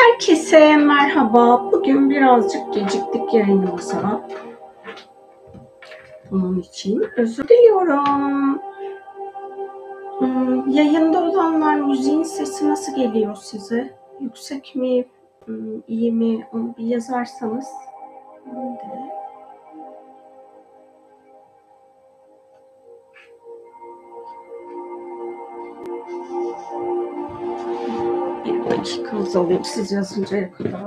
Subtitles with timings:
[0.00, 1.72] Herkese merhaba.
[1.72, 4.28] Bugün birazcık geciktik yayınımıza.
[6.30, 8.60] Bunun için özür diliyorum.
[10.18, 13.94] Hmm, Yayında olanlar müziğin sesi nasıl geliyor size?
[14.20, 15.04] Yüksek mi,
[15.44, 16.48] hmm, iyi mi?
[16.52, 17.66] Onu bir yazarsanız.
[18.46, 19.10] Ben de.
[28.86, 30.82] Dakikamız alayım siz yazıncaya kadar.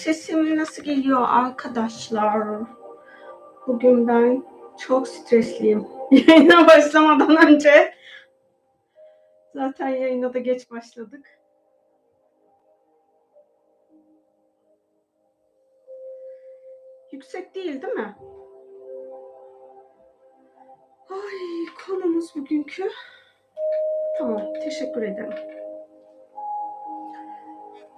[0.00, 2.48] Sesim nasıl geliyor arkadaşlar?
[3.66, 4.44] Bugün ben
[4.78, 5.86] çok stresliyim.
[6.10, 7.94] Yayına başlamadan önce
[9.54, 11.26] zaten yayına da geç başladık.
[17.12, 18.16] Yüksek değil değil mi?
[21.10, 22.90] Ay konumuz bugünkü.
[24.18, 25.59] Tamam teşekkür ederim.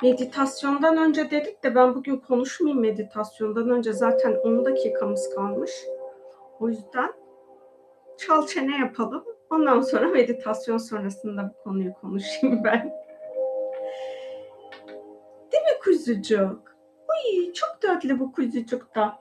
[0.02, 5.70] Meditasyondan önce dedik de ben bugün konuşmayayım meditasyondan önce zaten 10 dakikamız kalmış.
[6.60, 7.12] O yüzden
[8.18, 9.24] çal çene yapalım.
[9.50, 12.92] Ondan sonra meditasyon sonrasında bu konuyu konuşayım ben.
[15.52, 16.76] Değil mi kuzucuk?
[17.08, 19.18] Uy, çok tatlı bu kuzucuk da.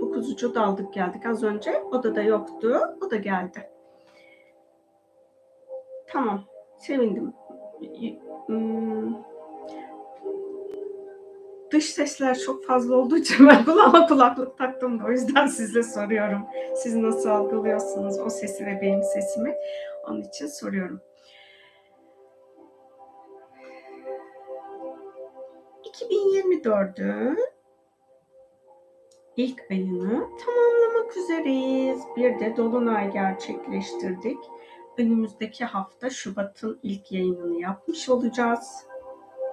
[0.00, 1.82] Bu kuzucuğu da aldık geldik az önce.
[1.82, 2.80] Odada yoktu.
[3.06, 3.70] O da geldi.
[6.06, 6.44] Tamam.
[6.78, 7.32] Sevindim.
[8.46, 9.14] Hmm.
[11.70, 16.46] Dış sesler çok fazla olduğu için ben kulağıma kulaklık taktım da o yüzden size soruyorum.
[16.76, 19.54] Siz nasıl algılıyorsunuz o sesi ve benim sesimi?
[20.06, 21.00] Onun için soruyorum.
[25.84, 27.38] 2024'ün
[29.36, 32.00] ilk ayını tamamlamak üzereyiz.
[32.16, 34.38] Bir de dolunay gerçekleştirdik.
[34.98, 38.86] Önümüzdeki hafta Şubat'ın ilk yayınını yapmış olacağız.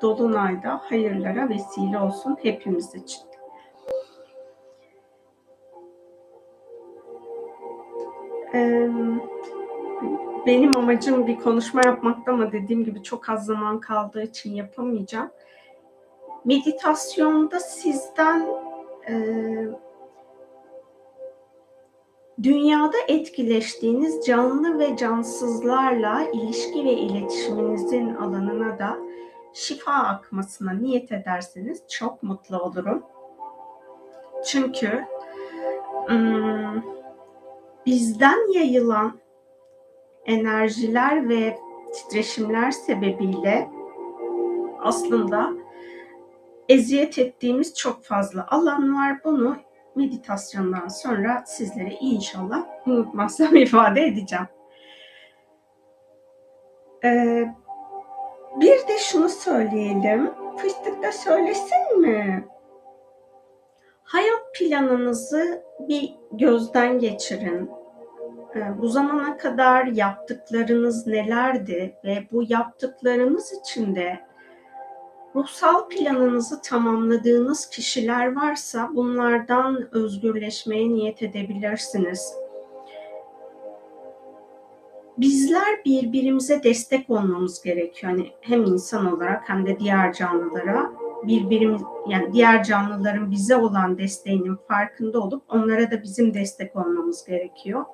[0.01, 3.21] Dolunayda hayırlara vesile olsun hepimiz için.
[10.45, 15.31] Benim amacım bir konuşma yapmakta ama dediğim gibi çok az zaman kaldığı için yapamayacağım.
[16.45, 18.47] Meditasyonda sizden
[22.43, 28.97] dünyada etkileştiğiniz canlı ve cansızlarla ilişki ve iletişiminizin alanına da
[29.55, 33.03] şifa akmasına niyet ederseniz çok mutlu olurum.
[34.45, 35.05] Çünkü
[37.85, 39.19] bizden yayılan
[40.25, 41.59] enerjiler ve
[41.93, 43.69] titreşimler sebebiyle
[44.79, 45.53] aslında
[46.69, 49.23] eziyet ettiğimiz çok fazla alan var.
[49.23, 49.57] Bunu
[49.95, 54.47] meditasyondan sonra sizlere inşallah unutmazsam ifade edeceğim.
[57.03, 57.45] Ee,
[58.55, 60.31] bir de şunu söyleyelim.
[60.57, 62.47] Fıstık da söylesin mi?
[64.03, 67.71] Hayat planınızı bir gözden geçirin.
[68.55, 74.19] Ee, Bu zamana kadar yaptıklarınız nelerdi ve bu yaptıklarınız içinde
[75.35, 82.44] ruhsal planınızı tamamladığınız kişiler varsa bunlardan özgürleşmeye niyet edebilirsiniz.
[85.17, 88.11] Bizler birbirimize destek olmamız gerekiyor.
[88.11, 90.91] Hani hem insan olarak hem de diğer canlılara
[91.23, 97.85] birbirimiz yani diğer canlıların bize olan desteğinin farkında olup onlara da bizim destek olmamız gerekiyor.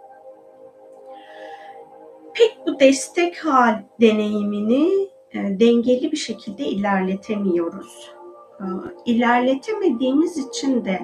[2.33, 8.11] Pek bu destek hal deneyimini e, dengeli bir şekilde ilerletemiyoruz.
[8.59, 8.65] E,
[9.05, 10.99] İlerletemediğimiz için de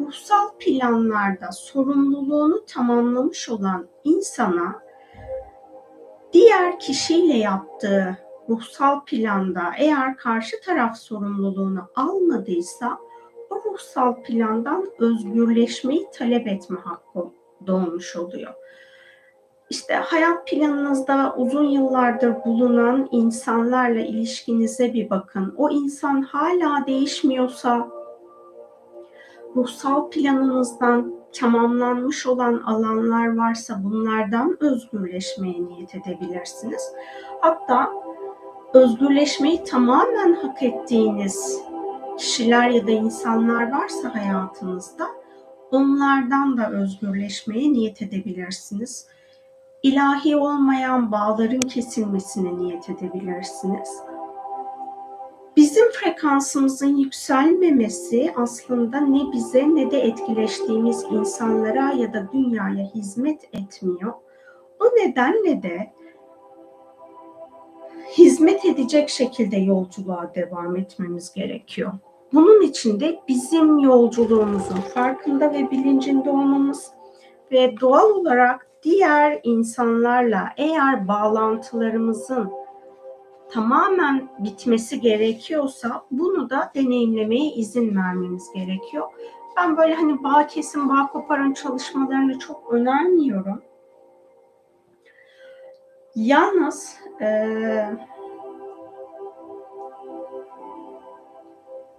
[0.00, 4.82] ruhsal planlarda sorumluluğunu tamamlamış olan insana
[6.32, 8.18] diğer kişiyle yaptığı
[8.48, 12.98] ruhsal planda eğer karşı taraf sorumluluğunu almadıysa
[13.50, 17.30] o ruhsal plandan özgürleşmeyi talep etme hakkı
[17.66, 18.54] doğmuş oluyor.
[19.70, 25.54] İşte hayat planınızda uzun yıllardır bulunan insanlarla ilişkinize bir bakın.
[25.56, 27.88] O insan hala değişmiyorsa
[29.56, 36.82] ruhsal planınızdan tamamlanmış olan alanlar varsa bunlardan özgürleşmeye niyet edebilirsiniz.
[37.40, 37.90] Hatta
[38.74, 41.60] özgürleşmeyi tamamen hak ettiğiniz
[42.18, 45.06] kişiler ya da insanlar varsa hayatınızda
[45.70, 49.06] onlardan da özgürleşmeye niyet edebilirsiniz.
[49.82, 54.02] İlahi olmayan bağların kesilmesine niyet edebilirsiniz.
[55.56, 64.12] Bizim frekansımızın yükselmemesi aslında ne bize ne de etkileştiğimiz insanlara ya da dünyaya hizmet etmiyor.
[64.80, 65.92] O nedenle de
[68.18, 71.92] hizmet edecek şekilde yolculuğa devam etmemiz gerekiyor.
[72.32, 76.90] Bunun için de bizim yolculuğumuzun farkında ve bilincinde olmamız
[77.52, 82.50] ve doğal olarak diğer insanlarla eğer bağlantılarımızın
[83.52, 89.10] tamamen bitmesi gerekiyorsa bunu da deneyimlemeye izin vermemiz gerekiyor.
[89.56, 93.62] Ben böyle hani bağ kesim, bağ koparan çalışmalarını çok önermiyorum.
[96.14, 97.26] Yalnız e,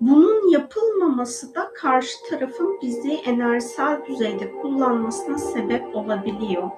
[0.01, 6.69] bunun yapılmaması da karşı tarafın bizi enerjisel düzeyde kullanmasına sebep olabiliyor.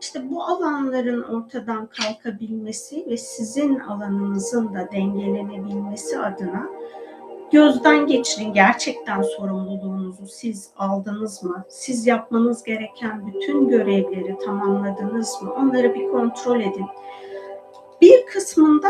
[0.00, 6.66] İşte bu alanların ortadan kalkabilmesi ve sizin alanınızın da dengelenebilmesi adına
[7.52, 8.52] gözden geçirin.
[8.52, 11.64] Gerçekten sorumluluğunuzu siz aldınız mı?
[11.68, 15.52] Siz yapmanız gereken bütün görevleri tamamladınız mı?
[15.54, 16.86] Onları bir kontrol edin.
[18.00, 18.88] Bir kısmında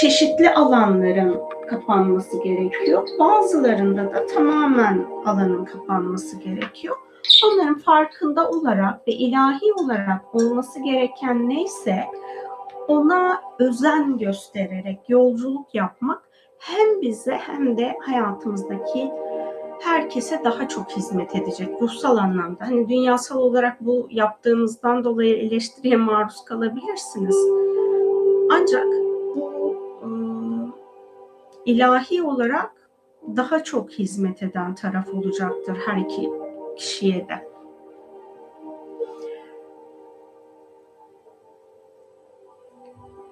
[0.00, 1.40] çeşitli alanların
[1.70, 3.08] kapanması gerekiyor.
[3.18, 6.96] Bazılarında da tamamen alanın kapanması gerekiyor.
[7.44, 12.04] Onların farkında olarak ve ilahi olarak olması gereken neyse
[12.88, 16.22] ona özen göstererek yolculuk yapmak
[16.58, 19.10] hem bize hem de hayatımızdaki
[19.82, 22.66] herkese daha çok hizmet edecek ruhsal anlamda.
[22.66, 27.36] Hani dünyasal olarak bu yaptığınızdan dolayı eleştiriye maruz kalabilirsiniz.
[28.52, 28.86] Ancak
[29.36, 30.68] bu ıı,
[31.64, 32.72] ilahi olarak
[33.36, 36.43] daha çok hizmet eden taraf olacaktır her iki
[36.76, 37.48] kişiye de.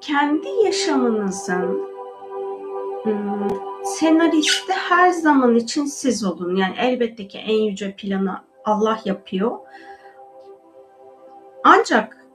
[0.01, 1.89] Kendi yaşamınızın
[3.07, 3.49] ıı,
[3.85, 6.57] senaristi her zaman için siz olun.
[6.57, 9.59] Yani elbette ki en yüce planı Allah yapıyor.
[11.65, 12.27] Ancak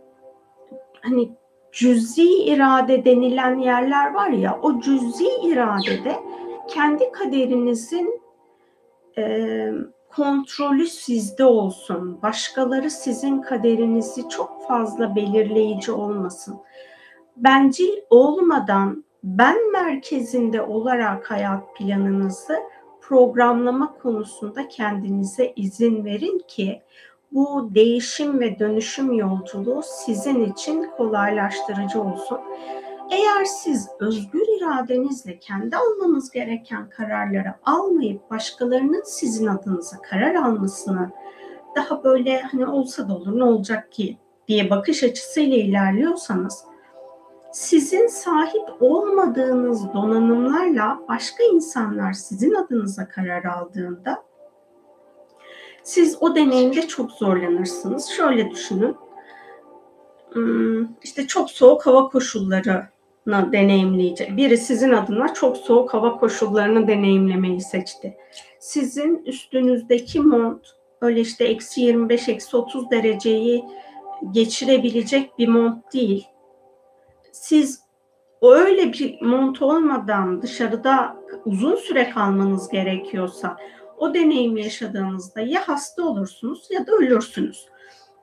[1.02, 1.30] hani
[1.72, 6.16] cüzi irade denilen yerler var ya o cüzi iradede
[6.68, 8.22] kendi kaderinizin
[9.18, 9.72] e,
[10.18, 12.22] kontrolü sizde olsun.
[12.22, 16.60] Başkaları sizin kaderinizi çok fazla belirleyici olmasın.
[17.36, 22.60] Bencil olmadan ben merkezinde olarak hayat planınızı
[23.02, 26.82] programlama konusunda kendinize izin verin ki
[27.32, 32.40] bu değişim ve dönüşüm yolculuğu sizin için kolaylaştırıcı olsun.
[33.12, 41.12] Eğer siz özgür iradenizle kendi almanız gereken kararları almayıp başkalarının sizin adınıza karar almasını
[41.76, 46.64] daha böyle hani olsa da olur ne olacak ki diye bakış açısıyla ilerliyorsanız
[47.52, 54.24] sizin sahip olmadığınız donanımlarla başka insanlar sizin adınıza karar aldığında
[55.84, 58.08] siz o deneyimde çok zorlanırsınız.
[58.08, 58.96] Şöyle düşünün.
[60.32, 62.88] Hmm, işte çok soğuk hava koşulları
[63.28, 64.38] deneyimleyecek.
[64.38, 68.18] Biri sizin adına çok soğuk hava koşullarını deneyimlemeyi seçti.
[68.60, 70.68] Sizin üstünüzdeki mont
[71.02, 73.66] öyle işte eksi 25, eksi 30 dereceyi
[74.32, 76.28] geçirebilecek bir mont değil.
[77.32, 77.82] Siz
[78.42, 81.16] öyle bir mont olmadan dışarıda
[81.46, 83.58] uzun süre kalmanız gerekiyorsa
[83.98, 87.68] o deneyimi yaşadığınızda ya hasta olursunuz ya da ölürsünüz.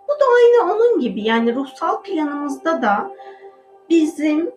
[0.04, 3.10] Bu da aynı onun gibi yani ruhsal planımızda da
[3.90, 4.50] bizim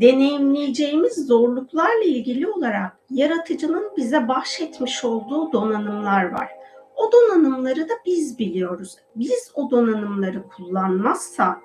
[0.00, 6.48] deneyimleyeceğimiz zorluklarla ilgili olarak yaratıcının bize bahşetmiş olduğu donanımlar var.
[6.96, 8.96] O donanımları da biz biliyoruz.
[9.16, 11.58] Biz o donanımları kullanmazsak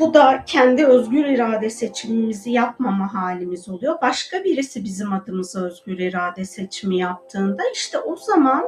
[0.00, 3.98] bu da kendi özgür irade seçimimizi yapmama halimiz oluyor.
[4.02, 8.64] Başka birisi bizim adımıza özgür irade seçimi yaptığında işte o zaman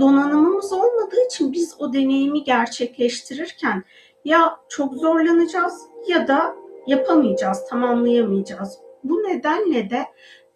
[0.00, 3.84] donanımımız olmadığı için biz o deneyimi gerçekleştirirken
[4.24, 6.54] ya çok zorlanacağız ya da
[6.88, 8.78] yapamayacağız, tamamlayamayacağız.
[9.04, 10.06] Bu nedenle de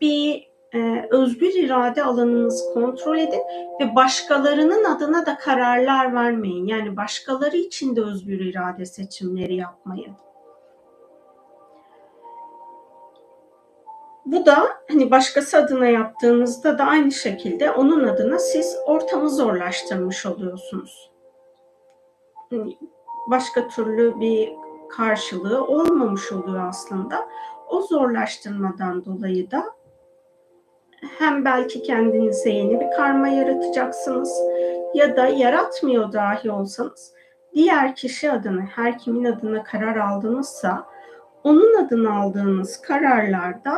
[0.01, 3.43] bir e, özgür irade alanınızı kontrol edin
[3.81, 6.67] ve başkalarının adına da kararlar vermeyin.
[6.67, 10.17] Yani başkaları için de özgür irade seçimleri yapmayın.
[14.27, 21.11] Bu da hani başkası adına yaptığınızda da aynı şekilde onun adına siz ortamı zorlaştırmış oluyorsunuz.
[22.51, 22.79] Hani
[23.31, 24.53] başka türlü bir
[24.97, 27.29] karşılığı olmamış oluyor aslında.
[27.69, 29.65] O zorlaştırmadan dolayı da
[31.19, 34.41] hem belki kendinize yeni bir karma yaratacaksınız
[34.95, 37.13] ya da yaratmıyor dahi olsanız
[37.55, 40.87] diğer kişi adına, her kimin adına karar aldınızsa
[41.45, 43.75] onun adına aldığınız kararlarda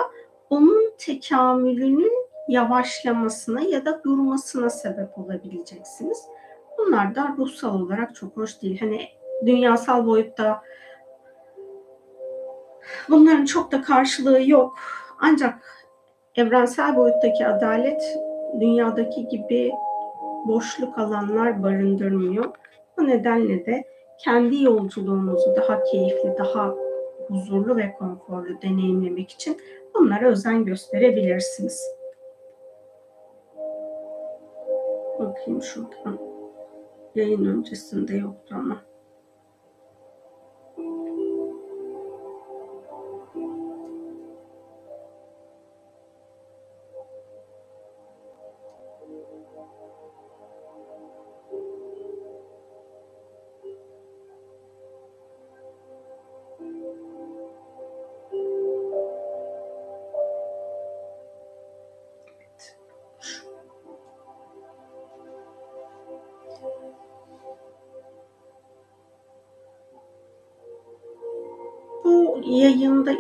[0.51, 2.13] onun tekamülünün
[2.49, 6.19] yavaşlamasına ya da durmasına sebep olabileceksiniz.
[6.79, 8.81] Bunlar da ruhsal olarak çok hoş değil.
[8.81, 9.09] Hani
[9.47, 10.63] dünyasal boyutta
[13.09, 14.79] bunların çok da karşılığı yok.
[15.21, 15.55] Ancak
[16.37, 18.19] evrensel boyuttaki adalet
[18.61, 19.73] dünyadaki gibi
[20.47, 22.45] boşluk alanlar barındırmıyor.
[22.99, 23.85] Bu nedenle de
[24.19, 26.75] kendi yolculuğunuzu daha keyifli, daha
[27.29, 29.61] huzurlu ve konforlu deneyimlemek için
[29.95, 31.83] bunlara özen gösterebilirsiniz.
[35.19, 36.19] Bakayım şuradan.
[37.15, 38.94] Yayın öncesinde yoktu ama.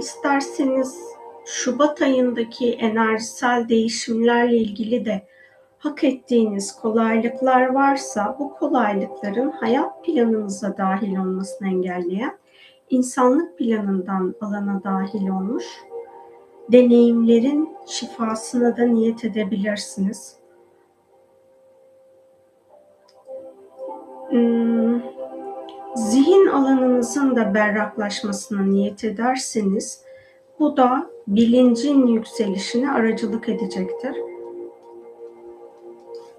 [0.04, 1.14] İsterseniz
[1.46, 5.26] Şubat ayındaki enerjisel değişimlerle ilgili de
[5.78, 12.38] hak ettiğiniz kolaylıklar varsa bu kolaylıkların hayat planınıza dahil olmasını engelleyen
[12.90, 15.64] insanlık planından alana dahil olmuş
[16.72, 20.36] deneyimlerin şifasına da niyet edebilirsiniz.
[24.30, 25.13] Hmm,
[25.94, 30.04] zihin alanınızın da berraklaşmasına niyet ederseniz
[30.58, 34.16] bu da bilincin yükselişine aracılık edecektir.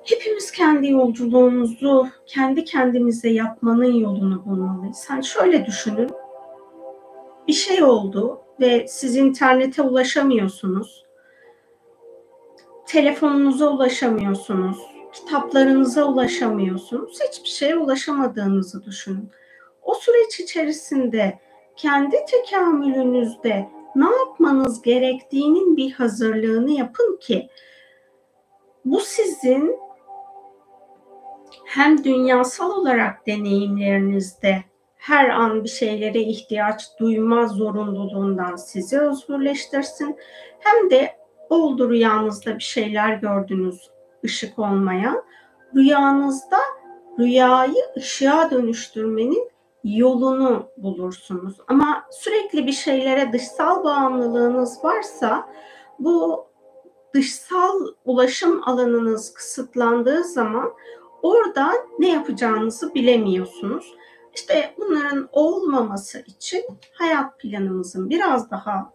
[0.03, 5.05] Hepimiz kendi yolculuğumuzu kendi kendimize yapmanın yolunu bulmalıyız.
[5.07, 6.09] Hani şöyle düşünün.
[7.47, 11.05] Bir şey oldu ve siz internete ulaşamıyorsunuz.
[12.85, 14.77] Telefonunuza ulaşamıyorsunuz.
[15.13, 17.19] Kitaplarınıza ulaşamıyorsunuz.
[17.29, 19.29] Hiçbir şeye ulaşamadığınızı düşünün.
[19.85, 21.39] O süreç içerisinde
[21.75, 27.49] kendi tekamülünüzde ne yapmanız gerektiğinin bir hazırlığını yapın ki
[28.85, 29.79] bu sizin
[31.65, 34.63] hem dünyasal olarak deneyimlerinizde
[34.97, 40.17] her an bir şeylere ihtiyaç duyma zorunluluğundan sizi özgürleştirsin.
[40.59, 41.15] Hem de
[41.49, 43.89] oldu rüyanızda bir şeyler gördünüz
[44.23, 45.23] ışık olmayan.
[45.75, 46.57] Rüyanızda
[47.19, 49.49] rüyayı ışığa dönüştürmenin
[49.85, 51.57] yolunu bulursunuz.
[51.67, 55.49] Ama sürekli bir şeylere dışsal bağımlılığınız varsa
[55.99, 56.45] bu
[57.13, 60.73] dışsal ulaşım alanınız kısıtlandığı zaman
[61.21, 63.95] orada ne yapacağınızı bilemiyorsunuz.
[64.35, 68.93] İşte bunların olmaması için hayat planımızın biraz daha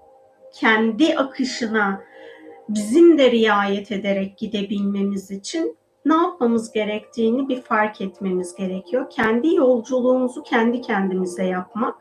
[0.54, 2.02] kendi akışına
[2.68, 9.10] bizim de riayet ederek gidebilmemiz için ne yapmamız gerektiğini bir fark etmemiz gerekiyor.
[9.10, 11.94] Kendi yolculuğumuzu kendi kendimize yapmak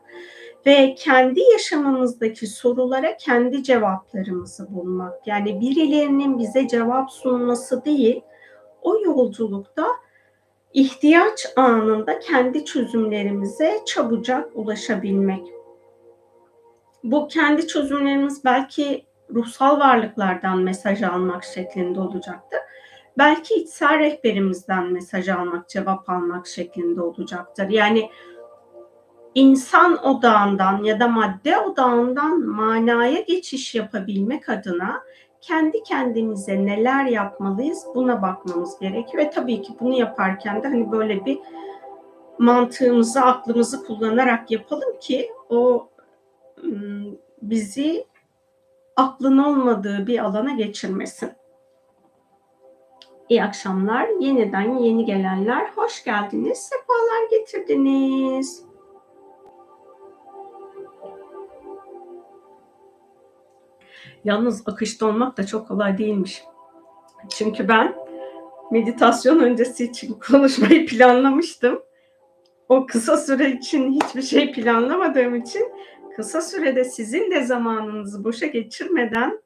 [0.65, 5.27] ve kendi yaşamımızdaki sorulara kendi cevaplarımızı bulmak.
[5.27, 8.21] Yani birilerinin bize cevap sunması değil,
[8.81, 9.87] o yolculukta
[10.73, 15.47] ihtiyaç anında kendi çözümlerimize çabucak ulaşabilmek.
[17.03, 22.59] Bu kendi çözümlerimiz belki ruhsal varlıklardan mesaj almak şeklinde olacaktır.
[23.17, 27.69] Belki içsel rehberimizden mesaj almak, cevap almak şeklinde olacaktır.
[27.69, 28.09] Yani
[29.35, 35.03] insan odağından ya da madde odağından manaya geçiş yapabilmek adına
[35.41, 39.23] kendi kendimize neler yapmalıyız buna bakmamız gerekiyor.
[39.23, 41.39] Ve tabii ki bunu yaparken de hani böyle bir
[42.39, 45.89] mantığımızı, aklımızı kullanarak yapalım ki o
[47.41, 48.05] bizi
[48.95, 51.31] aklın olmadığı bir alana geçirmesin.
[53.29, 54.07] İyi akşamlar.
[54.19, 56.57] Yeniden yeni gelenler hoş geldiniz.
[56.57, 58.63] Sefalar getirdiniz.
[64.23, 66.43] Yalnız akışta olmak da çok kolay değilmiş.
[67.29, 67.95] Çünkü ben
[68.71, 71.81] meditasyon öncesi için konuşmayı planlamıştım.
[72.69, 75.71] O kısa süre için hiçbir şey planlamadığım için
[76.15, 79.41] kısa sürede sizin de zamanınızı boşa geçirmeden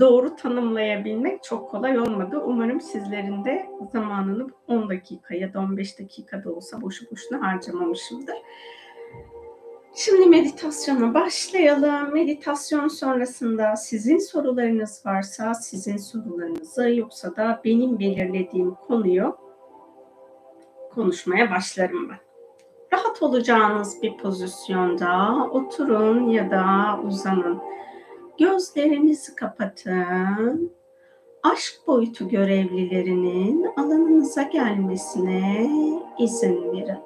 [0.00, 2.42] doğru tanımlayabilmek çok kolay olmadı.
[2.46, 8.36] Umarım sizlerin de zamanını 10 dakika ya da 15 dakikada olsa boşu boşuna harcamamışımdır.
[9.94, 12.14] Şimdi meditasyona başlayalım.
[12.14, 19.36] Meditasyon sonrasında sizin sorularınız varsa sizin sorularınızı yoksa da benim belirlediğim konuyu
[20.90, 22.18] konuşmaya başlarım ben.
[22.92, 27.72] Rahat olacağınız bir pozisyonda oturun ya da uzanın.
[28.42, 30.72] Gözlerinizi kapatın.
[31.42, 35.70] Aşk boyutu görevlilerinin alanınıza gelmesine
[36.18, 36.98] izin verin.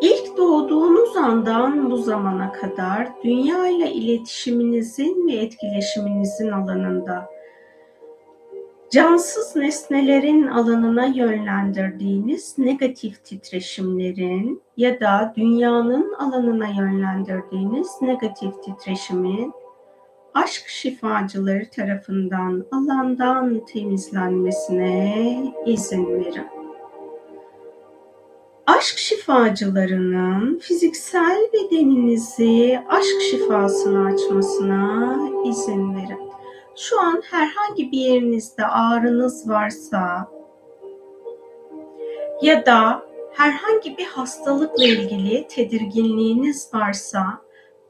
[0.00, 7.35] İlk doğduğunuz andan bu zamana kadar dünya ile iletişiminizin ve etkileşiminizin alanında
[8.90, 19.52] cansız nesnelerin alanına yönlendirdiğiniz negatif titreşimlerin ya da dünyanın alanına yönlendirdiğiniz negatif titreşimin
[20.34, 26.46] aşk şifacıları tarafından alandan temizlenmesine izin verin.
[28.66, 36.25] Aşk şifacılarının fiziksel bedeninizi aşk şifasına açmasına izin verin
[36.76, 40.28] şu an herhangi bir yerinizde ağrınız varsa
[42.42, 43.02] ya da
[43.32, 47.24] herhangi bir hastalıkla ilgili tedirginliğiniz varsa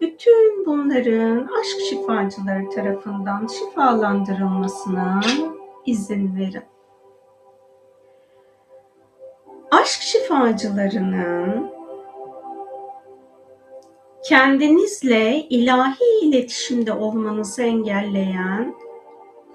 [0.00, 5.20] bütün bunların aşk şifacıları tarafından şifalandırılmasına
[5.86, 6.64] izin verin.
[9.70, 11.75] Aşk şifacılarının
[14.28, 18.74] kendinizle ilahi iletişimde olmanızı engelleyen,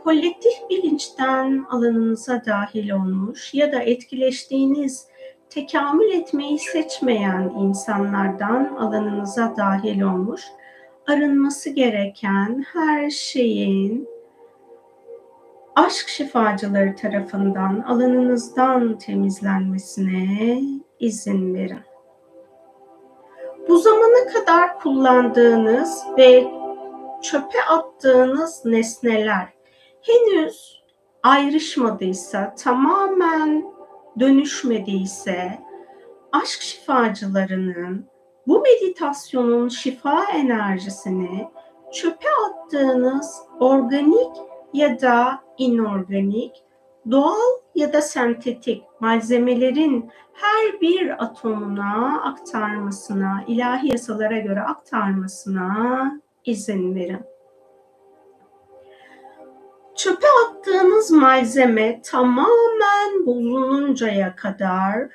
[0.04, 5.08] kolektif bilinçten alanınıza dahil olmuş ya da etkileştiğiniz,
[5.50, 10.42] tekamül etmeyi seçmeyen insanlardan alanınıza dahil olmuş,
[11.08, 14.08] arınması gereken her şeyin
[15.76, 20.62] aşk şifacıları tarafından alanınızdan temizlenmesine
[21.00, 21.91] izin verin
[23.72, 26.52] bu zamana kadar kullandığınız ve
[27.22, 29.48] çöpe attığınız nesneler
[30.02, 30.82] henüz
[31.24, 33.66] ayrışmadıysa, tamamen
[34.20, 35.60] dönüşmediyse
[36.32, 38.06] aşk şifacılarının
[38.48, 41.48] bu meditasyonun şifa enerjisini
[41.94, 44.32] çöpe attığınız organik
[44.74, 46.64] ya da inorganik,
[47.12, 57.26] doğal ya da sentetik malzemelerin her bir atomuna aktarmasına, ilahi yasalara göre aktarmasına izin verin.
[59.96, 65.10] Çöpe attığınız malzeme tamamen bulununcaya kadar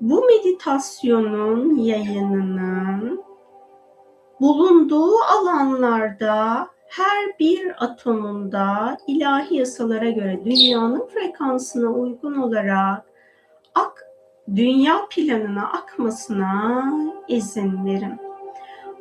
[0.00, 3.24] bu meditasyonun yayınının
[4.40, 13.04] bulunduğu alanlarda her bir atomunda ilahi yasalara göre dünyanın frekansına uygun olarak
[13.74, 14.04] ak
[14.56, 16.84] dünya planına akmasına
[17.28, 18.18] izin verin.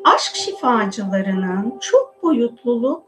[0.03, 3.03] Aşk şifacılarının çok boyutluluk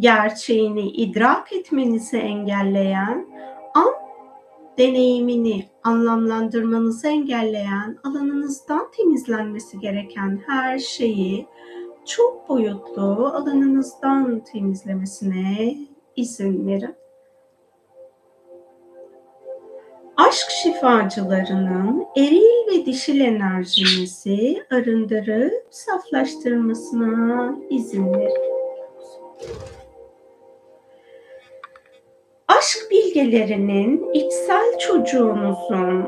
[0.00, 3.26] gerçeğini idrak etmenizi engelleyen,
[3.74, 3.92] an
[4.78, 11.46] deneyimini anlamlandırmanızı engelleyen, alanınızdan temizlenmesi gereken her şeyi
[12.06, 15.76] çok boyutlu alanınızdan temizlemesine
[16.16, 16.94] izin verin.
[20.16, 28.54] Aşk şifacılarının eril ve dişil enerjinizi arındırıp saflaştırmasına izin verin.
[32.48, 36.04] Aşk bilgelerinin içsel çocuğunuzun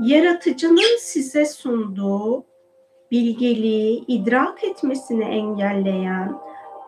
[0.00, 2.44] yaratıcının size sunduğu
[3.10, 6.32] bilgeliği idrak etmesini engelleyen,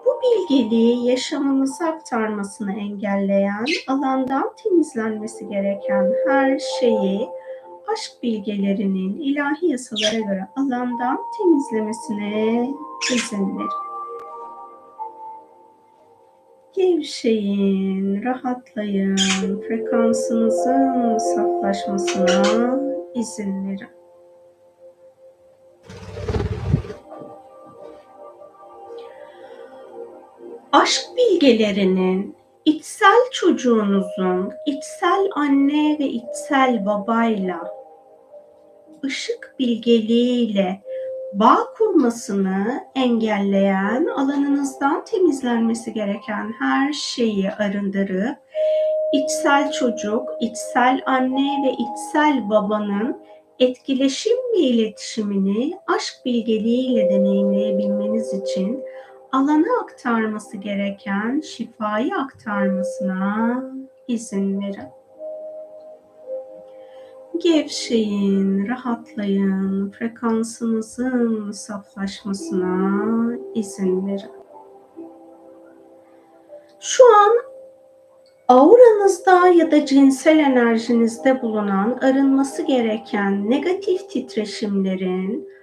[0.07, 7.29] bu bilgeliği yaşamınıza aktarmasını engelleyen, alandan temizlenmesi gereken her şeyi
[7.93, 12.71] aşk bilgelerinin ilahi yasalara göre alandan temizlemesine
[13.15, 13.69] izin verin.
[16.73, 19.17] Gevşeyin, rahatlayın,
[19.69, 22.81] frekansınızın saflaşmasına
[23.15, 23.96] izin verin.
[30.77, 37.71] Aşk bilgelerinin içsel çocuğunuzun içsel anne ve içsel babayla
[39.05, 40.83] ışık bilgeliğiyle
[41.33, 48.37] bağ kurmasını engelleyen, alanınızdan temizlenmesi gereken her şeyi arındırıp,
[49.13, 53.17] içsel çocuk, içsel anne ve içsel babanın
[53.59, 58.85] etkileşim ve iletişimini aşk bilgeliğiyle deneyimleyebilmeniz için
[59.37, 63.63] alana aktarması gereken şifayı aktarmasına
[64.09, 64.89] izin verin.
[67.43, 74.31] Gevşeyin, rahatlayın, frekansınızın saflaşmasına izin verin.
[76.81, 77.33] Şu an
[78.49, 85.56] auranızda ya da cinsel enerjinizde bulunan arınması gereken negatif titreşimlerin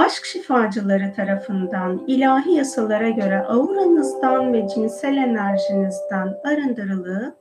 [0.00, 7.36] aşk şifacıları tarafından ilahi yasalara göre auranızdan ve cinsel enerjinizden arındırılıp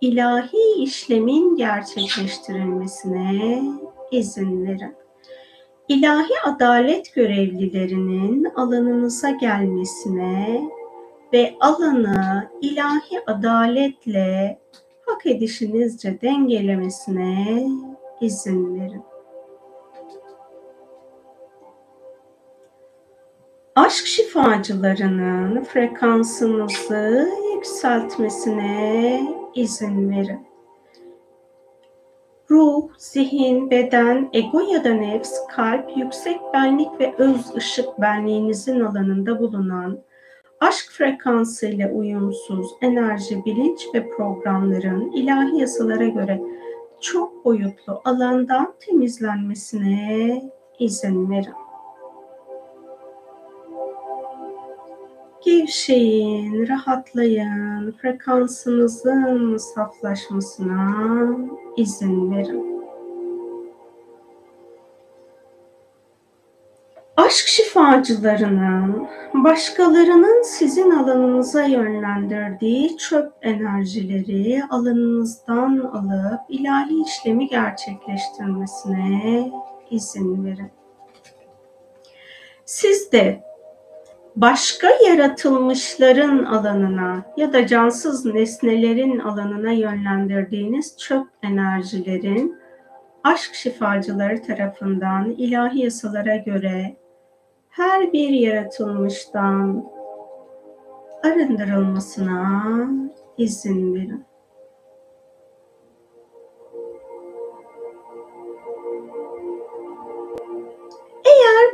[0.00, 3.62] ilahi işlemin gerçekleştirilmesine
[4.10, 4.96] izin verin.
[5.88, 10.60] İlahi adalet görevlilerinin alanınıza gelmesine
[11.32, 14.58] ve alanı ilahi adaletle
[15.06, 17.66] hak edişinizce dengelemesine
[18.20, 19.07] izin verin.
[23.78, 29.22] Aşk şifacılarının frekansınızı yükseltmesine
[29.54, 30.46] izin verin.
[32.50, 39.38] Ruh, zihin, beden, ego ya da nefs, kalp, yüksek benlik ve öz ışık benliğinizin alanında
[39.38, 39.98] bulunan
[40.60, 46.40] aşk frekansıyla uyumsuz enerji, bilinç ve programların ilahi yasalara göre
[47.00, 50.42] çok boyutlu alandan temizlenmesine
[50.78, 51.67] izin verin.
[55.48, 61.06] Gevşeyin, rahatlayın, frekansınızın saflaşmasına
[61.76, 62.82] izin verin.
[67.16, 79.52] Aşk şifacılarının başkalarının sizin alanınıza yönlendirdiği çöp enerjileri alanınızdan alıp ilahi işlemi gerçekleştirmesine
[79.90, 80.70] izin verin.
[82.64, 83.47] Siz de
[84.40, 92.56] başka yaratılmışların alanına ya da cansız nesnelerin alanına yönlendirdiğiniz çöp enerjilerin
[93.24, 96.96] aşk şifacıları tarafından ilahi yasalara göre
[97.68, 99.84] her bir yaratılmıştan
[101.24, 102.64] arındırılmasına
[103.38, 104.27] izin verin.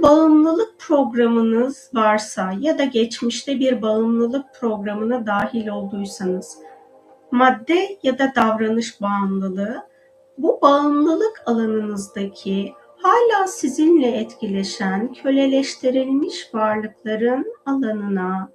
[0.03, 6.59] Bağımlılık programınız varsa ya da geçmişte bir bağımlılık programına dahil olduysanız,
[7.31, 9.83] madde ya da davranış bağımlılığı,
[10.39, 18.51] bu bağımlılık alanınızdaki hala sizinle etkileşen köleleştirilmiş varlıkların alanına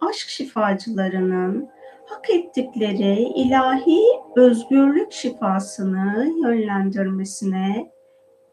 [0.00, 1.68] aşk şifacılarının
[2.06, 4.00] hak ettikleri ilahi
[4.36, 7.92] özgürlük şifasını yönlendirmesine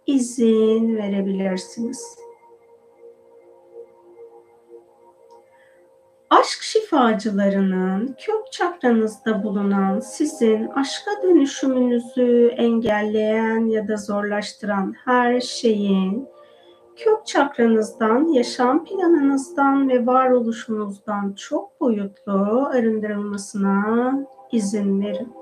[0.05, 2.26] izin verebilirsiniz.
[6.29, 16.27] Aşk şifacılarının kök çakranızda bulunan sizin aşka dönüşümünüzü engelleyen ya da zorlaştıran her şeyin
[16.95, 24.13] kök çakranızdan, yaşam planınızdan ve varoluşunuzdan çok boyutlu arındırılmasına
[24.51, 25.33] izin verin.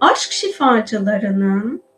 [0.00, 1.89] Aşk şifacılarının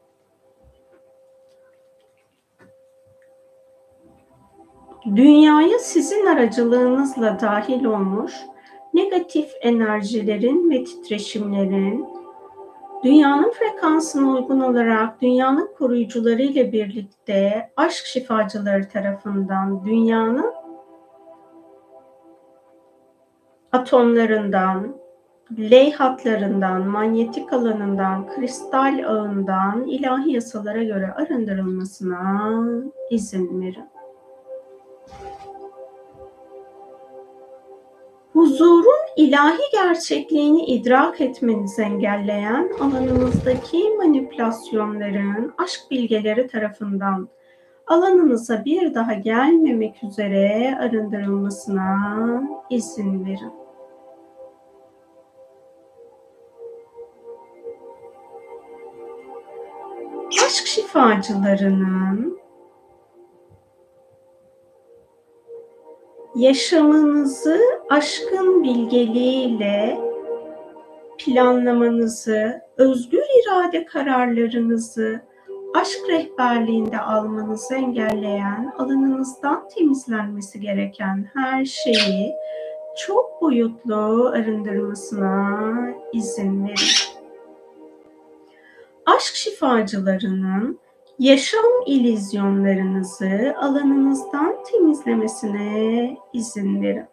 [5.07, 8.33] dünyaya sizin aracılığınızla dahil olmuş
[8.95, 12.07] negatif enerjilerin ve titreşimlerin
[13.05, 20.53] dünyanın frekansına uygun olarak dünyanın koruyucuları ile birlikte aşk şifacıları tarafından dünyanın
[23.73, 24.97] atomlarından,
[25.59, 32.53] ley hatlarından, manyetik alanından, kristal ağından ilahi yasalara göre arındırılmasına
[33.11, 33.92] izin verin.
[38.33, 47.29] Huzurun ilahi gerçekliğini idrak etmenizi engelleyen alanınızdaki manipülasyonların aşk bilgeleri tarafından
[47.87, 53.53] alanınıza bir daha gelmemek üzere arındırılmasına izin verin.
[60.47, 62.42] Aşk şifacılarının
[66.35, 70.01] yaşamınızı aşkın bilgeliğiyle
[71.19, 75.21] planlamanızı, özgür irade kararlarınızı
[75.75, 82.35] aşk rehberliğinde almanızı engelleyen, alanınızdan temizlenmesi gereken her şeyi
[83.07, 85.69] çok boyutlu arındırmasına
[86.13, 87.23] izin verin.
[89.07, 90.79] Aşk şifacılarının
[91.19, 97.07] yaşam ilizyonlarınızı alanınızdan temizlemesine izin verin.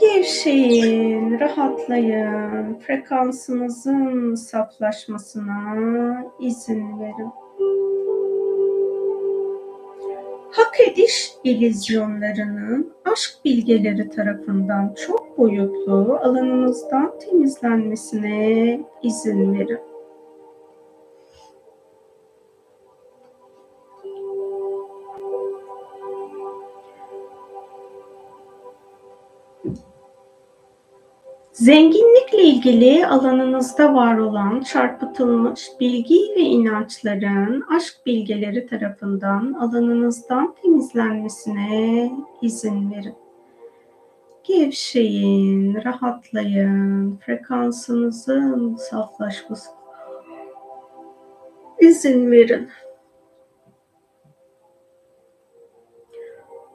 [0.00, 5.74] Gevşeyin, rahatlayın, frekansınızın saflaşmasına
[6.40, 7.30] izin verin.
[10.52, 19.89] Hak ediş ilizyonlarının aşk bilgeleri tarafından çok boyutlu alanınızdan temizlenmesine izin verin.
[31.60, 42.90] Zenginlikle ilgili alanınızda var olan çarpıtılmış bilgi ve inançların aşk bilgeleri tarafından alanınızdan temizlenmesine izin
[42.90, 43.14] verin.
[44.44, 49.70] Gevşeyin, rahatlayın, frekansınızın saflaşması
[51.80, 52.68] izin verin.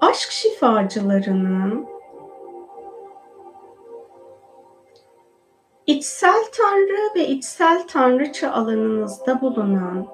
[0.02, 1.95] Aşk şifacılarının
[5.88, 10.08] İçsel tanrı ve içsel tanrıça alanınızda bulunan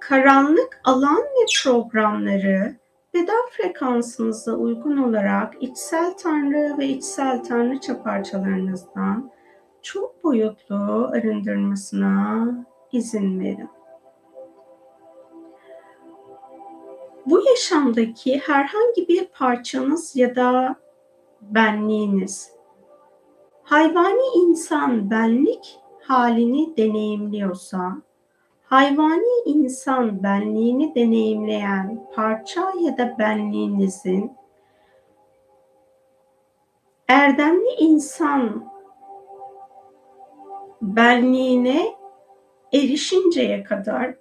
[0.00, 2.76] karanlık alan ve programları
[3.14, 9.30] beden frekansınıza uygun olarak içsel tanrı ve içsel tanrıça parçalarınızdan
[9.82, 12.48] çok boyutlu arındırmasına
[12.92, 13.70] izin verin.
[17.26, 20.76] Bu yaşamdaki herhangi bir parçanız ya da
[21.40, 22.57] benliğiniz
[23.68, 27.96] hayvani insan benlik halini deneyimliyorsa,
[28.62, 34.32] hayvani insan benliğini deneyimleyen parça ya da benliğinizin
[37.08, 38.72] erdemli insan
[40.82, 41.94] benliğine
[42.72, 44.14] erişinceye kadar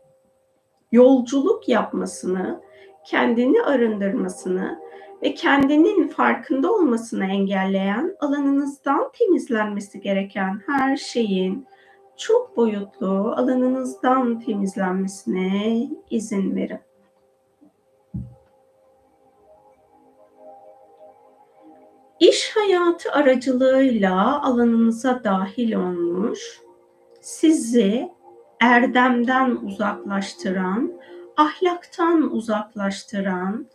[0.91, 2.61] yolculuk yapmasını,
[3.05, 4.79] kendini arındırmasını
[5.23, 11.67] ve kendinin farkında olmasını engelleyen alanınızdan temizlenmesi gereken her şeyin
[12.17, 16.79] çok boyutlu alanınızdan temizlenmesine izin verin.
[22.19, 26.61] İş hayatı aracılığıyla alanınıza dahil olmuş,
[27.21, 28.09] sizi
[28.61, 30.91] erdemden uzaklaştıran,
[31.37, 33.67] ahlaktan uzaklaştıran,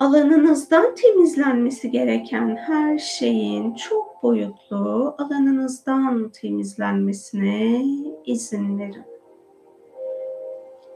[0.00, 7.84] alanınızdan temizlenmesi gereken her şeyin çok boyutlu alanınızdan temizlenmesine
[8.24, 9.04] izin verin.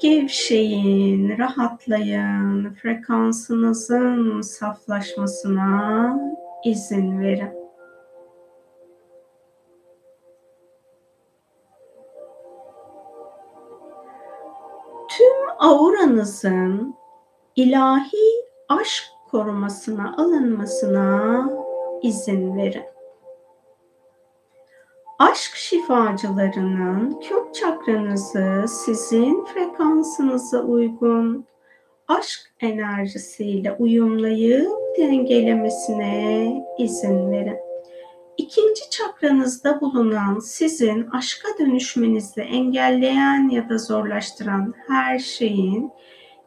[0.01, 6.21] Gevşeyin, rahatlayın, frekansınızın saflaşmasına
[6.65, 7.61] izin verin.
[15.09, 16.95] Tüm auranızın
[17.57, 21.51] ilahi aşk korumasına alınmasına
[22.03, 22.85] izin verin.
[25.19, 31.47] Aşk şifacılarının kök çakranızı sizin frekansınıza uygun
[32.09, 37.59] aşk enerjisiyle uyumlayıp dengelemesine izin verin.
[38.37, 45.93] İkinci çakranızda bulunan sizin aşka dönüşmenizi engelleyen ya da zorlaştıran her şeyin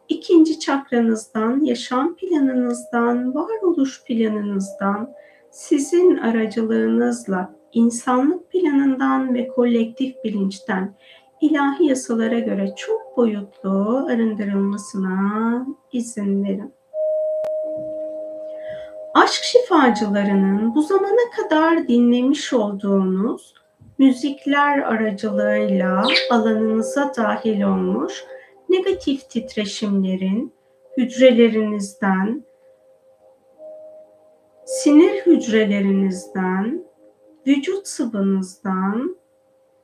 [0.10, 5.14] ikinci çakranızdan, yaşam planınızdan, varoluş planınızdan,
[5.52, 10.96] sizin aracılığınızla insanlık planından ve kolektif bilinçten
[11.42, 16.74] ilahi yasalara göre çok boyutlu arındırılmasına izin verin.
[19.14, 23.54] Aşk şifacılarının bu zamana kadar dinlemiş olduğunuz
[23.98, 28.24] müzikler aracılığıyla alanınıza dahil olmuş
[28.74, 30.54] negatif titreşimlerin
[30.98, 32.44] hücrelerinizden,
[34.66, 36.84] sinir hücrelerinizden,
[37.48, 39.18] vücut sıvınızdan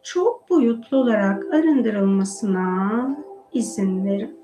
[0.03, 3.17] çok boyutlu olarak arındırılmasına
[3.53, 4.39] izin verin.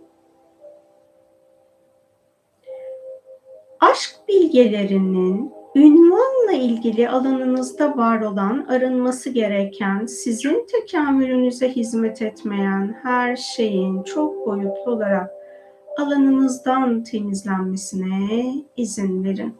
[3.79, 13.35] Aşk bilgelerinin ünvan Bununla ilgili alanınızda var olan, arınması gereken, sizin tekamülünüze hizmet etmeyen her
[13.35, 15.31] şeyin çok boyutlu olarak
[15.99, 19.55] alanınızdan temizlenmesine izin verin.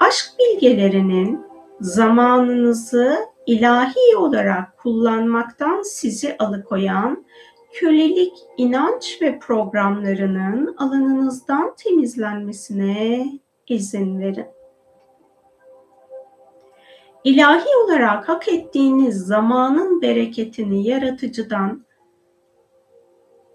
[0.00, 1.40] Aşk bilgelerinin
[1.80, 7.24] zamanınızı ilahi olarak kullanmaktan sizi alıkoyan
[7.72, 13.26] kölelik inanç ve programlarının alanınızdan temizlenmesine
[13.68, 14.46] izin verin.
[17.24, 21.84] İlahi olarak hak ettiğiniz zamanın bereketini yaratıcıdan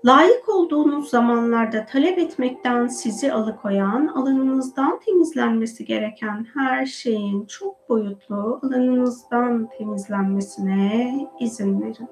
[0.05, 9.69] layık olduğunuz zamanlarda talep etmekten sizi alıkoyan, alanınızdan temizlenmesi gereken her şeyin çok boyutlu alanınızdan
[9.77, 12.10] temizlenmesine izin verin.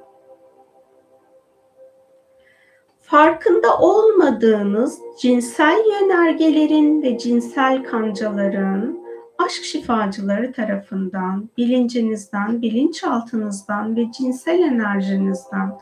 [2.99, 9.06] Farkında olmadığınız cinsel yönergelerin ve cinsel kancaların
[9.38, 15.80] aşk şifacıları tarafından, bilincinizden, bilinçaltınızdan ve cinsel enerjinizden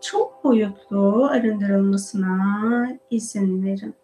[0.00, 3.94] çok boyutlu arındırılmasına izin verin.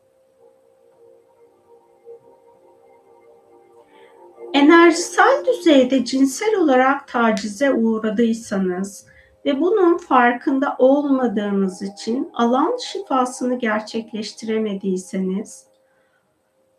[4.53, 9.07] Enerjisel düzeyde cinsel olarak tacize uğradıysanız
[9.45, 15.67] ve bunun farkında olmadığınız için alan şifasını gerçekleştiremediyseniz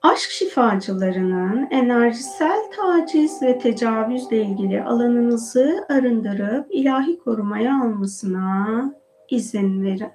[0.02, 8.94] aşk şifacılarının enerjisel taciz ve tecavüzle ilgili alanınızı arındırıp ilahi korumaya almasına
[9.30, 10.12] izin verin.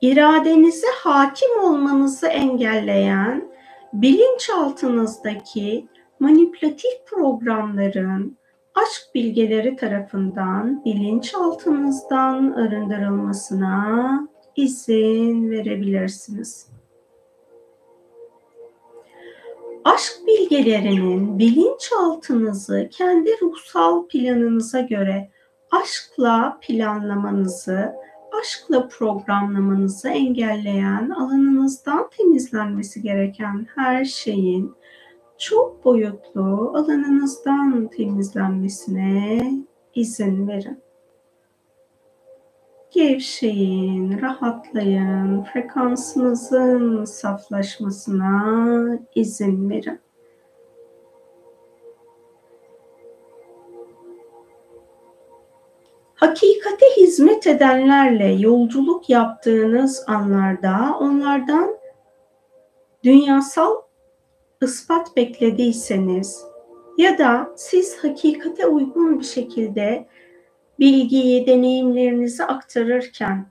[0.00, 3.52] İradenize hakim olmanızı engelleyen
[3.92, 5.88] bilinçaltınızdaki
[6.20, 8.38] manipülatif programların
[8.74, 16.66] aşk bilgeleri tarafından bilinçaltınızdan arındırılmasına izin verebilirsiniz.
[19.84, 25.30] Aşk bilgelerinin bilinçaltınızı kendi ruhsal planınıza göre
[25.70, 27.92] aşkla planlamanızı,
[28.40, 34.74] aşkla programlamanızı engelleyen alanınızdan temizlenmesi gereken her şeyin
[35.38, 39.40] çok boyutlu alanınızdan temizlenmesine
[39.94, 40.81] izin verin.
[42.92, 50.00] Gevşeyin, rahatlayın, frekansınızın saflaşmasına izin verin.
[56.14, 61.76] Hakikate hizmet edenlerle yolculuk yaptığınız anlarda onlardan
[63.04, 63.76] dünyasal
[64.62, 66.44] ispat beklediyseniz
[66.98, 70.08] ya da siz hakikate uygun bir şekilde
[70.82, 73.46] bilgiyi, deneyimlerinizi aktarırken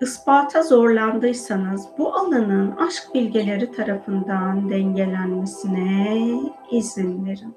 [0.00, 6.20] ispata zorlandıysanız bu alanın aşk bilgeleri tarafından dengelenmesine
[6.70, 7.54] izin verin.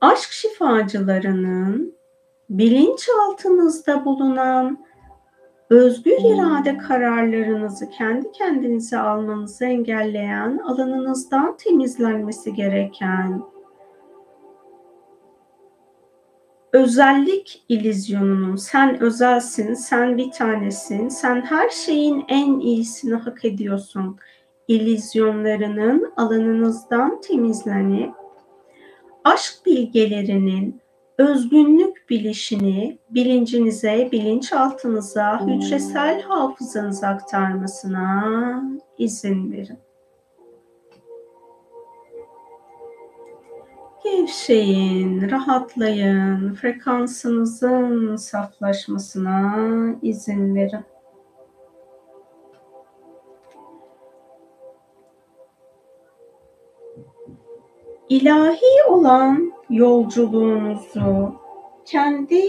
[0.00, 1.94] Aşk şifacılarının
[2.50, 4.84] bilinçaltınızda bulunan
[5.70, 13.52] özgür irade kararlarınızı kendi kendinize almanızı engelleyen, alanınızdan temizlenmesi gereken
[16.72, 24.18] özellik ilizyonunun sen özelsin, sen bir tanesin, sen her şeyin en iyisini hak ediyorsun
[24.68, 28.14] ilizyonlarının alanınızdan temizlenip
[29.24, 30.80] aşk bilgelerinin
[31.18, 38.62] özgünlük bilişini bilincinize, bilinçaltınıza, hücresel hafızanıza aktarmasına
[38.98, 39.78] izin verin.
[44.04, 49.56] Gevşeyin, rahatlayın, frekansınızın saflaşmasına
[50.02, 50.84] izin verin.
[58.08, 61.34] İlahi olan yolculuğunuzu
[61.84, 62.42] kendi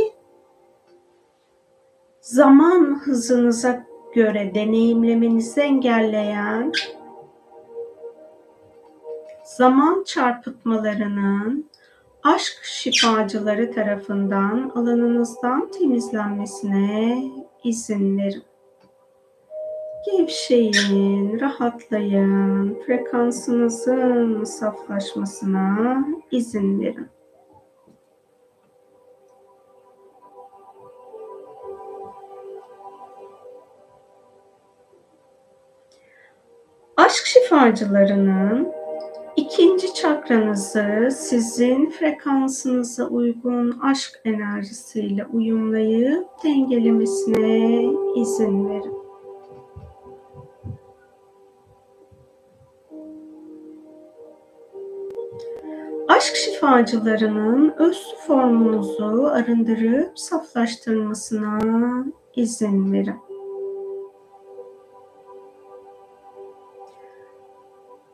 [2.22, 3.84] zaman hızınıza
[4.16, 6.72] göre deneyimlemenizi engelleyen
[9.58, 11.70] zaman çarpıtmalarının
[12.24, 17.24] aşk şifacıları tarafından alanınızdan temizlenmesine
[17.64, 18.44] izin verin.
[20.06, 25.98] Gevşeyin, rahatlayın, frekansınızın saflaşmasına
[26.32, 27.08] izin verin.
[36.98, 38.83] Aşk şifacılarının
[39.36, 47.84] İkinci çakranızı sizin frekansınıza uygun aşk enerjisiyle uyumlayıp dengelemesine
[48.16, 48.94] izin verin.
[56.08, 62.06] Aşk şifacılarının öz formunuzu arındırıp saflaştırmasına
[62.36, 63.16] izin verin.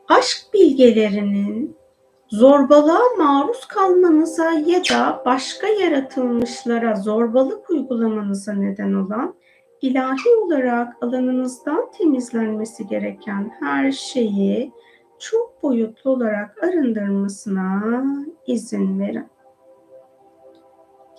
[0.08, 0.49] Aşk
[0.80, 1.76] bilgelerinin
[2.28, 9.34] zorbalığa maruz kalmanıza ya da başka yaratılmışlara zorbalık uygulamanıza neden olan
[9.82, 14.72] ilahi olarak alanınızdan temizlenmesi gereken her şeyi
[15.18, 18.04] çok boyutlu olarak arındırmasına
[18.46, 19.26] izin verin.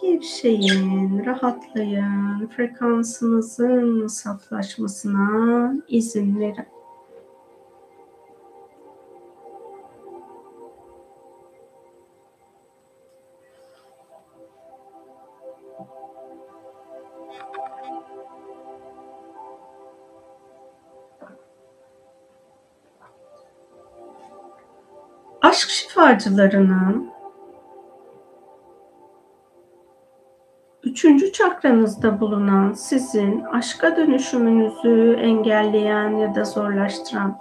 [0.02, 6.81] Gevşeyin, rahatlayın, frekansınızın saflaşmasına izin verin.
[26.02, 27.12] Aşk şifacılarının
[30.84, 37.38] üçüncü çakranızda bulunan sizin aşka dönüşümünüzü engelleyen ya da zorlaştıran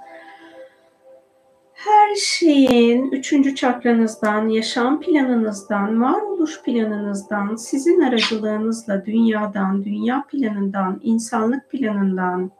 [1.73, 12.51] her şeyin üçüncü çakranızdan, yaşam planınızdan, varoluş planınızdan, sizin aracılığınızla dünyadan, dünya planından, insanlık planından,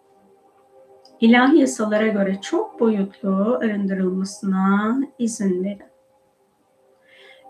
[1.21, 5.90] ilahi yasalara göre çok boyutlu arındırılmasına izin verin.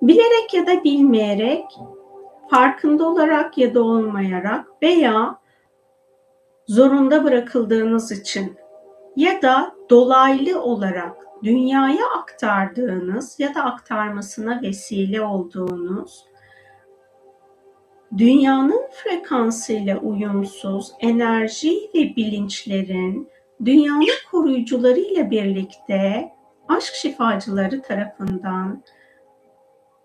[0.02, 1.64] Bilerek ya da bilmeyerek,
[2.50, 5.38] farkında olarak ya da olmayarak veya
[6.66, 8.56] zorunda bırakıldığınız için
[9.16, 16.24] ya da dolaylı olarak dünyaya aktardığınız ya da aktarmasına vesile olduğunuz
[18.18, 23.28] dünyanın frekansıyla uyumsuz enerji ve bilinçlerin
[23.64, 26.32] dünyanın koruyucuları ile birlikte
[26.68, 28.82] aşk şifacıları tarafından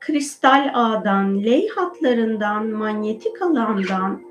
[0.06, 4.22] kristal ağdan, ley hatlarından, manyetik alandan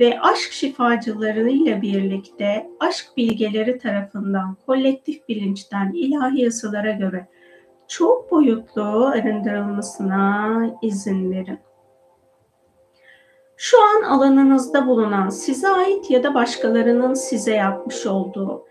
[0.00, 7.28] ve aşk şifacıları ile birlikte aşk bilgeleri tarafından kolektif bilinçten ilahi yasalara göre
[7.88, 11.58] çok boyutlu arındırılmasına izin verin.
[13.56, 18.66] Şu an alanınızda bulunan size ait ya da başkalarının size yapmış olduğu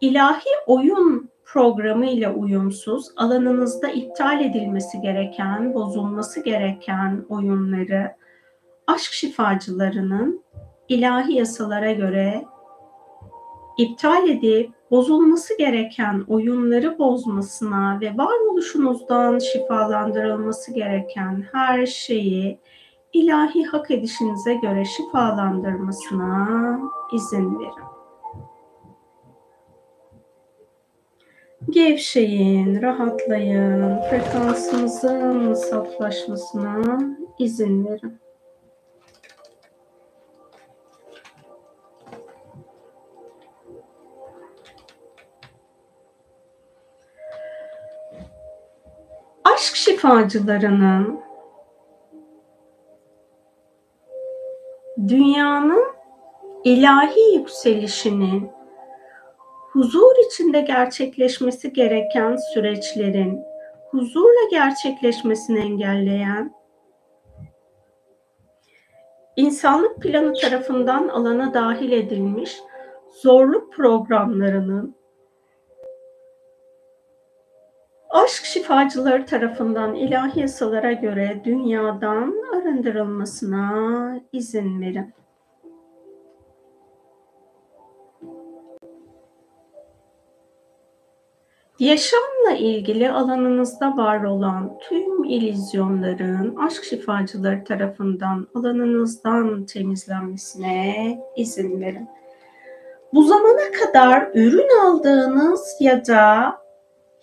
[0.00, 8.12] ilahi oyun programı ile uyumsuz, alanınızda iptal edilmesi gereken, bozulması gereken oyunları
[8.86, 10.44] aşk şifacılarının
[10.88, 12.44] ilahi yasalara göre
[13.78, 22.60] iptal edip bozulması gereken oyunları bozmasına ve varoluşunuzdan şifalandırılması gereken her şeyi
[23.12, 26.78] ilahi hak edişinize göre şifalandırmasına
[27.12, 27.95] izin verin.
[31.64, 36.98] Gevşeyin, rahatlayın, frekansınızın saflaşmasına
[37.38, 38.20] izin verin.
[49.44, 51.20] Aşk şifacılarının
[55.08, 55.84] dünyanın
[56.64, 58.55] ilahi yükselişinin
[59.76, 63.40] huzur içinde gerçekleşmesi gereken süreçlerin
[63.90, 66.54] huzurla gerçekleşmesini engelleyen
[69.36, 72.58] insanlık planı tarafından alana dahil edilmiş
[73.22, 74.96] zorluk programlarının
[78.10, 85.14] aşk şifacıları tarafından ilahi yasalara göre dünyadan arındırılmasına izin verin.
[91.78, 102.08] Yaşamla ilgili alanınızda var olan tüm ilizyonların aşk şifacıları tarafından alanınızdan temizlenmesine izin verin.
[103.14, 106.56] Bu zamana kadar ürün aldığınız ya da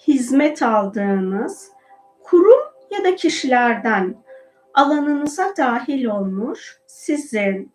[0.07, 1.71] hizmet aldığınız
[2.23, 4.15] kurum ya da kişilerden
[4.73, 7.71] alanınıza dahil olmuş sizin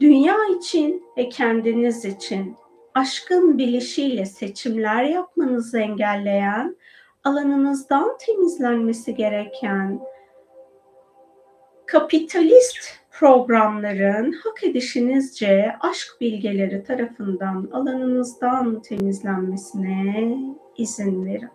[0.00, 2.56] dünya için ve kendiniz için
[2.96, 6.76] aşkın bilişiyle seçimler yapmanızı engelleyen,
[7.24, 10.00] alanınızdan temizlenmesi gereken
[11.86, 12.78] kapitalist
[13.10, 20.36] programların hak edişinizce aşk bilgeleri tarafından alanınızdan temizlenmesine
[20.76, 21.50] izin verin.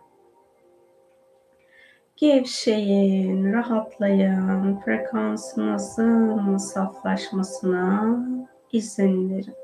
[2.15, 8.19] Gevşeyin, rahatlayın, frekansınızın saflaşmasına
[8.71, 9.60] izin verin.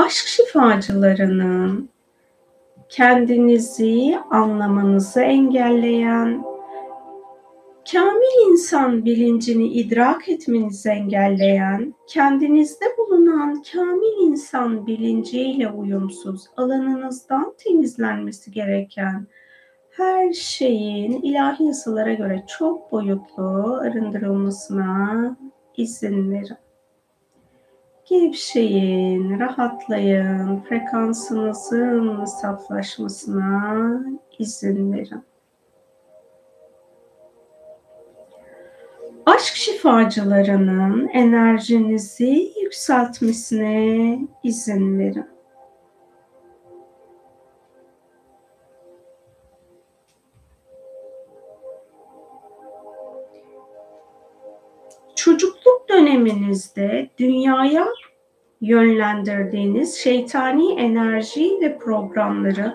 [0.00, 1.88] Aşk şifacılarının
[2.88, 6.44] kendinizi anlamanızı engelleyen,
[7.92, 19.26] kamil insan bilincini idrak etmenizi engelleyen, kendinizde bulunan kamil insan bilinciyle uyumsuz, alanınızdan temizlenmesi gereken
[19.90, 25.36] her şeyin ilahi yasalara göre çok boyutlu arındırılmasına
[25.76, 26.59] izin verin.
[28.10, 34.00] Gevşeyin, rahatlayın, frekansınızın saflaşmasına
[34.38, 35.22] izin verin.
[39.26, 45.26] Aşk şifacılarının enerjinizi yükseltmesine izin verin.
[56.20, 57.88] Döneminizde dünyaya
[58.60, 62.74] yönlendirdiğiniz şeytani enerji ve programları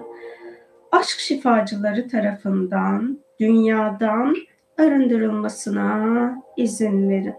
[0.91, 4.35] aşk şifacıları tarafından dünyadan
[4.77, 7.35] arındırılmasına izin verin.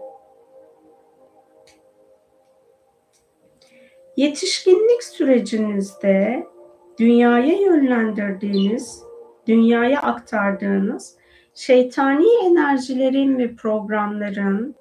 [4.17, 6.47] Yetişkinlik sürecinizde
[6.99, 9.03] dünyaya yönlendirdiğiniz,
[9.47, 11.17] dünyaya aktardığınız
[11.53, 14.75] şeytani enerjilerin ve programların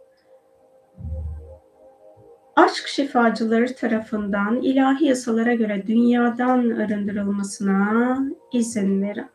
[2.56, 8.18] aşk şifacıları tarafından ilahi yasalara göre dünyadan arındırılmasına
[8.52, 9.26] izin verin.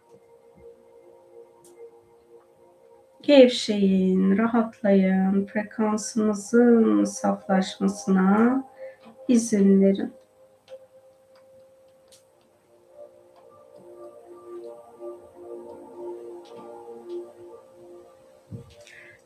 [3.22, 8.64] Gevşeyin, rahatlayın, frekansınızın saflaşmasına
[9.28, 10.21] izin verin.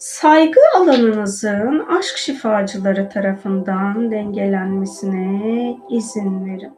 [0.06, 6.74] Saygı alanınızın aşk şifacıları tarafından dengelenmesine izin verin.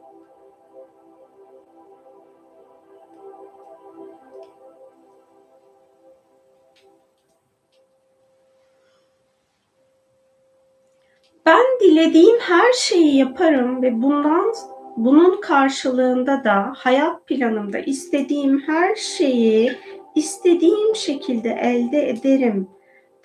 [11.46, 14.54] Ben dilediğim her şeyi yaparım ve bundan
[14.96, 19.72] bunun karşılığında da hayat planımda istediğim her şeyi
[20.14, 22.77] istediğim şekilde elde ederim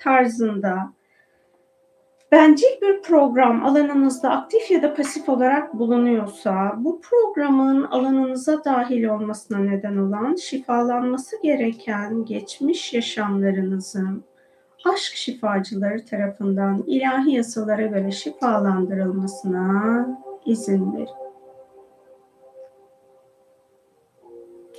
[0.04, 0.94] tarzında
[2.32, 9.58] bencil bir program alanınızda aktif ya da pasif olarak bulunuyorsa bu programın alanınıza dahil olmasına
[9.58, 14.24] neden olan şifalanması gereken geçmiş yaşamlarınızın
[14.86, 20.08] aşk şifacıları tarafından ilahi yasalara göre şifalandırılmasına
[20.46, 21.33] izin verin.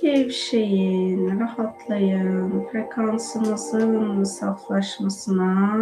[0.05, 5.77] Gevşeyin, rahatlayın, frekansınızın saflaşmasına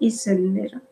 [0.00, 0.82] izin verin.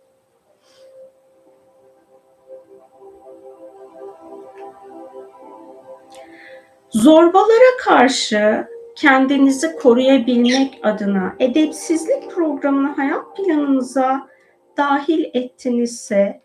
[6.90, 14.28] Zorbalara karşı kendinizi koruyabilmek adına edepsizlik programını hayat planınıza
[14.76, 16.42] dahil ettinizse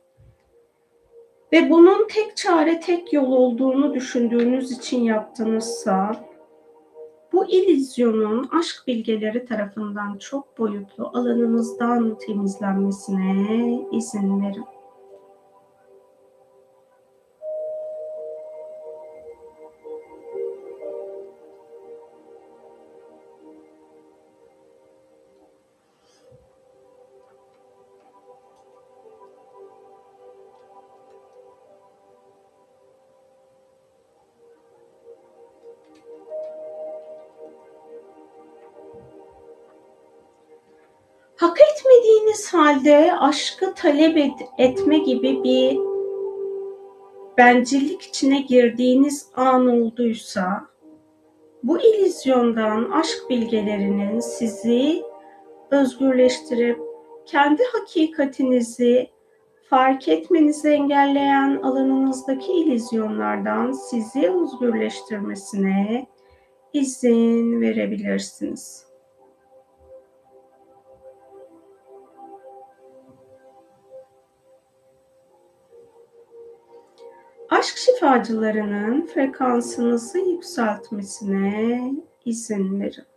[1.54, 6.31] ve bunun tek çare, tek yol olduğunu düşündüğünüz için yaptınızsa
[7.34, 14.81] bu ilizyonun aşk bilgeleri tarafından çok boyutlu alanınızdan temizlenmesine izin verin.
[42.82, 45.80] Halde aşkı talep et, etme gibi bir
[47.38, 50.62] bencillik içine girdiğiniz an olduysa
[51.64, 55.04] bu ilizyondan aşk bilgelerinin sizi
[55.72, 56.80] özgürleştirip
[57.26, 59.10] kendi hakikatinizi
[59.70, 66.08] fark etmenizi engelleyen alanınızdaki ilizyonlardan sizi özgürleştirmesine
[66.74, 68.91] izin verebilirsiniz.
[77.62, 81.82] Aşk şifacılarının frekansınızı yükseltmesine
[82.26, 83.11] izin verin.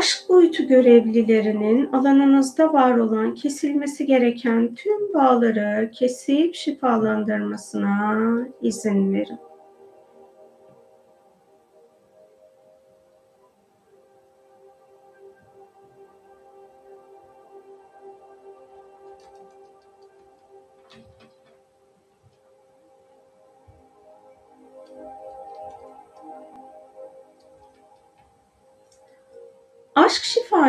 [0.00, 8.18] Aşk boyutu görevlilerinin alanınızda var olan kesilmesi gereken tüm bağları kesip şifalandırmasına
[8.62, 9.38] izin verin.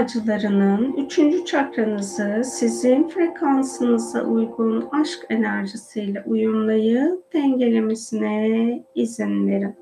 [0.02, 9.76] Aşk şifacılarının üçüncü çakranızı sizin frekansınıza uygun aşk enerjisiyle uyumlayıp dengelemesine izin verin.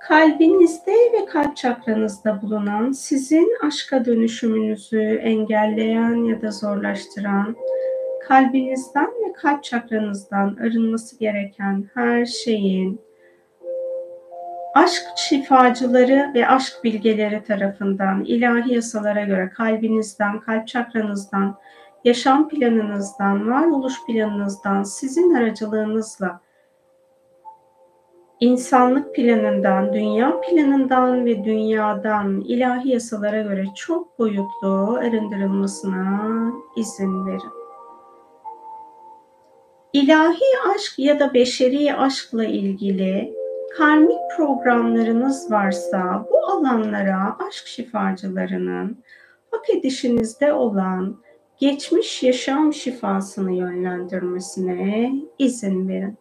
[0.00, 7.56] Kalbinizde ve kalp çakranızda bulunan sizin aşka dönüşümünüzü engelleyen ya da zorlaştıran,
[8.28, 13.00] kalbinizden ve kalp çakranızdan arınması gereken her şeyin
[14.74, 21.58] aşk şifacıları ve aşk bilgeleri tarafından ilahi yasalara göre kalbinizden, kalp çakranızdan,
[22.04, 26.40] yaşam planınızdan, varoluş planınızdan, sizin aracılığınızla
[28.40, 37.52] insanlık planından, dünya planından ve dünyadan ilahi yasalara göre çok boyutlu arındırılmasına izin verin.
[39.92, 43.43] İlahi aşk ya da beşeri aşkla ilgili
[43.76, 49.04] karmik programlarınız varsa bu alanlara aşk şifacılarının
[49.50, 51.20] hak edişinizde olan
[51.58, 56.18] geçmiş yaşam şifasını yönlendirmesine izin verin.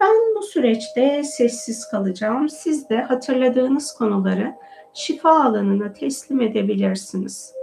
[0.00, 2.48] Ben bu süreçte sessiz kalacağım.
[2.48, 4.54] Siz de hatırladığınız konuları
[4.94, 7.54] şifa alanına teslim edebilirsiniz.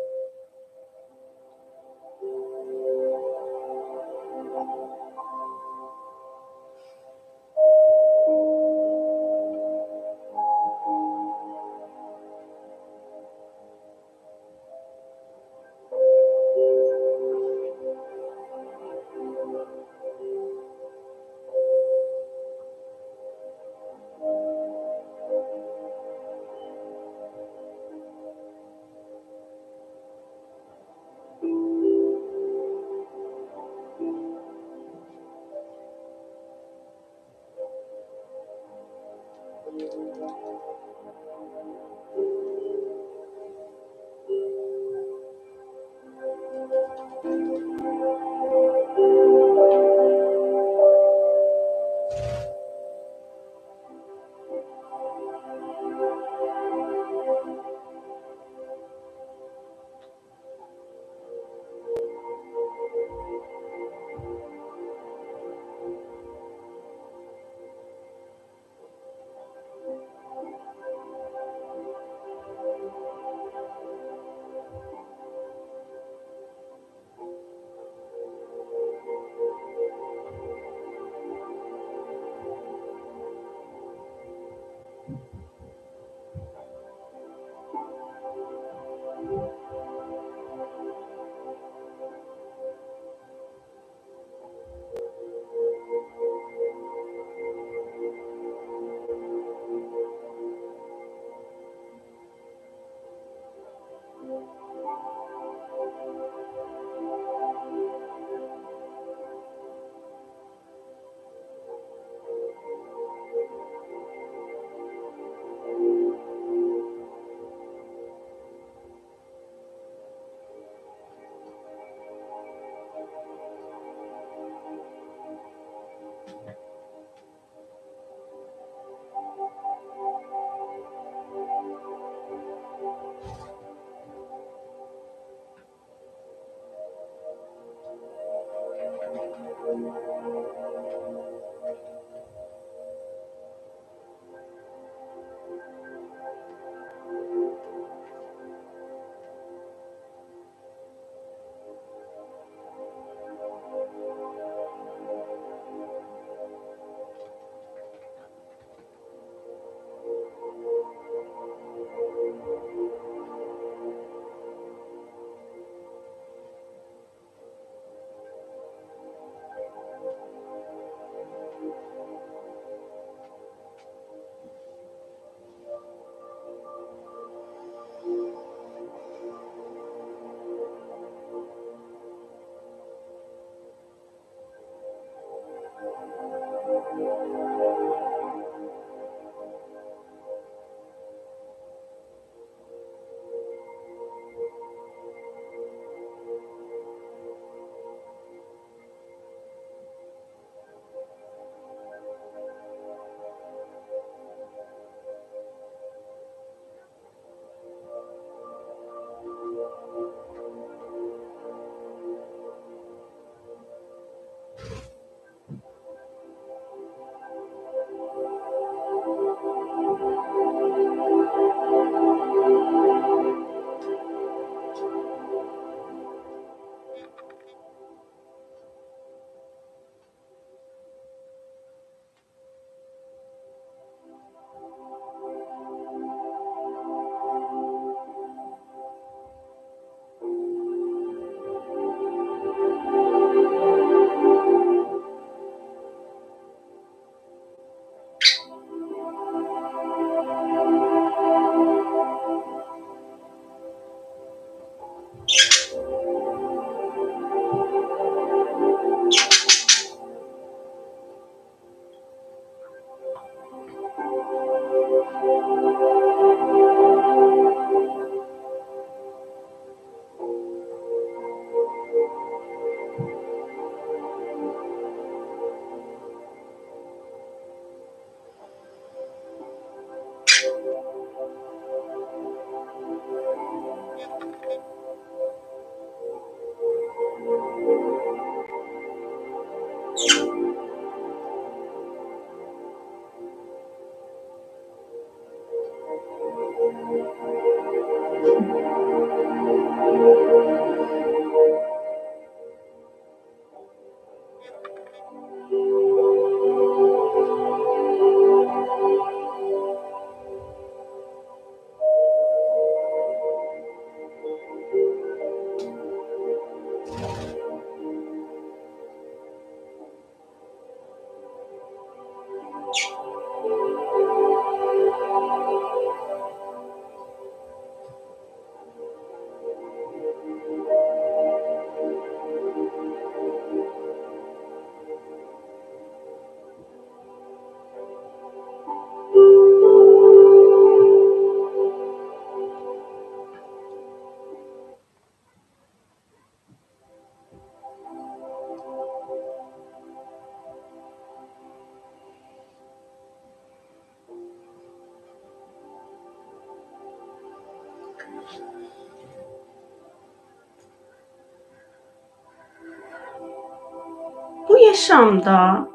[364.50, 365.68] Bu yaşamda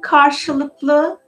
[0.00, 1.18] karşılıklı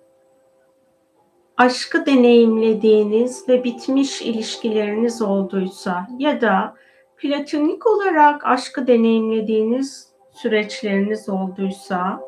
[1.56, 6.74] aşkı deneyimlediğiniz ve bitmiş ilişkileriniz olduysa ya da
[7.16, 12.20] platonik olarak aşkı deneyimlediğiniz süreçleriniz olduysa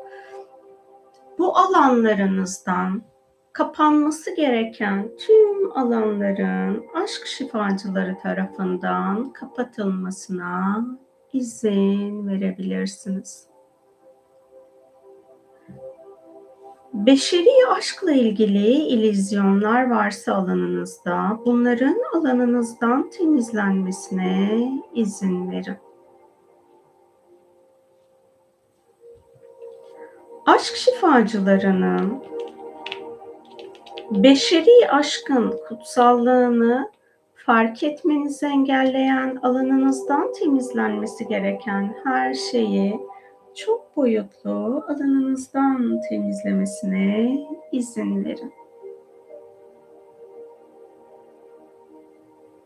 [1.39, 3.03] bu alanlarınızdan
[3.53, 10.85] kapanması gereken tüm alanların aşk şifacıları tarafından kapatılmasına
[11.33, 13.52] izin verebilirsiniz.
[16.93, 25.77] Beşeri aşkla ilgili ilizyonlar varsa alanınızda, bunların alanınızdan temizlenmesine izin verin.
[30.45, 32.23] Aşk şifacılarının
[34.11, 36.91] beşeri aşkın kutsallığını
[37.35, 42.99] fark etmenizi engelleyen alanınızdan temizlenmesi gereken her şeyi
[43.55, 47.37] çok boyutlu alanınızdan temizlemesine
[47.71, 48.53] izin verin.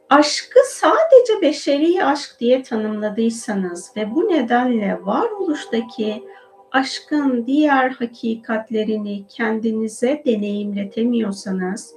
[0.09, 6.23] Aşkı sadece beşeri aşk diye tanımladıysanız ve bu nedenle varoluştaki
[6.71, 11.93] aşkın diğer hakikatlerini kendinize deneyimletemiyorsanız,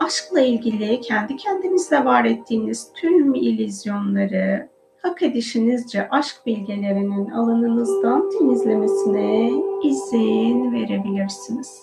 [0.00, 4.68] aşkla ilgili kendi kendinizle var ettiğiniz tüm ilizyonları
[5.06, 9.50] hak edişinizce aşk bilgelerinin alanınızdan temizlemesine
[9.82, 11.82] izin verebilirsiniz.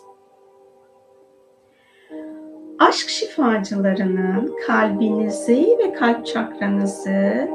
[2.79, 7.49] Aşk şifacılarının kalbinizi ve kalp çakranızı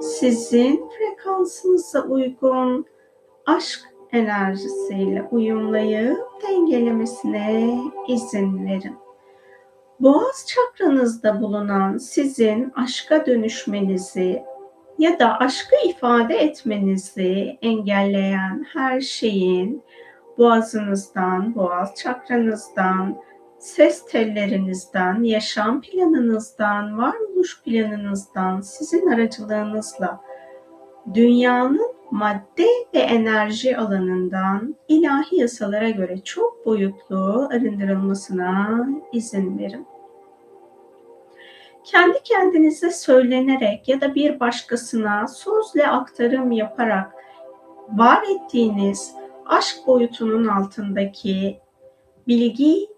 [0.00, 2.86] sizin frekansınıza uygun
[3.46, 3.80] aşk
[4.12, 6.18] enerjisiyle uyumlayıp
[6.48, 8.96] dengelemesine izin verin.
[10.00, 14.49] Boğaz çakranızda bulunan sizin aşka dönüşmenizi
[15.00, 19.82] ya da aşkı ifade etmenizi engelleyen her şeyin
[20.38, 23.16] boğazınızdan, boğaz çakranızdan,
[23.58, 30.20] ses tellerinizden, yaşam planınızdan, varoluş planınızdan, sizin aracılığınızla
[31.14, 39.86] dünyanın madde ve enerji alanından ilahi yasalara göre çok boyutlu arındırılmasına izin verin.
[41.84, 47.12] Kendi kendinize söylenerek ya da bir başkasına sözle aktarım yaparak
[47.88, 49.14] var ettiğiniz
[49.46, 51.60] aşk boyutunun altındaki
[52.28, 52.88] bilgi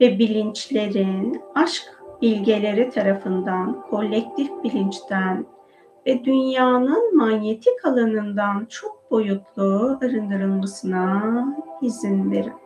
[0.00, 5.46] ve bilinçlerin aşk bilgeleri tarafından kolektif bilinçten
[6.06, 11.44] ve dünyanın manyetik alanından çok boyutlu arındırılmasına
[11.82, 12.61] izin verin.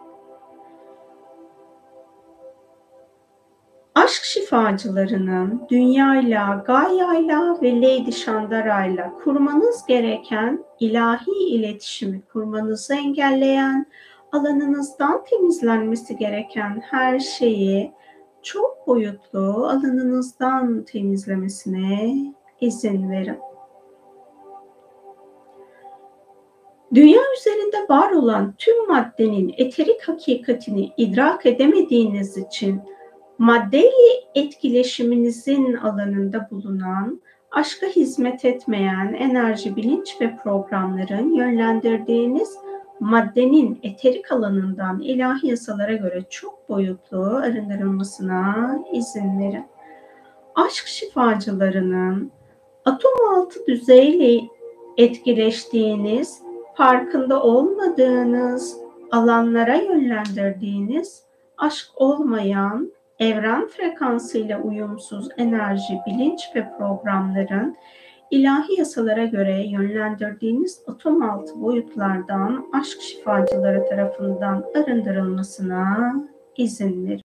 [4.06, 13.86] Aşk şifacılarının dünyayla, Gaya'yla ve Lady Shandara'yla kurmanız gereken ilahi iletişimi kurmanızı engelleyen,
[14.32, 17.92] alanınızdan temizlenmesi gereken her şeyi
[18.42, 22.16] çok boyutlu alanınızdan temizlemesine
[22.60, 23.38] izin verin.
[26.94, 32.82] Dünya üzerinde var olan tüm maddenin eterik hakikatini idrak edemediğiniz için
[33.38, 37.20] maddeyle etkileşiminizin alanında bulunan,
[37.50, 42.56] aşka hizmet etmeyen enerji, bilinç ve programların yönlendirdiğiniz
[43.00, 49.64] maddenin eterik alanından ilahi yasalara göre çok boyutlu arındırılmasına izin verin.
[50.54, 52.30] Aşk şifacılarının
[52.84, 54.44] atom altı düzeyle
[54.96, 56.42] etkileştiğiniz,
[56.74, 58.76] farkında olmadığınız
[59.12, 61.22] alanlara yönlendirdiğiniz
[61.58, 67.76] aşk olmayan evren frekansıyla uyumsuz enerji, bilinç ve programların
[68.30, 76.14] ilahi yasalara göre yönlendirdiğiniz atom altı boyutlardan aşk şifacıları tarafından arındırılmasına
[76.56, 77.22] izin verin.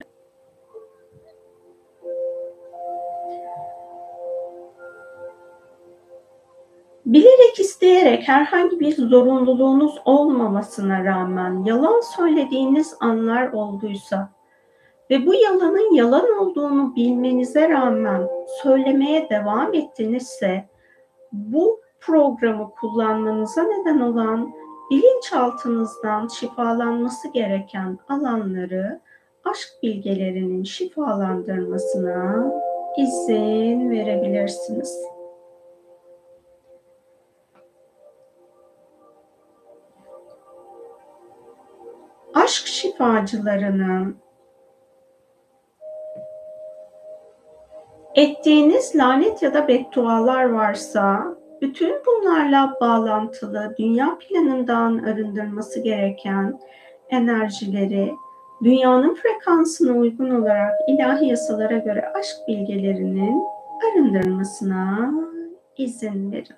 [7.05, 14.38] Bilerek isteyerek herhangi bir zorunluluğunuz olmamasına rağmen yalan söylediğiniz anlar olduysa
[15.09, 18.29] ve bu yalanın yalan olduğunu bilmenize rağmen
[18.61, 20.69] söylemeye devam ettinizse
[21.31, 24.53] bu programı kullanmanıza neden olan
[24.91, 28.99] bilinçaltınızdan şifalanması gereken alanları
[29.45, 32.51] aşk bilgelerinin şifalandırmasına
[32.97, 35.01] izin verebilirsiniz.
[42.33, 44.17] Aşk şifacılarının
[48.15, 56.59] Ettiğiniz lanet ya da beddualar varsa bütün bunlarla bağlantılı dünya planından arındırması gereken
[57.09, 58.13] enerjileri
[58.63, 63.43] dünyanın frekansına uygun olarak ilahi yasalara göre aşk bilgelerinin
[63.91, 65.13] arındırmasına
[65.77, 66.55] izin verin.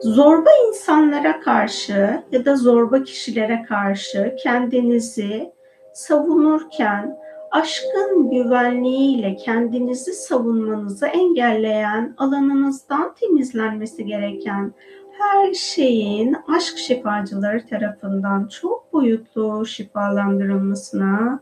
[0.00, 5.52] Zorba insanlara karşı ya da zorba kişilere karşı kendinizi
[5.94, 7.23] savunurken
[7.54, 14.72] aşkın güvenliğiyle kendinizi savunmanızı engelleyen alanınızdan temizlenmesi gereken
[15.18, 21.40] her şeyin aşk şifacıları tarafından çok boyutlu şifalandırılmasına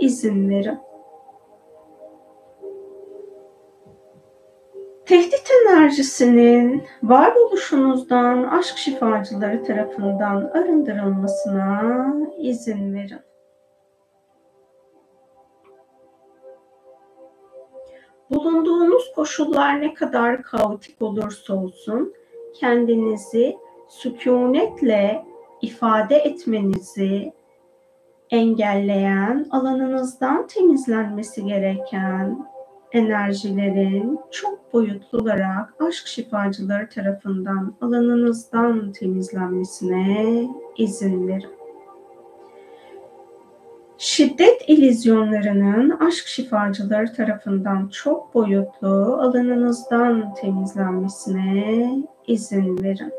[0.00, 0.78] izin verin.
[5.06, 12.04] Tehdit enerjisinin varoluşunuzdan aşk şifacıları tarafından arındırılmasına
[12.38, 13.29] izin verin.
[18.40, 22.14] Bulunduğunuz koşullar ne kadar kaotik olursa olsun
[22.54, 23.56] kendinizi
[23.88, 25.24] sükunetle
[25.62, 27.32] ifade etmenizi
[28.30, 32.46] engelleyen, alanınızdan temizlenmesi gereken
[32.92, 41.59] enerjilerin çok boyutlu olarak aşk şifacıları tarafından alanınızdan temizlenmesine izin verin.
[44.02, 51.88] Şiddet ilizyonlarının aşk şifacıları tarafından çok boyutlu alanınızdan temizlenmesine
[52.26, 53.12] izin verin.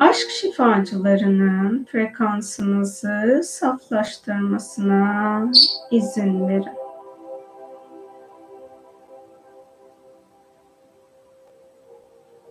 [0.00, 5.50] Aşk şifacılarının frekansınızı saflaştırmasına
[5.90, 6.85] izin verin.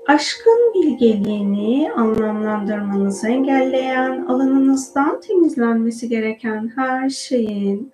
[0.07, 7.93] Aşkın bilgeliğini anlamlandırmanızı engelleyen, alanınızdan temizlenmesi gereken her şeyin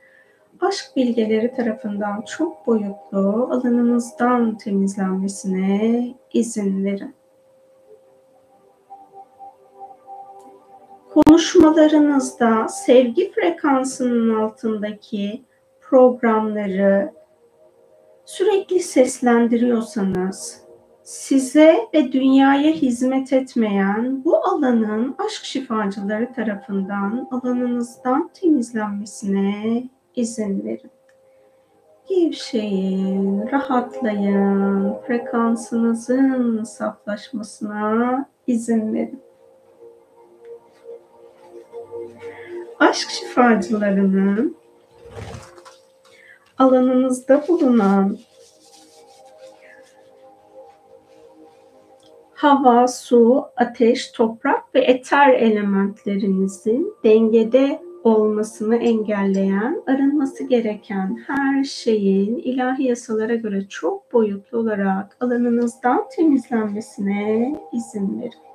[0.59, 7.15] aşk bilgeleri tarafından çok boyutlu alanınızdan temizlenmesine izin verin.
[11.09, 15.41] Konuşmalarınızda sevgi frekansının altındaki
[15.81, 17.13] programları
[18.25, 20.60] sürekli seslendiriyorsanız
[21.11, 29.83] size ve dünyaya hizmet etmeyen bu alanın aşk şifacıları tarafından alanınızdan temizlenmesine
[30.15, 30.91] izin verin.
[32.09, 39.21] Gevşeyin, rahatlayın, frekansınızın saflaşmasına izin verin.
[42.79, 44.55] Aşk şifacılarının
[46.57, 48.17] alanınızda bulunan
[52.41, 62.83] hava, su, ateş, toprak ve eter elementlerinizin dengede olmasını engelleyen, arınması gereken her şeyin ilahi
[62.83, 68.50] yasalara göre çok boyutlu olarak alanınızdan temizlenmesine izin verin.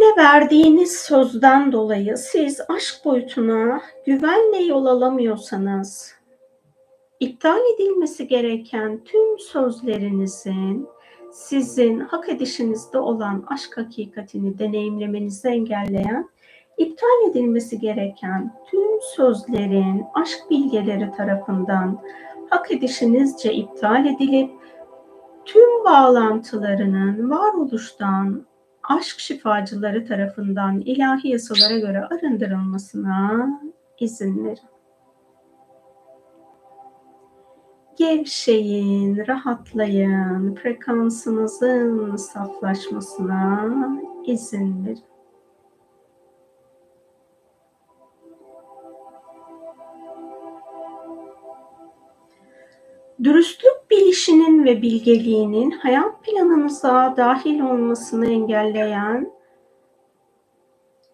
[0.00, 6.14] Birilerine verdiğiniz sözden dolayı siz aşk boyutuna güvenle yol alamıyorsanız,
[7.20, 10.88] iptal edilmesi gereken tüm sözlerinizin
[11.32, 16.28] sizin hak edişinizde olan aşk hakikatini deneyimlemenizi engelleyen,
[16.78, 22.02] iptal edilmesi gereken tüm sözlerin aşk bilgeleri tarafından
[22.50, 24.50] hak edişinizce iptal edilip
[25.44, 28.49] tüm bağlantılarının varoluştan
[28.90, 33.48] aşk şifacıları tarafından ilahi yasalara göre arındırılmasına
[34.00, 34.58] izin verin.
[37.98, 43.68] Gevşeyin, rahatlayın, frekansınızın saflaşmasına
[44.26, 45.09] izin verin.
[53.24, 59.32] Dürüstlük bilişinin ve bilgeliğinin hayat planınıza dahil olmasını engelleyen,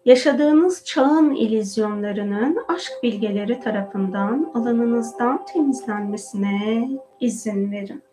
[0.05, 6.89] yaşadığınız çağın ilizyonlarının aşk bilgeleri tarafından alanınızdan temizlenmesine
[7.19, 8.03] izin verin.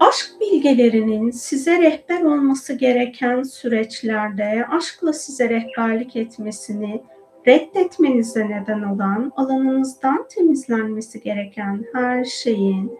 [0.00, 7.02] Aşk bilgelerinin size rehber olması gereken süreçlerde aşkla size rehberlik etmesini
[7.46, 12.98] reddetmenize neden olan alanınızdan temizlenmesi gereken her şeyin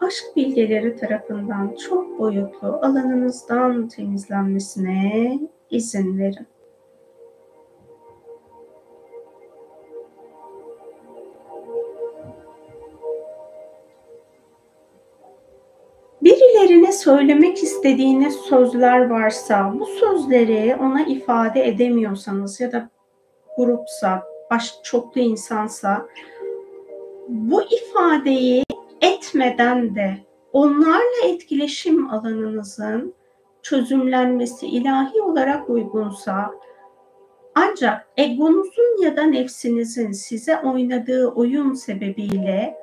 [0.00, 5.38] aşk bilgeleri tarafından çok boyutlu alanınızdan temizlenmesine
[5.70, 6.46] izin verin.
[16.22, 22.90] Birilerine söylemek istediğiniz sözler varsa, bu sözleri ona ifade edemiyorsanız ya da
[23.58, 26.06] grupsa, baş çoklu insansa
[27.28, 28.64] bu ifadeyi
[29.00, 30.16] etmeden de
[30.52, 33.14] onlarla etkileşim alanınızın
[33.62, 36.50] çözümlenmesi ilahi olarak uygunsa
[37.54, 42.78] ancak egonuzun ya da nefsinizin size oynadığı oyun sebebiyle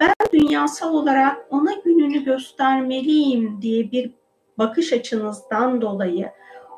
[0.00, 4.14] ben dünyasal olarak ona gününü göstermeliyim diye bir
[4.58, 6.30] bakış açınızdan dolayı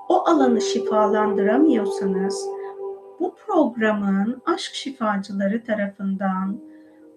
[0.09, 2.49] o alanı şifalandıramıyorsanız
[3.21, 6.61] bu programın aşk şifacıları tarafından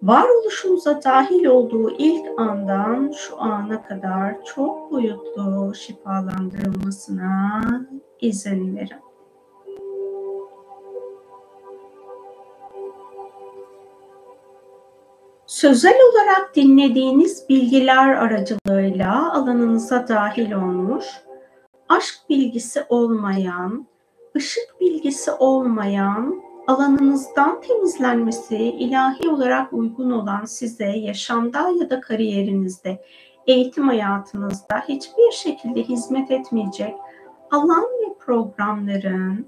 [0.02, 7.62] varoluşumuza dahil olduğu ilk andan şu ana kadar çok boyutlu şifalandırılmasına
[8.22, 9.08] izin verin.
[15.46, 21.06] Sözel olarak dinlediğiniz bilgiler aracılığıyla alanınıza dahil olmuş,
[21.90, 23.88] aşk bilgisi olmayan,
[24.38, 33.04] ışık bilgisi olmayan, alanınızdan temizlenmesi ilahi olarak uygun olan size yaşamda ya da kariyerinizde,
[33.48, 36.96] eğitim hayatınızda hiçbir şekilde hizmet etmeyecek
[37.52, 39.48] alan ve programların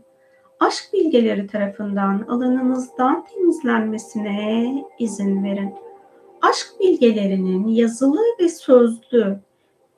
[0.60, 5.76] aşk bilgeleri tarafından alanınızdan temizlenmesine izin verin.
[6.42, 9.40] Aşk bilgelerinin yazılı ve sözlü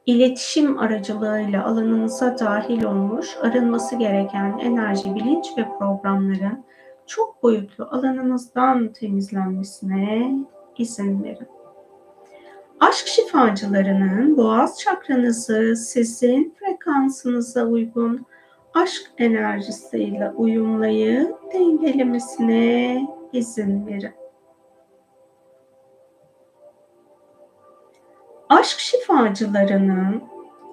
[0.06, 6.66] iletişim aracılığıyla alanınıza dahil olmuş arınması gereken enerji, bilinç ve programların
[7.08, 10.32] çok boyutlu alanınızdan temizlenmesine
[10.78, 11.48] izin verin.
[12.80, 18.26] Aşk şifacılarının boğaz çakranızı sizin frekansınıza uygun
[18.74, 24.21] aşk enerjisiyle uyumlayıp dengelemesine izin verin.
[28.52, 30.24] Aşk şifacılarının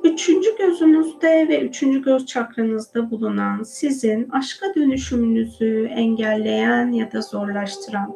[0.04, 8.14] üçüncü gözünüzde ve üçüncü göz çakranızda bulunan sizin aşka dönüşümünüzü engelleyen ya da zorlaştıran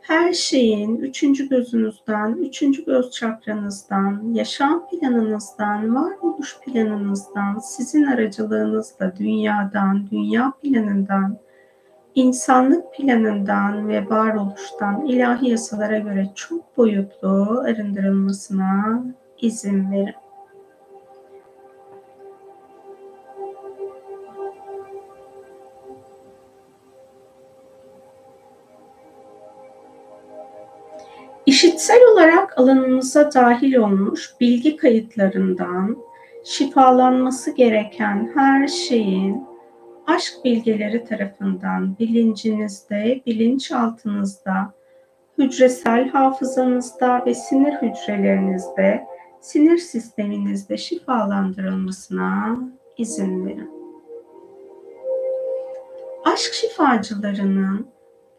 [0.00, 10.52] her şeyin üçüncü gözünüzden, üçüncü göz çakranızdan, yaşam planınızdan, varoluş planınızdan, sizin aracılığınızla dünyadan, dünya
[10.62, 11.38] planından,
[12.14, 19.04] insanlık planından ve varoluştan ilahi yasalara göre çok boyutlu arındırılmasına
[19.40, 20.14] izin verin.
[31.46, 35.96] İşitsel olarak alanınıza dahil olmuş bilgi kayıtlarından
[36.44, 39.53] şifalanması gereken her şeyin
[40.06, 44.74] aşk bilgeleri tarafından bilincinizde, bilinçaltınızda,
[45.38, 49.06] hücresel hafızanızda ve sinir hücrelerinizde,
[49.40, 52.58] sinir sisteminizde şifalandırılmasına
[52.96, 53.70] izin verin.
[56.24, 57.86] Aşk şifacılarının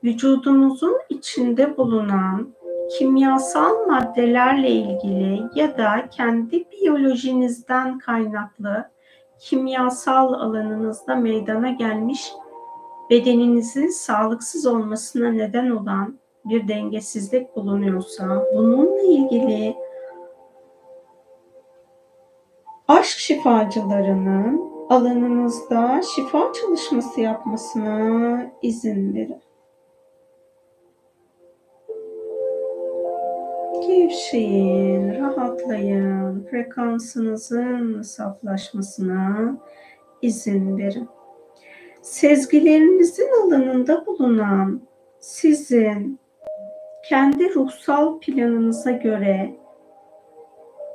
[0.03, 2.55] vücudunuzun içinde bulunan
[2.97, 8.89] kimyasal maddelerle ilgili ya da kendi biyolojinizden kaynaklı
[9.39, 12.31] kimyasal alanınızda meydana gelmiş
[13.09, 19.75] bedeninizin sağlıksız olmasına neden olan bir dengesizlik bulunuyorsa bununla ilgili
[22.87, 29.44] aşk şifacılarının alanınızda şifa çalışması yapmasına izin verin.
[33.87, 39.57] Gevşeyin, rahatlayın, frekansınızın saflaşmasına
[40.21, 41.09] izin verin.
[42.01, 44.81] Sezgilerinizin alanında bulunan
[45.19, 46.19] sizin
[47.09, 49.55] kendi ruhsal planınıza göre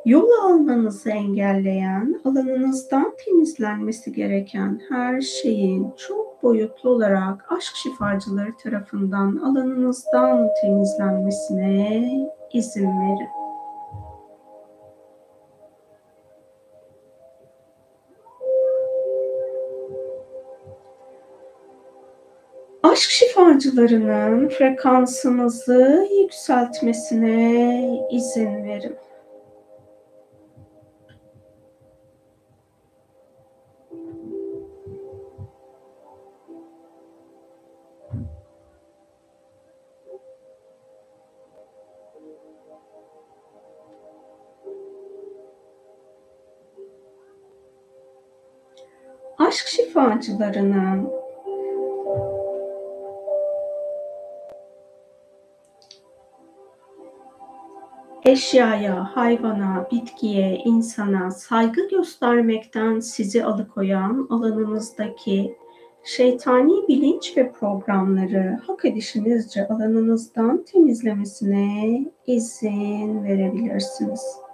[0.04, 10.48] yol almanızı engelleyen, alanınızdan temizlenmesi gereken her şeyin çok boyutlu olarak aşk şifacıları tarafından alanınızdan
[10.62, 13.28] temizlenmesine izin verin.
[22.82, 28.96] Aşk şifacılarının frekansınızı yükseltmesine izin verin.
[49.50, 51.10] Aşk şifacılarının
[58.24, 65.54] eşyaya, hayvana, bitkiye, insana saygı göstermekten sizi alıkoyan alanınızdaki
[66.04, 74.49] şeytani bilinç ve programları hak edişinizce alanınızdan temizlemesine izin verebilirsiniz.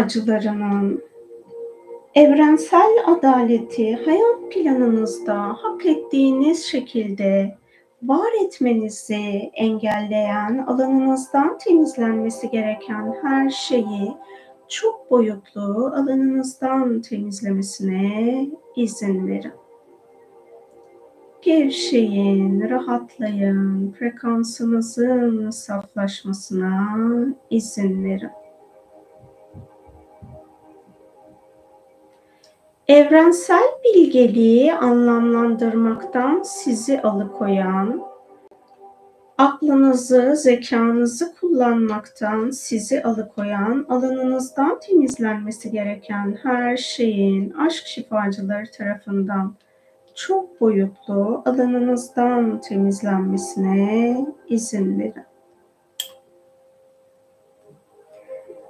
[0.00, 1.02] Aşk şifacılarının
[2.14, 7.58] evrensel adaleti hayat planınızda hak ettiğiniz şekilde
[8.02, 14.12] var etmenizi engelleyen, alanınızdan temizlenmesi gereken her şeyi
[14.68, 18.46] çok boyutlu alanınızdan temizlemesine
[18.76, 19.52] izin verin.
[21.42, 26.98] Gevşeyin, rahatlayın, frekansınızın saflaşmasına
[27.50, 28.39] izin verin.
[32.90, 38.02] Evrensel bilgeliği anlamlandırmaktan sizi alıkoyan,
[39.38, 49.56] aklınızı, zekanızı kullanmaktan sizi alıkoyan, alanınızdan temizlenmesi gereken her şeyin aşk şifacıları tarafından
[50.14, 55.29] çok boyutlu alanınızdan temizlenmesine izin verin.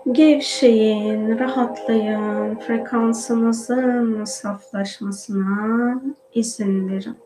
[0.06, 6.02] Gevşeyin, rahatlayın, frekansınızın saflaşmasına
[6.34, 7.16] izin verin.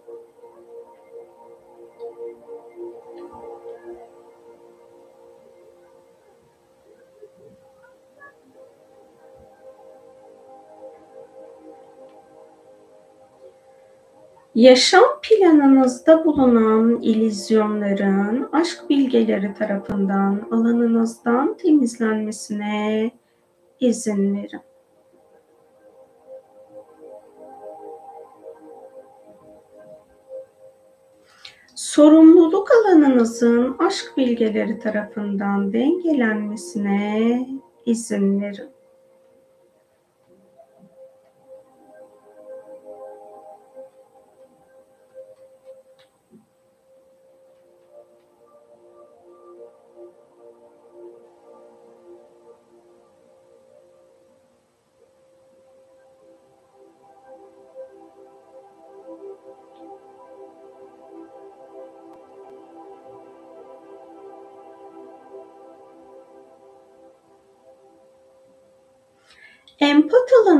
[14.54, 23.10] Yaşam planınızda bulunan ilizyonların aşk bilgeleri tarafından alanınızdan temizlenmesine
[23.80, 24.60] izin verin.
[31.74, 37.46] Sorumluluk alanınızın aşk bilgeleri tarafından dengelenmesine
[37.86, 38.73] izin verin.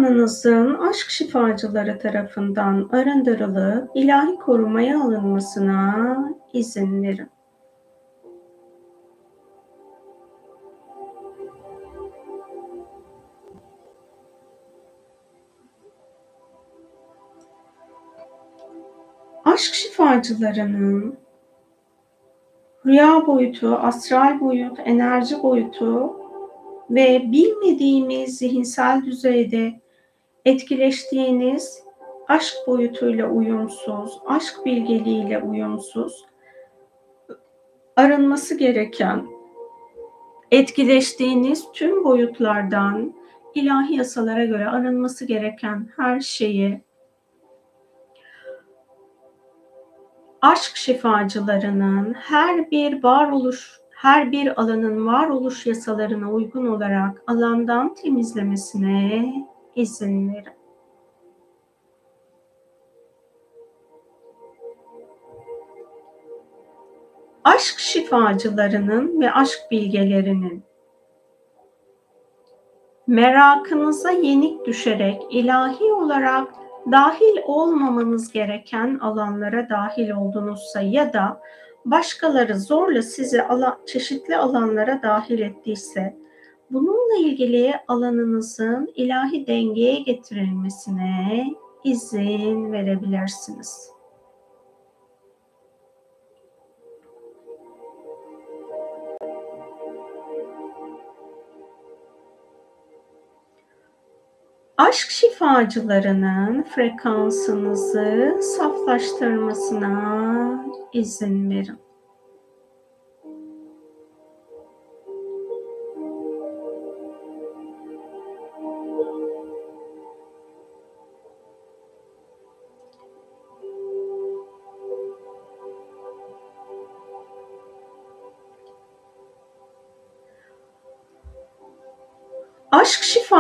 [0.05, 7.29] Alanınızın aşk şifacıları tarafından arındırılıp ilahi korumaya alınmasına izin verin.
[19.45, 21.19] Aşk şifacılarının
[22.87, 26.17] rüya boyutu, astral boyut, enerji boyutu
[26.91, 29.84] ve bilmediğimiz zihinsel düzeyde
[30.45, 31.85] etkileştiğiniz
[32.29, 36.25] aşk boyutuyla uyumsuz, aşk bilgeliğiyle uyumsuz,
[37.97, 39.27] arınması gereken,
[40.51, 43.15] etkileştiğiniz tüm boyutlardan
[43.55, 46.83] ilahi yasalara göre arınması gereken her şeyi
[50.43, 59.33] aşk şifacılarının her bir varoluş her bir alanın varoluş yasalarına uygun olarak alandan temizlemesine
[59.77, 60.53] izin verin.
[67.45, 70.65] Aşk şifacılarının ve aşk bilgelerinin
[73.07, 76.49] merakınıza yenik düşerek ilahi olarak
[76.93, 81.41] dahil olmamanız gereken alanlara dahil oldunuzsa ya da
[81.85, 83.45] başkaları zorla sizi
[83.87, 86.24] çeşitli alanlara dahil ettiyse
[86.75, 91.47] bununla ilgili alanınızın ilahi dengeye getirilmesine
[91.85, 93.95] izin verebilirsiniz.
[104.95, 111.84] aşk şifacılarının frekansınızı saflaştırmasına izin verin.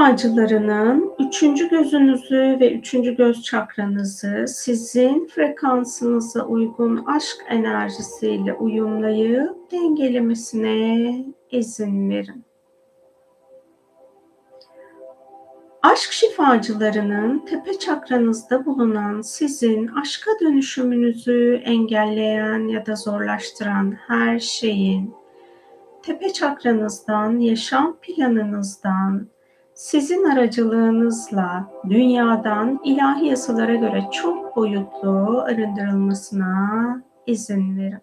[0.04, 11.24] Aşk şifacılarının üçüncü gözünüzü ve üçüncü göz çakranızı sizin frekansınıza uygun aşk enerjisiyle uyumlayıp dengelemesine
[11.50, 12.44] izin verin.
[15.82, 25.14] Aşk şifacılarının tepe çakranızda bulunan sizin aşka dönüşümünüzü engelleyen ya da zorlaştıran her şeyin
[26.02, 29.33] tepe çakranızdan, yaşam planınızdan,
[29.74, 37.98] sizin aracılığınızla dünyadan ilahi yasalara göre çok boyutlu arındırılmasına izin verin.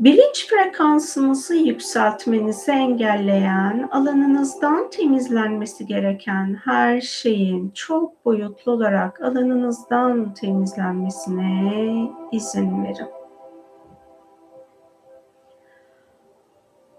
[0.00, 12.84] Bilinç frekansınızı yükseltmenizi engelleyen, alanınızdan temizlenmesi gereken her şeyin çok boyutlu olarak alanınızdan temizlenmesine izin
[12.84, 13.15] verin.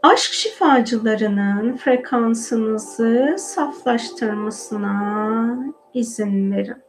[0.07, 5.57] Aşk şifacılarının frekansınızı saflaştırmasına
[5.93, 6.86] izin verin.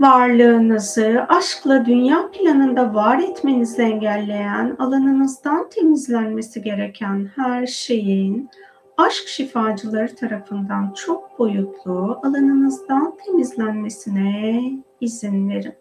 [0.00, 8.50] Varlığınızı aşkla dünya planında var etmenizi engelleyen, alanınızdan temizlenmesi gereken her şeyin
[8.96, 14.62] aşk şifacıları tarafından çok boyutlu alanınızdan temizlenmesine
[15.00, 15.74] izin verin.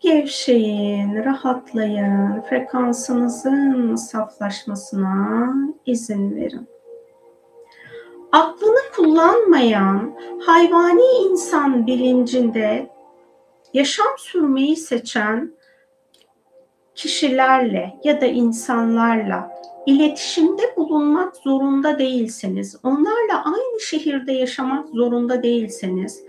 [0.00, 5.52] Gevşeyin, rahatlayın, frekansınızın saflaşmasına
[5.86, 6.71] izin verin
[8.32, 12.90] aklını kullanmayan hayvani insan bilincinde
[13.74, 15.52] yaşam sürmeyi seçen
[16.94, 26.22] kişilerle ya da insanlarla iletişimde bulunmak zorunda değilseniz, onlarla aynı şehirde yaşamak zorunda değilseniz,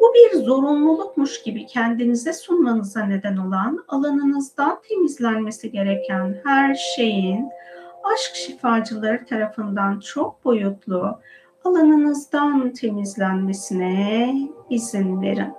[0.00, 7.48] bu bir zorunlulukmuş gibi kendinize sunmanıza neden olan alanınızdan temizlenmesi gereken her şeyin
[8.04, 11.18] aşk şifacıları tarafından çok boyutlu
[11.64, 14.34] alanınızdan temizlenmesine
[14.70, 15.52] izin verin.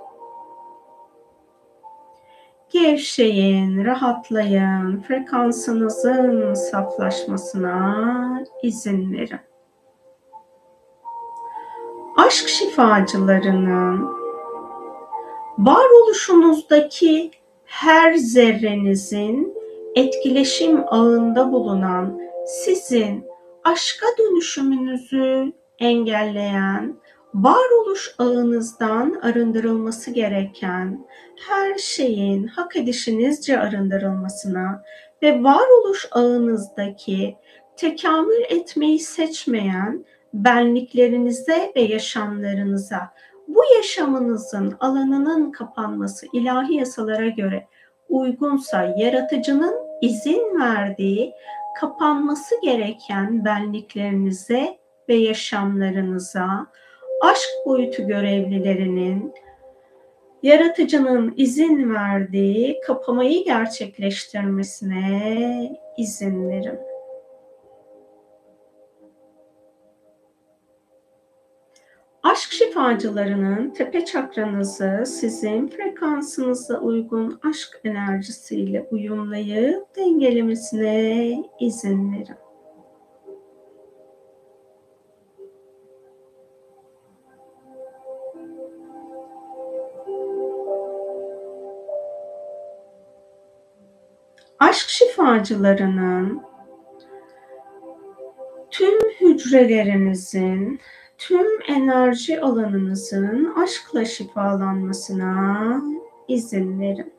[2.69, 9.39] Gevşeyin, rahatlayın, frekansınızın saflaşmasına izin verin.
[12.17, 14.09] Aşk şifacılarının
[15.57, 17.31] varoluşunuzdaki
[17.65, 19.57] her zerrenizin
[19.95, 23.25] etkileşim ağında bulunan sizin
[23.63, 26.95] aşka dönüşümünüzü engelleyen,
[27.33, 31.07] varoluş ağınızdan arındırılması gereken
[31.47, 34.83] her şeyin hak edişinizce arındırılmasına
[35.23, 37.35] ve varoluş ağınızdaki
[37.77, 43.13] tekamül etmeyi seçmeyen benliklerinize ve yaşamlarınıza
[43.47, 47.67] bu yaşamınızın alanının kapanması ilahi yasalara göre
[48.09, 51.33] uygunsa yaratıcının izin verdiği
[51.79, 54.80] kapanması gereken benliklerinize
[55.11, 56.67] ve yaşamlarınıza
[57.21, 59.33] aşk boyutu görevlilerinin
[60.43, 66.79] yaratıcının izin verdiği kapamayı gerçekleştirmesine izin verin.
[72.23, 82.40] Aşk şifacılarının tepe çakranızı sizin frekansınıza uygun aşk enerjisiyle uyumlayıp dengelemesine izin verin.
[94.61, 96.41] Aşk şifacılarının
[98.71, 100.79] tüm hücrelerinizin,
[101.17, 105.81] tüm enerji alanınızın aşkla şifalanmasına
[106.27, 107.13] izin verin.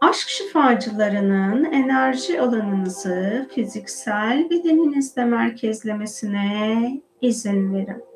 [0.00, 8.11] Aşk şifacılarının enerji alanınızı fiziksel bedeninizde merkezlemesine izin verin.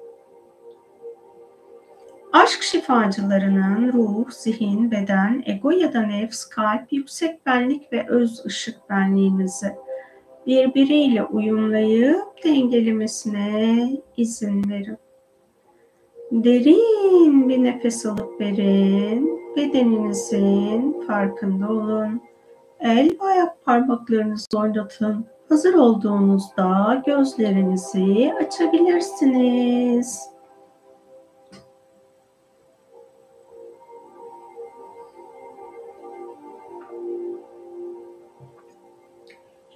[2.43, 8.91] Aşk şifacılarının ruh, zihin, beden, ego ya da nefs, kalp, yüksek benlik ve öz ışık
[8.91, 9.67] benliğinizi
[10.47, 14.99] birbiriyle uyumlayıp dengelemesine izin verin.
[16.33, 19.41] Derin bir nefes alıp verin.
[19.57, 22.21] Bedeninizin farkında olun.
[22.81, 25.27] El ve ayak parmaklarınızı oynatın.
[25.49, 30.36] Hazır olduğunuzda gözlerinizi açabilirsiniz.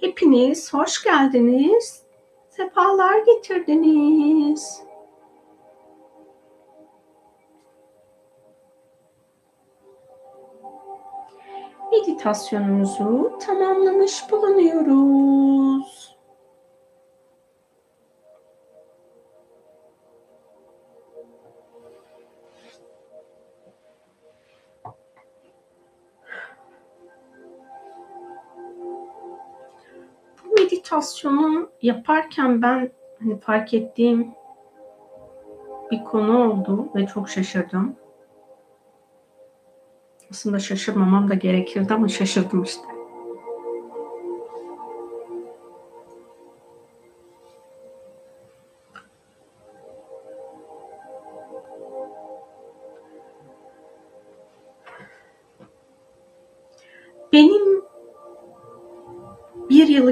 [0.01, 2.03] Hepiniz hoş geldiniz.
[2.49, 4.83] Sefalar getirdiniz.
[11.91, 16.10] Meditasyonumuzu tamamlamış bulunuyoruz.
[30.91, 34.27] Meditasyonu yaparken ben hani fark ettiğim
[35.91, 37.95] bir konu oldu ve çok şaşırdım.
[40.31, 42.90] Aslında şaşırmamam da gerekirdi ama şaşırdım işte.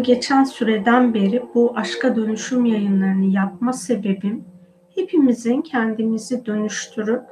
[0.09, 4.45] Geçen süreden beri bu aşka dönüşüm yayınlarını yapma sebebim
[4.95, 7.23] hepimizin kendimizi dönüştürüp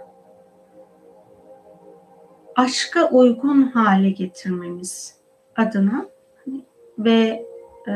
[2.56, 5.16] aşka uygun hale getirmemiz
[5.56, 6.06] adına
[7.00, 7.46] ve
[7.88, 7.94] e,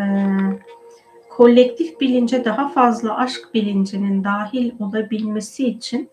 [1.30, 6.10] kolektif bilince daha fazla aşk bilincinin dahil olabilmesi için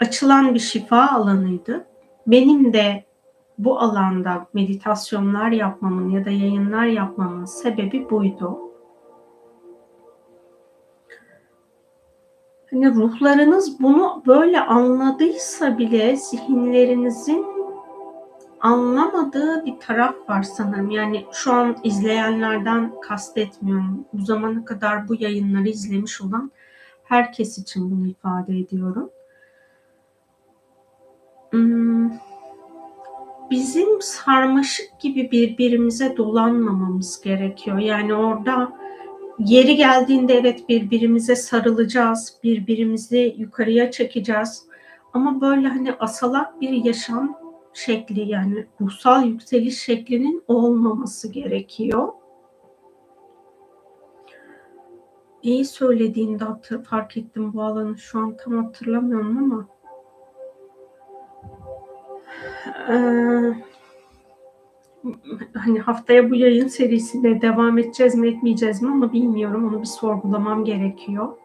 [0.00, 1.86] açılan bir şifa alanıydı.
[2.26, 3.04] Benim de
[3.64, 8.58] bu alanda meditasyonlar yapmamın ya da yayınlar yapmamın sebebi buydu.
[12.70, 17.46] Hani ruhlarınız bunu böyle anladıysa bile zihinlerinizin
[18.60, 20.90] anlamadığı bir taraf var sanırım.
[20.90, 24.04] Yani şu an izleyenlerden kastetmiyorum.
[24.12, 26.52] Bu zamana kadar bu yayınları izlemiş olan
[27.04, 29.10] herkes için bunu ifade ediyorum.
[31.50, 32.31] Hmm
[33.52, 37.78] bizim sarmaşık gibi birbirimize dolanmamamız gerekiyor.
[37.78, 38.72] Yani orada
[39.38, 44.66] yeri geldiğinde evet birbirimize sarılacağız, birbirimizi yukarıya çekeceğiz.
[45.12, 47.38] Ama böyle hani asalak bir yaşam
[47.74, 52.08] şekli yani ruhsal yükseliş şeklinin olmaması gerekiyor.
[55.42, 56.44] İyi söylediğinde
[56.90, 59.68] fark ettim bu alanı şu an tam hatırlamıyorum ama
[62.88, 63.54] ee,
[65.54, 69.68] hani haftaya bu yayın serisinde devam edeceğiz mi etmeyeceğiz mi ama bilmiyorum.
[69.68, 71.36] Onu bir sorgulamam gerekiyor.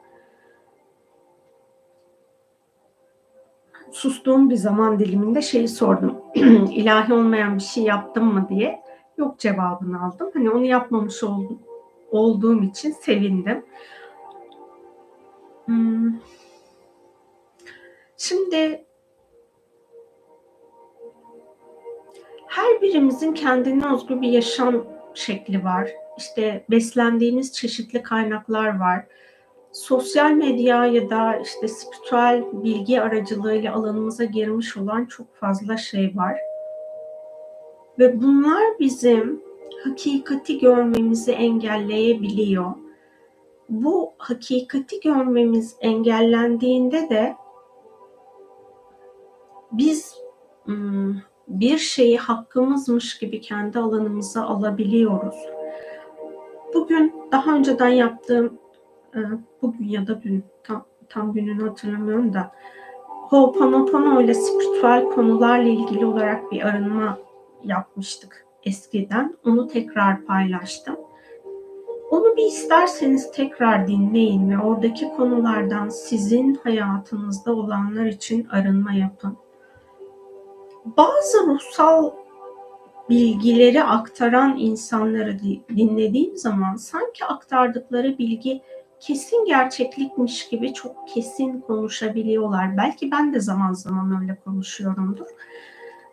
[3.91, 6.21] Sustuğum bir zaman diliminde şeyi sordum.
[6.71, 8.81] İlahi olmayan bir şey yaptım mı diye.
[9.17, 10.31] Yok cevabını aldım.
[10.33, 11.59] Hani onu yapmamış oldum,
[12.11, 13.65] olduğum için sevindim.
[15.65, 16.13] Hmm.
[18.17, 18.86] Şimdi
[22.57, 25.91] her birimizin kendine özgü bir yaşam şekli var.
[26.17, 29.05] İşte beslendiğimiz çeşitli kaynaklar var.
[29.71, 36.37] Sosyal medya ya da işte spiritüel bilgi aracılığıyla alanımıza girmiş olan çok fazla şey var.
[37.99, 39.41] Ve bunlar bizim
[39.83, 42.71] hakikati görmemizi engelleyebiliyor.
[43.69, 47.35] Bu hakikati görmemiz engellendiğinde de
[49.71, 50.15] biz
[50.65, 51.15] hmm,
[51.47, 55.35] bir şeyi hakkımızmış gibi kendi alanımıza alabiliyoruz.
[56.73, 58.59] Bugün daha önceden yaptığım,
[59.15, 59.19] e,
[59.61, 62.51] bugün ya da dün tam, tam gününü hatırlamıyorum da
[63.29, 67.17] Ho'oponopono ile spiritüel konularla ilgili olarak bir arınma
[67.63, 69.37] yapmıştık eskiden.
[69.45, 70.95] Onu tekrar paylaştım.
[72.11, 79.37] Onu bir isterseniz tekrar dinleyin ve oradaki konulardan sizin hayatınızda olanlar için arınma yapın
[80.97, 82.11] bazı ruhsal
[83.09, 85.39] bilgileri aktaran insanları
[85.75, 88.61] dinlediğim zaman sanki aktardıkları bilgi
[88.99, 92.77] kesin gerçeklikmiş gibi çok kesin konuşabiliyorlar.
[92.77, 95.27] Belki ben de zaman zaman öyle konuşuyorumdur.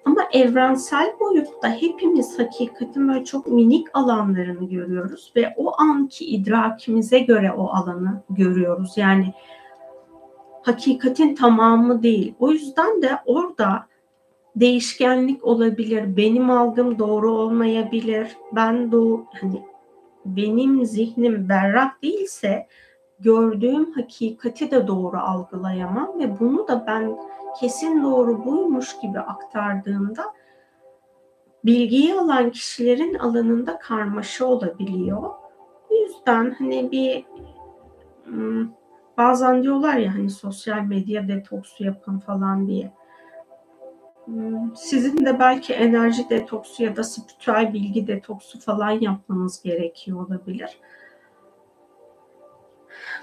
[0.05, 7.53] Ama evrensel boyutta hepimiz hakikatin böyle çok minik alanlarını görüyoruz ve o anki idrakimize göre
[7.53, 8.93] o alanı görüyoruz.
[8.97, 9.35] Yani
[10.63, 12.35] hakikatin tamamı değil.
[12.39, 13.87] O yüzden de orada
[14.57, 16.17] değişkenlik olabilir.
[16.17, 18.37] Benim algım doğru olmayabilir.
[18.53, 19.63] Ben doğu hani
[20.25, 22.67] benim zihnim berrak değilse
[23.21, 27.17] gördüğüm hakikati de doğru algılayamam ve bunu da ben
[27.61, 30.25] kesin doğru buymuş gibi aktardığımda
[31.65, 35.23] bilgiyi alan kişilerin alanında karmaşa olabiliyor.
[35.91, 37.25] Bu yüzden hani bir
[38.25, 38.69] hmm,
[39.19, 42.93] bazen diyorlar ya hani sosyal medya detoksu yapın falan diye
[44.77, 50.79] sizin de belki enerji detoksu ya da spiritüel bilgi detoksu falan yapmanız gerekiyor olabilir.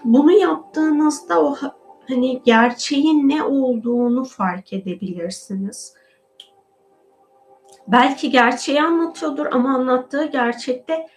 [0.04, 1.58] Bunu yaptığınızda o
[2.08, 5.94] hani gerçeğin ne olduğunu fark edebilirsiniz.
[7.88, 11.08] Belki gerçeği anlatıyordur ama anlattığı gerçekte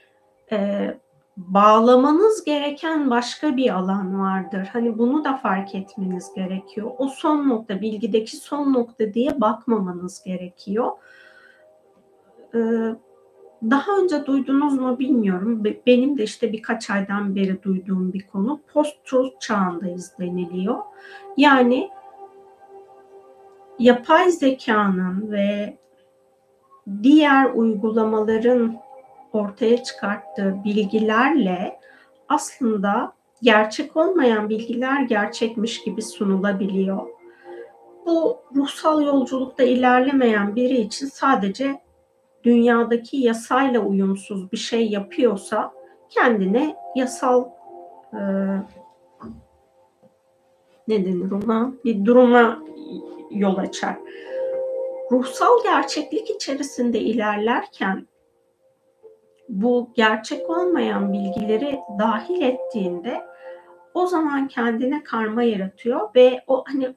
[0.52, 0.88] e,
[1.36, 4.68] bağlamanız gereken başka bir alan vardır.
[4.72, 6.90] Hani bunu da fark etmeniz gerekiyor.
[6.98, 10.92] O son nokta, bilgideki son nokta diye bakmamanız gerekiyor.
[12.54, 12.58] Ee,
[13.70, 15.64] daha önce duydunuz mu bilmiyorum.
[15.86, 18.60] Benim de işte birkaç aydan beri duyduğum bir konu.
[18.72, 20.78] Post-truth çağındayız deniliyor.
[21.36, 21.90] Yani
[23.78, 25.78] yapay zekanın ve
[27.02, 28.83] diğer uygulamaların
[29.34, 31.80] ortaya çıkarttığı bilgilerle
[32.28, 33.12] aslında
[33.42, 37.06] gerçek olmayan bilgiler gerçekmiş gibi sunulabiliyor.
[38.06, 41.80] Bu ruhsal yolculukta ilerlemeyen biri için sadece
[42.44, 45.72] dünyadaki yasayla uyumsuz bir şey yapıyorsa
[46.08, 47.44] kendine yasal
[48.12, 48.20] e,
[50.88, 52.62] ne denir ona bir duruma
[53.30, 53.96] yol açar.
[55.12, 58.06] Ruhsal gerçeklik içerisinde ilerlerken
[59.48, 63.24] bu gerçek olmayan bilgileri dahil ettiğinde
[63.94, 66.94] o zaman kendine karma yaratıyor ve o hani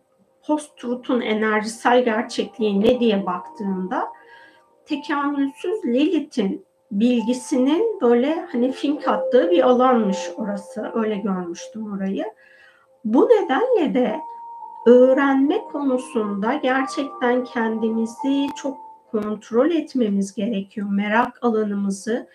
[0.48, 4.08] post-truth'un enerjisel gerçekliği ne diye baktığında
[4.86, 10.92] tekamülsüz Lilith'in bilgisinin böyle hani fink attığı bir alanmış orası.
[10.94, 12.26] Öyle görmüştüm orayı.
[13.06, 14.20] Bu nedenle de
[14.86, 20.88] öğrenme konusunda gerçekten kendimizi çok kontrol etmemiz gerekiyor.
[20.92, 22.28] Merak alanımızı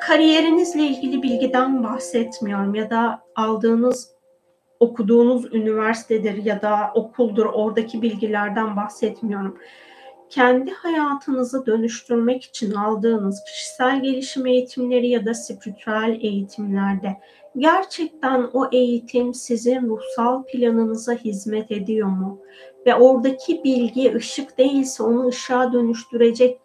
[0.00, 4.16] kariyerinizle ilgili bilgiden bahsetmiyorum ya da aldığınız
[4.80, 9.58] okuduğunuz üniversitedir ya da okuldur oradaki bilgilerden bahsetmiyorum.
[10.30, 17.16] Kendi hayatınızı dönüştürmek için aldığınız kişisel gelişim eğitimleri ya da spiritüel eğitimlerde
[17.58, 22.40] gerçekten o eğitim sizin ruhsal planınıza hizmet ediyor mu?
[22.86, 26.60] Ve oradaki bilgi ışık değilse onu ışığa dönüştürecek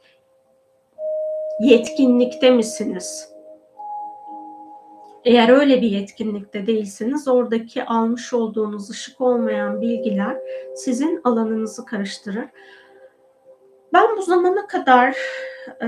[1.61, 3.31] yetkinlikte misiniz?
[5.25, 10.37] Eğer öyle bir yetkinlikte değilseniz oradaki almış olduğunuz ışık olmayan bilgiler
[10.75, 12.45] sizin alanınızı karıştırır.
[13.93, 15.17] Ben bu zamana kadar
[15.81, 15.87] e,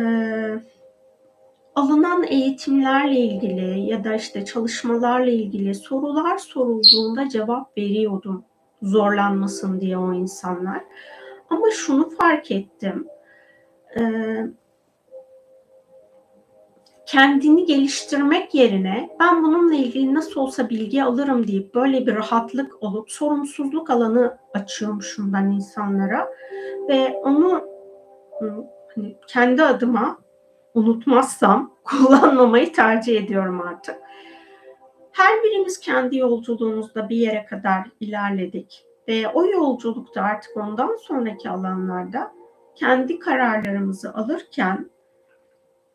[1.76, 8.46] alınan eğitimlerle ilgili ya da işte çalışmalarla ilgili sorular sorulduğunda cevap veriyordum
[8.84, 10.84] zorlanmasın diye o insanlar.
[11.50, 13.08] Ama şunu fark ettim.
[14.00, 14.46] Ee,
[17.06, 23.12] kendini geliştirmek yerine ben bununla ilgili nasıl olsa bilgi alırım deyip böyle bir rahatlık olup
[23.12, 26.30] sorumsuzluk alanı açıyormuşum ben insanlara
[26.90, 27.64] ve onu
[28.96, 30.18] hani kendi adıma
[30.74, 34.03] unutmazsam kullanmamayı tercih ediyorum artık.
[35.14, 42.31] Her birimiz kendi yolculuğumuzda bir yere kadar ilerledik ve o yolculukta artık ondan sonraki alanlarda
[42.76, 44.90] kendi kararlarımızı alırken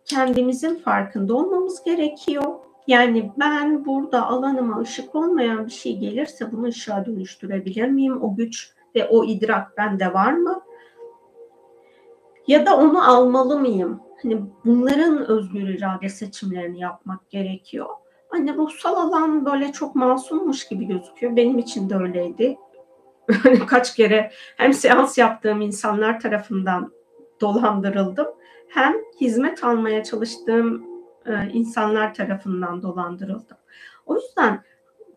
[0.04, 2.54] kendimizin farkında olmamız gerekiyor.
[2.86, 8.22] Yani ben burada alanıma ışık olmayan bir şey gelirse bunu ışığa dönüştürebilir miyim?
[8.22, 10.60] O güç ve o idrak bende var mı?
[12.46, 14.00] Ya da onu almalı mıyım?
[14.22, 17.86] Hani bunların özgür irade seçimlerini yapmak gerekiyor.
[18.28, 21.36] Hani ruhsal alan böyle çok masummuş gibi gözüküyor.
[21.36, 22.58] Benim için de öyleydi.
[23.42, 26.92] Hani kaç kere hem seans yaptığım insanlar tarafından
[27.40, 28.26] dolandırıldım
[28.68, 30.86] hem hizmet almaya çalıştığım
[31.26, 33.56] e, insanlar tarafından dolandırıldım.
[34.06, 34.62] O yüzden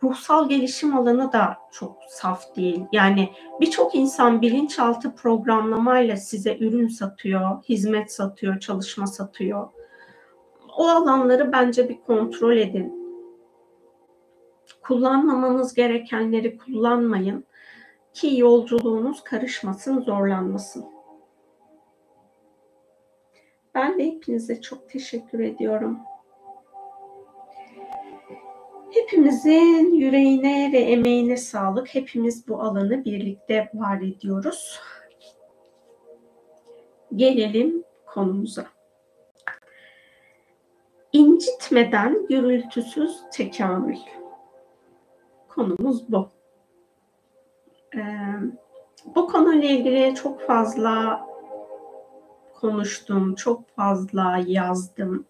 [0.03, 2.83] ruhsal gelişim alanı da çok saf değil.
[2.91, 3.29] Yani
[3.61, 9.67] birçok insan bilinçaltı programlamayla size ürün satıyor, hizmet satıyor, çalışma satıyor.
[10.77, 13.00] O alanları bence bir kontrol edin.
[14.81, 17.45] Kullanmamanız gerekenleri kullanmayın
[18.13, 20.85] ki yolculuğunuz karışmasın, zorlanmasın.
[23.75, 25.99] Ben de hepinize çok teşekkür ediyorum.
[28.91, 31.95] Hepimizin yüreğine ve emeğine sağlık.
[31.95, 34.79] Hepimiz bu alanı birlikte var ediyoruz.
[37.15, 38.65] Gelelim konumuza.
[41.13, 43.97] İncitmeden gürültüsüz tekamül.
[45.61, 46.29] Konumuz bu.
[47.95, 47.99] Ee,
[49.15, 51.21] bu konuyla ilgili çok fazla
[52.53, 55.25] konuştum, çok fazla yazdım.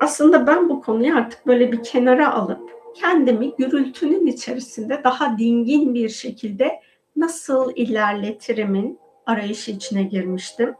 [0.00, 6.08] Aslında ben bu konuyu artık böyle bir kenara alıp kendimi gürültünün içerisinde daha dingin bir
[6.08, 6.80] şekilde
[7.16, 10.74] nasıl ilerletirimin arayışı içine girmiştim.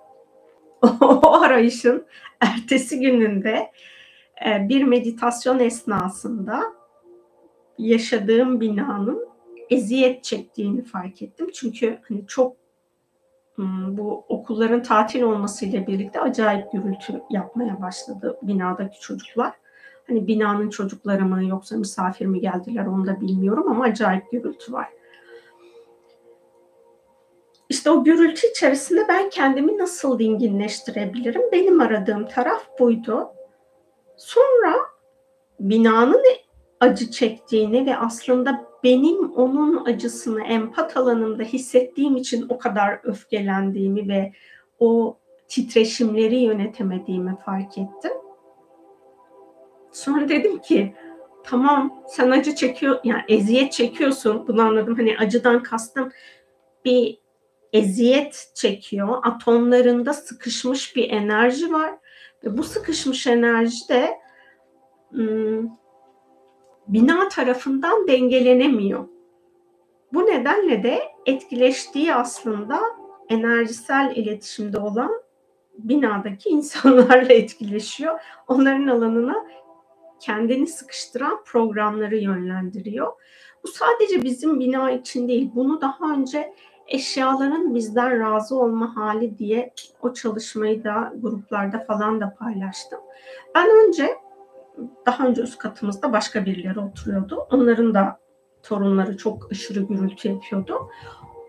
[1.00, 2.06] o arayışın
[2.40, 3.70] ertesi gününde
[4.46, 6.79] e, bir meditasyon esnasında
[7.88, 9.28] yaşadığım binanın
[9.70, 11.50] eziyet çektiğini fark ettim.
[11.54, 12.56] Çünkü hani çok
[13.88, 19.54] bu okulların tatil olmasıyla birlikte acayip gürültü yapmaya başladı binadaki çocuklar.
[20.06, 24.88] Hani binanın çocukları mı yoksa misafir mi geldiler onu da bilmiyorum ama acayip gürültü var.
[27.68, 31.42] İşte o gürültü içerisinde ben kendimi nasıl dinginleştirebilirim?
[31.52, 33.28] Benim aradığım taraf buydu.
[34.16, 34.76] Sonra
[35.60, 36.22] binanın
[36.80, 44.32] acı çektiğini ve aslında benim onun acısını empat alanımda hissettiğim için o kadar öfkelendiğimi ve
[44.78, 48.12] o titreşimleri yönetemediğimi fark ettim.
[49.92, 50.94] Sonra dedim ki
[51.44, 54.48] tamam sen acı çekiyor yani eziyet çekiyorsun.
[54.48, 54.96] Bunu anladım.
[54.96, 56.12] Hani acıdan kastım
[56.84, 57.20] bir
[57.72, 59.18] eziyet çekiyor.
[59.22, 61.94] Atomlarında sıkışmış bir enerji var
[62.44, 64.20] ve bu sıkışmış enerji de
[66.92, 69.04] bina tarafından dengelenemiyor.
[70.12, 72.80] Bu nedenle de etkileştiği aslında
[73.28, 75.10] enerjisel iletişimde olan
[75.78, 78.20] binadaki insanlarla etkileşiyor.
[78.48, 79.46] Onların alanına
[80.20, 83.12] kendini sıkıştıran programları yönlendiriyor.
[83.64, 85.50] Bu sadece bizim bina için değil.
[85.54, 86.54] Bunu daha önce
[86.86, 89.72] eşyaların bizden razı olma hali diye
[90.02, 93.00] o çalışmayı da gruplarda falan da paylaştım.
[93.54, 94.16] Ben önce
[95.06, 97.46] daha önce üst katımızda başka birileri oturuyordu.
[97.50, 98.20] Onların da
[98.62, 100.90] torunları çok aşırı gürültü yapıyordu.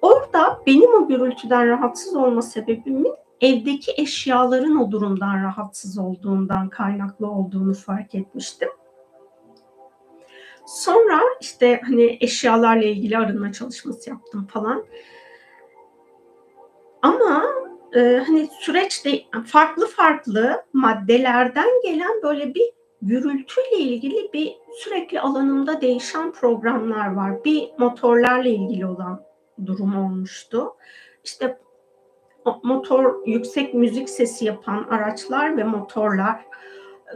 [0.02, 7.74] Orada benim o gürültüden rahatsız olma sebebimin evdeki eşyaların o durumdan rahatsız olduğundan kaynaklı olduğunu
[7.74, 8.70] fark etmiştim.
[10.66, 14.86] Sonra işte hani eşyalarla ilgili arınma çalışması yaptım falan.
[17.02, 17.44] Ama
[17.96, 22.72] e, hani süreçte farklı farklı maddelerden gelen böyle bir
[23.02, 27.44] gürültüyle ilgili bir sürekli alanımda değişen programlar var.
[27.44, 29.24] Bir motorlarla ilgili olan
[29.66, 30.74] durum olmuştu.
[31.24, 31.58] İşte
[32.64, 36.46] motor yüksek müzik sesi yapan araçlar ve motorlar.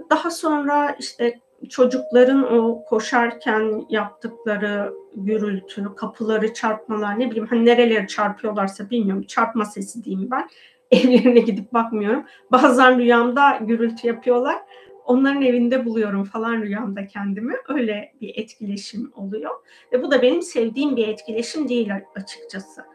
[0.10, 1.40] Daha sonra işte
[1.70, 9.24] çocukların o koşarken yaptıkları gürültü, kapıları çarpmalar ne bileyim hani nereleri çarpıyorlarsa bilmiyorum.
[9.24, 10.49] Çarpma sesi diyeyim ben.
[10.91, 12.26] Evlerine gidip bakmıyorum.
[12.52, 14.57] Bazen rüyamda gürültü yapıyorlar
[15.06, 17.53] onların evinde buluyorum falan rüyamda kendimi.
[17.68, 19.52] Öyle bir etkileşim oluyor.
[19.94, 22.86] Ve bu da benim sevdiğim bir etkileşim değil açıkçası.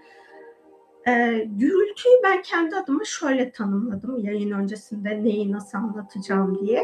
[1.08, 6.82] Ee, gürültüyü ben kendi adıma şöyle tanımladım yayın öncesinde neyi nasıl anlatacağım diye.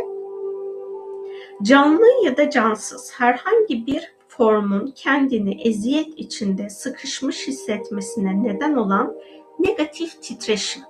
[1.62, 9.15] Canlı ya da cansız herhangi bir formun kendini eziyet içinde sıkışmış hissetmesine neden olan
[9.59, 10.82] negatif titreşim.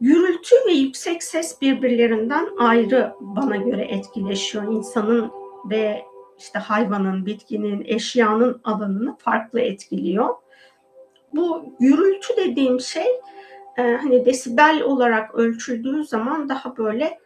[0.00, 4.64] Gürültü ve yüksek ses birbirlerinden ayrı bana göre etkileşiyor.
[4.64, 5.30] İnsanın
[5.64, 6.04] ve
[6.38, 10.34] işte hayvanın, bitkinin, eşyanın alanını farklı etkiliyor.
[11.34, 13.06] Bu gürültü dediğim şey
[13.78, 17.18] e, hani desibel olarak ölçüldüğü zaman daha böyle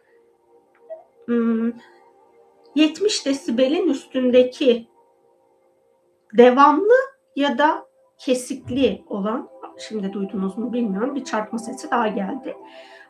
[1.27, 4.87] 70 hmm, desibelin üstündeki
[6.33, 6.93] devamlı
[7.35, 7.87] ya da
[8.17, 12.57] kesikli olan şimdi duydunuz mu bilmiyorum bir çarpma sesi daha geldi.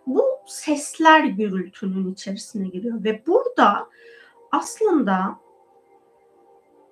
[0.08, 3.90] Bu sesler gürültünün içerisine giriyor ve burada
[4.52, 5.36] aslında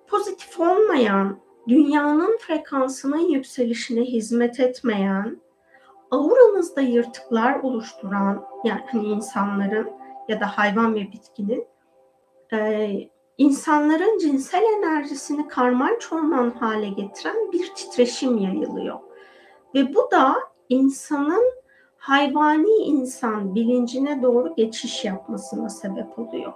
[0.06, 1.38] pozitif olmayan,
[1.68, 5.40] dünyanın frekansının yükselişine hizmet etmeyen,
[6.10, 9.90] auranızda yırtıklar oluşturan yani hani insanların
[10.28, 11.66] ya da hayvan ve bitkinin
[12.52, 12.90] e,
[13.38, 18.98] insanların cinsel enerjisini karman çorman hale getiren bir titreşim yayılıyor.
[19.74, 20.36] Ve bu da
[20.68, 21.52] insanın
[21.96, 26.52] hayvani insan bilincine doğru geçiş yapmasına sebep oluyor.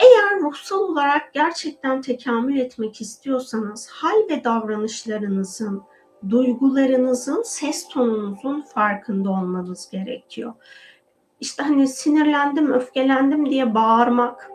[0.00, 5.82] Eğer ruhsal olarak gerçekten tekamül etmek istiyorsanız hal ve davranışlarınızın,
[6.30, 10.54] duygularınızın, ses tonunuzun farkında olmanız gerekiyor.
[11.40, 14.50] İşte hani sinirlendim, öfkelendim diye bağırmak,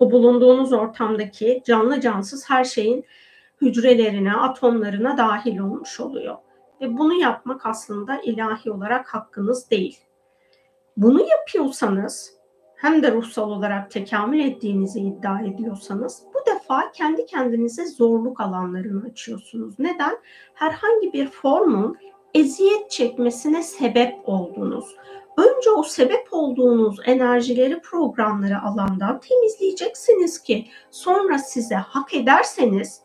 [0.00, 3.04] o bulunduğunuz ortamdaki canlı cansız her şeyin
[3.60, 6.36] hücrelerine, atomlarına dahil olmuş oluyor.
[6.80, 9.98] Ve bunu yapmak aslında ilahi olarak hakkınız değil.
[10.96, 12.38] Bunu yapıyorsanız
[12.76, 19.74] hem de ruhsal olarak tekamül ettiğinizi iddia ediyorsanız bu defa kendi kendinize zorluk alanlarını açıyorsunuz.
[19.78, 20.18] Neden?
[20.54, 21.98] Herhangi bir formun
[22.34, 24.96] eziyet çekmesine sebep oldunuz.
[25.36, 33.02] önce o sebep olduğunuz enerjileri, programları alandan temizleyeceksiniz ki sonra size hak ederseniz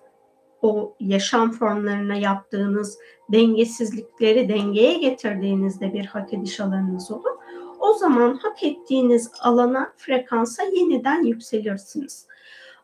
[0.64, 3.00] o yaşam formlarına yaptığınız
[3.32, 7.32] dengesizlikleri dengeye getirdiğinizde bir hak ediş alanınız olur.
[7.80, 12.28] O zaman hak ettiğiniz alana, frekansa yeniden yükselirsiniz.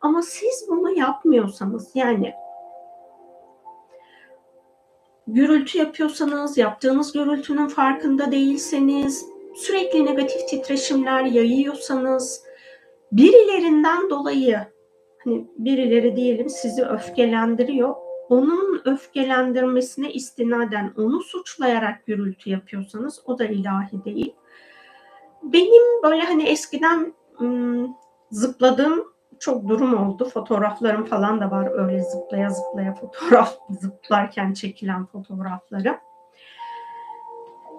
[0.01, 2.33] Ama siz bunu yapmıyorsanız yani
[5.27, 9.25] gürültü yapıyorsanız, yaptığınız gürültünün farkında değilseniz,
[9.55, 12.43] sürekli negatif titreşimler yayıyorsanız,
[13.11, 14.59] birilerinden dolayı
[15.29, 17.95] hani birileri diyelim sizi öfkelendiriyor.
[18.29, 24.35] Onun öfkelendirmesine istinaden onu suçlayarak gürültü yapıyorsanız o da ilahi değil.
[25.43, 27.95] Benim böyle hani eskiden ım,
[28.31, 30.25] zıpladığım çok durum oldu.
[30.25, 35.99] Fotoğraflarım falan da var öyle zıplaya zıplaya fotoğraf zıplarken çekilen fotoğrafları.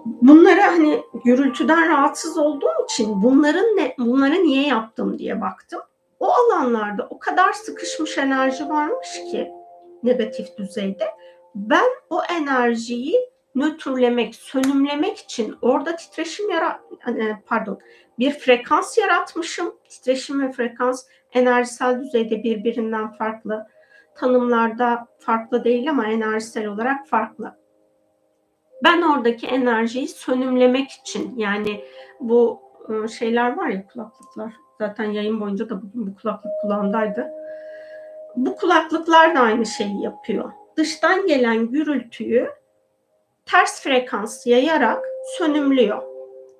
[0.05, 5.81] Bunlara hani gürültüden rahatsız olduğum için bunların ne, bunları niye yaptım diye baktım.
[6.21, 9.51] O alanlarda o kadar sıkışmış enerji varmış ki
[10.03, 11.05] negatif düzeyde.
[11.55, 16.79] Ben o enerjiyi nötrlemek, sönümlemek için orada titreşim yarat
[17.45, 17.79] pardon
[18.19, 19.75] bir frekans yaratmışım.
[19.89, 23.67] Titreşim ve frekans enerjisel düzeyde birbirinden farklı.
[24.15, 27.55] Tanımlarda farklı değil ama enerjisel olarak farklı.
[28.83, 31.85] Ben oradaki enerjiyi sönümlemek için yani
[32.19, 34.53] bu ıı, şeyler var ya kulaklıklar.
[34.81, 37.27] Zaten yayın boyunca da bugün bu kulaklık kulağımdaydı.
[38.35, 40.51] Bu kulaklıklar da aynı şeyi yapıyor.
[40.77, 42.49] Dıştan gelen gürültüyü
[43.45, 45.05] ters frekans yayarak
[45.37, 46.01] sönümlüyor.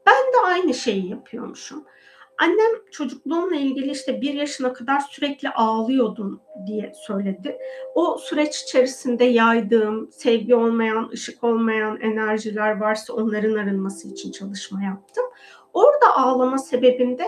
[0.06, 1.86] Ben de aynı şeyi yapıyormuşum.
[2.42, 7.58] Annem çocukluğumla ilgili işte bir yaşına kadar sürekli ağlıyordum diye söyledi.
[7.96, 15.26] O süreç içerisinde yaydığım, sevgi olmayan, ışık olmayan enerjiler varsa onların arınması için çalışma yaptım.
[15.74, 17.24] Orada ağlama sebebinde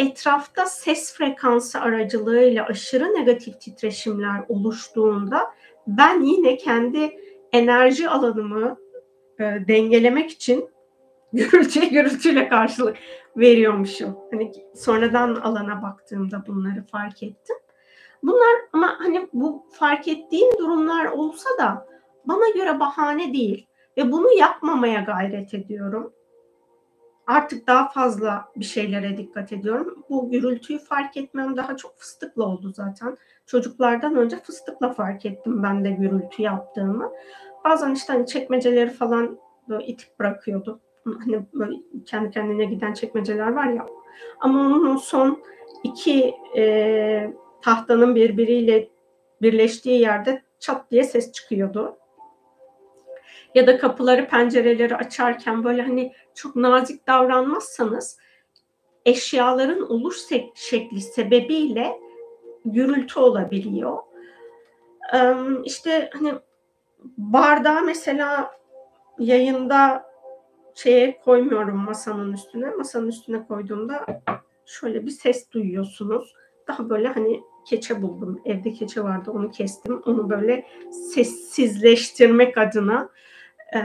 [0.00, 5.54] etrafta ses frekansı aracılığıyla aşırı negatif titreşimler oluştuğunda
[5.86, 7.10] ben yine kendi
[7.52, 8.78] enerji alanımı
[9.38, 10.70] e, dengelemek için
[11.32, 12.96] gürültüye gürültüyle karşılık
[13.36, 14.16] veriyormuşum.
[14.30, 17.56] Hani sonradan alana baktığımda bunları fark ettim.
[18.22, 21.86] Bunlar ama hani bu fark ettiğim durumlar olsa da
[22.24, 23.66] bana göre bahane değil
[23.96, 26.12] ve bunu yapmamaya gayret ediyorum.
[27.30, 30.04] Artık daha fazla bir şeylere dikkat ediyorum.
[30.10, 33.16] Bu gürültüyü fark etmem daha çok fıstıkla oldu zaten.
[33.46, 37.12] Çocuklardan önce fıstıkla fark ettim ben de gürültü yaptığımı.
[37.64, 39.38] Bazen işte hani çekmeceleri falan
[39.68, 41.76] böyle itip bırakıyordu hani böyle
[42.06, 43.86] kendi kendine giden çekmeceler var ya.
[44.40, 45.42] Ama onun son
[45.84, 47.32] iki e,
[47.62, 48.88] tahtanın birbiriyle
[49.42, 51.96] birleştiği yerde çat diye ses çıkıyordu.
[53.54, 58.18] Ya da kapıları, pencereleri açarken böyle hani çok nazik davranmazsanız
[59.06, 60.16] eşyaların oluş
[60.54, 62.00] şekli sebebiyle
[62.64, 63.98] gürültü olabiliyor.
[65.64, 66.34] İşte hani
[67.18, 68.50] bardağı mesela
[69.18, 70.10] yayında
[70.74, 72.70] şeye koymuyorum masanın üstüne.
[72.70, 74.06] Masanın üstüne koyduğumda
[74.66, 76.34] şöyle bir ses duyuyorsunuz.
[76.68, 78.40] Daha böyle hani keçe buldum.
[78.44, 80.02] Evde keçe vardı onu kestim.
[80.06, 83.10] Onu böyle sessizleştirmek adına
[83.74, 83.80] e,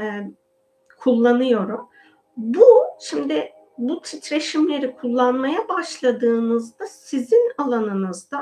[0.98, 1.90] kullanıyorum.
[2.38, 2.66] Bu
[2.99, 8.41] şimdi bu titreşimleri kullanmaya başladığınızda sizin alanınızda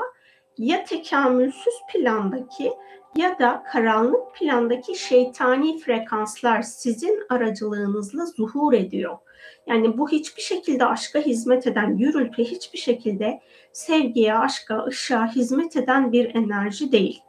[0.58, 2.72] ya tekamülsüz plandaki
[3.16, 9.18] ya da karanlık plandaki şeytani frekanslar sizin aracılığınızla zuhur ediyor.
[9.66, 13.40] Yani bu hiçbir şekilde aşka hizmet eden gürültü hiçbir şekilde
[13.72, 17.22] sevgiye, aşka, ışığa hizmet eden bir enerji değil.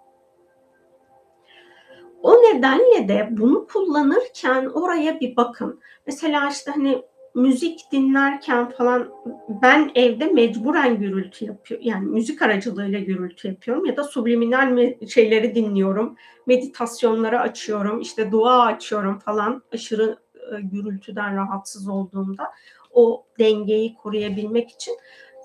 [2.25, 5.79] O nedenle de bunu kullanırken oraya bir bakın.
[6.07, 7.01] Mesela işte hani
[7.35, 9.09] müzik dinlerken falan
[9.61, 11.87] ben evde mecburen gürültü yapıyorum.
[11.87, 16.15] Yani müzik aracılığıyla gürültü yapıyorum ya da subliminal şeyleri dinliyorum.
[16.47, 22.51] Meditasyonları açıyorum, işte dua açıyorum falan aşırı e, gürültüden rahatsız olduğumda
[22.91, 24.97] o dengeyi koruyabilmek için.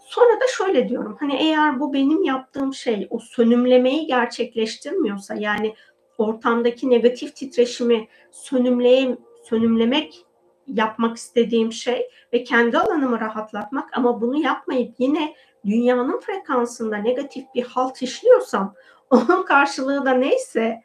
[0.07, 1.17] Sonra da şöyle diyorum.
[1.21, 5.75] Hani eğer bu benim yaptığım şey o sönümlemeyi gerçekleştirmiyorsa yani
[6.21, 10.27] ortamdaki negatif titreşimi sönümleye, sönümlemek
[10.67, 15.35] yapmak istediğim şey ve kendi alanımı rahatlatmak ama bunu yapmayıp yine
[15.67, 18.75] dünyanın frekansında negatif bir halt işliyorsam
[19.11, 20.83] onun karşılığı da neyse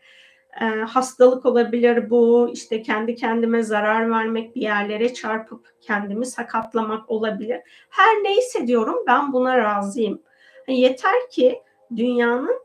[0.62, 7.62] e, hastalık olabilir bu işte kendi kendime zarar vermek bir yerlere çarpıp kendimi sakatlamak olabilir.
[7.90, 10.22] Her neyse diyorum ben buna razıyım.
[10.68, 11.62] Yeter ki
[11.95, 12.64] dünyanın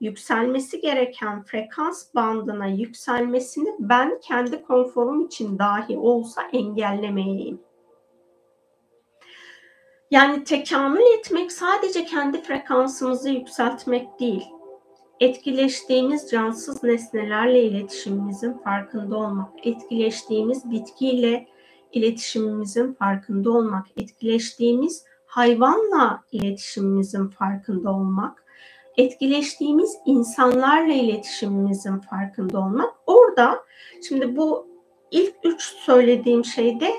[0.00, 7.60] yükselmesi gereken frekans bandına yükselmesini ben kendi konforum için dahi olsa engellemeyeyim.
[10.10, 14.44] Yani tekamül etmek sadece kendi frekansımızı yükseltmek değil.
[15.20, 21.46] Etkileştiğimiz cansız nesnelerle iletişimimizin farkında olmak, etkileştiğimiz bitkiyle
[21.92, 28.44] iletişimimizin farkında olmak, etkileştiğimiz hayvanla iletişimimizin farkında olmak,
[29.00, 32.94] etkileştiğimiz insanlarla iletişimimizin farkında olmak.
[33.06, 33.64] Orada
[34.08, 34.66] şimdi bu
[35.10, 36.90] ilk üç söylediğim şeyde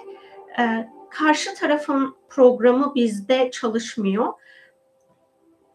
[0.59, 4.27] e, karşı tarafın programı bizde çalışmıyor.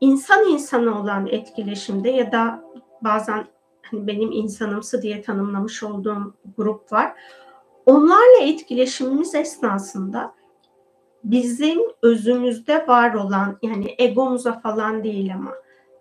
[0.00, 2.64] İnsan insana olan etkileşimde ya da
[3.00, 3.46] bazen
[3.82, 7.12] hani benim insanımsı diye tanımlamış olduğum grup var.
[7.86, 10.34] Onlarla etkileşimimiz esnasında
[11.24, 15.52] bizim özümüzde var olan yani egomuza falan değil ama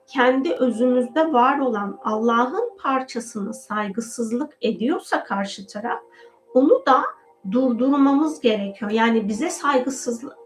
[0.07, 5.99] kendi özümüzde var olan Allah'ın parçasını saygısızlık ediyorsa karşı taraf
[6.53, 7.03] onu da
[7.51, 8.91] durdurmamız gerekiyor.
[8.91, 10.37] Yani bize saygısızlık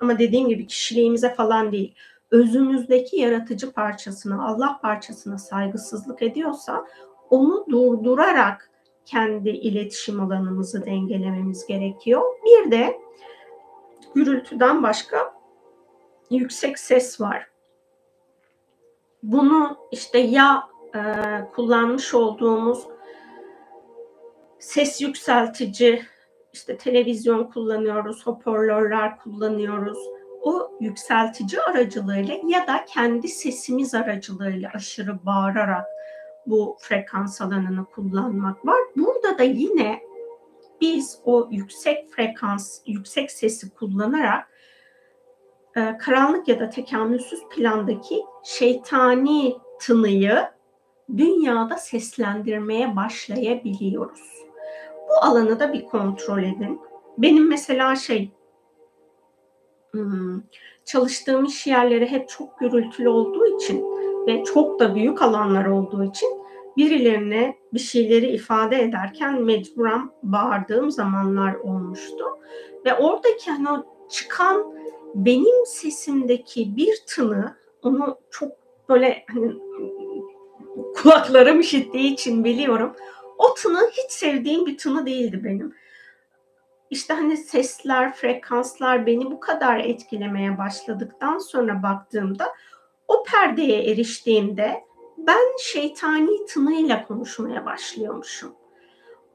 [0.00, 1.94] ama dediğim gibi kişiliğimize falan değil.
[2.30, 6.86] Özümüzdeki yaratıcı parçasına, Allah parçasına saygısızlık ediyorsa
[7.30, 8.70] onu durdurarak
[9.04, 12.22] kendi iletişim alanımızı dengelememiz gerekiyor.
[12.44, 13.00] Bir de
[14.14, 15.34] gürültüden başka
[16.30, 17.49] yüksek ses var.
[19.22, 20.62] Bunu işte ya
[20.94, 21.00] e,
[21.54, 22.86] kullanmış olduğumuz
[24.58, 26.02] ses yükseltici
[26.52, 29.98] işte televizyon kullanıyoruz, hoparlörler kullanıyoruz.
[30.42, 35.86] O yükseltici aracılığıyla ya da kendi sesimiz aracılığıyla aşırı bağırarak
[36.46, 38.80] bu frekans alanını kullanmak var.
[38.96, 40.00] Burada da yine
[40.80, 44.48] biz o yüksek frekans, yüksek sesi kullanarak
[45.76, 50.48] e, karanlık ya da tekamülsüz plandaki şeytani tınıyı
[51.16, 54.40] dünyada seslendirmeye başlayabiliyoruz.
[55.08, 56.80] Bu alanı da bir kontrol edin.
[57.18, 58.30] Benim mesela şey
[59.90, 60.42] hmm,
[60.84, 63.84] çalıştığım iş yerleri hep çok gürültülü olduğu için
[64.26, 66.28] ve çok da büyük alanlar olduğu için
[66.76, 72.24] birilerine bir şeyleri ifade ederken mecburen bağırdığım zamanlar olmuştu.
[72.84, 74.79] Ve oradaki hani o çıkan
[75.14, 78.52] benim sesimdeki bir tını onu çok
[78.88, 79.52] böyle hani
[80.96, 82.96] kulaklarım işittiği için biliyorum.
[83.38, 85.74] O tını hiç sevdiğim bir tını değildi benim.
[86.90, 92.48] İşte hani sesler, frekanslar beni bu kadar etkilemeye başladıktan sonra baktığımda
[93.08, 94.84] o perdeye eriştiğimde
[95.18, 98.59] ben şeytani tınıyla konuşmaya başlıyormuşum.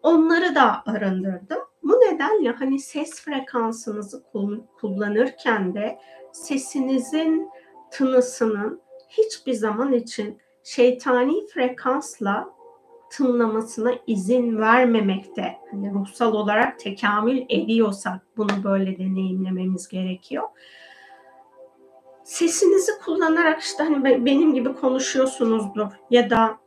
[0.05, 1.57] Onları da arındırdım.
[1.83, 4.23] Bu nedenle hani ses frekansınızı
[4.81, 5.99] kullanırken de
[6.31, 7.49] sesinizin
[7.91, 12.49] tınısının hiçbir zaman için şeytani frekansla
[13.11, 15.55] tınlamasına izin vermemekte.
[15.71, 20.43] Hani ruhsal olarak tekamül ediyorsak bunu böyle deneyimlememiz gerekiyor.
[22.23, 26.57] Sesinizi kullanarak işte hani benim gibi konuşuyorsunuzdur ya da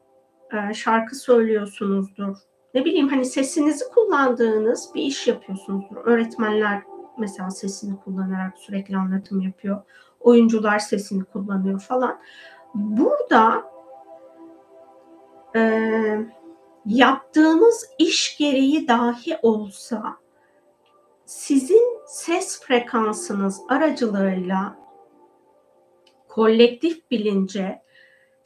[0.75, 2.37] şarkı söylüyorsunuzdur.
[2.75, 5.97] Ne bileyim hani sesinizi kullandığınız bir iş yapıyorsunuzdur.
[5.97, 6.83] Öğretmenler
[7.19, 9.83] mesela sesini kullanarak sürekli anlatım yapıyor.
[10.21, 12.21] Oyuncular sesini kullanıyor falan.
[12.75, 13.65] Burada
[15.57, 15.83] e,
[16.87, 20.17] yaptığınız iş gereği dahi olsa
[21.25, 24.79] sizin ses frekansınız aracılığıyla
[26.29, 27.83] kolektif bilince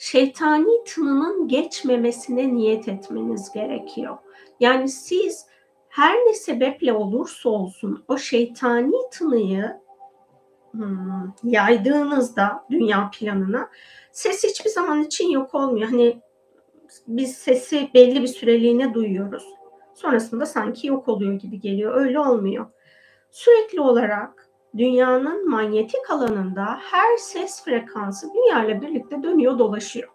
[0.03, 4.19] şeytani tınının geçmemesine niyet etmeniz gerekiyor.
[4.61, 5.47] Yani siz
[5.89, 9.81] her ne sebeple olursa olsun o şeytani tınıyı
[10.73, 13.71] hmm, yaydığınızda dünya planına
[14.13, 15.89] ses hiçbir zaman için yok olmuyor.
[15.89, 16.21] Hani
[17.07, 19.45] biz sesi belli bir süreliğine duyuyoruz.
[19.95, 21.95] Sonrasında sanki yok oluyor gibi geliyor.
[21.95, 22.67] Öyle olmuyor.
[23.31, 30.09] Sürekli olarak dünyanın manyetik alanında her ses frekansı dünya ile birlikte dönüyor dolaşıyor.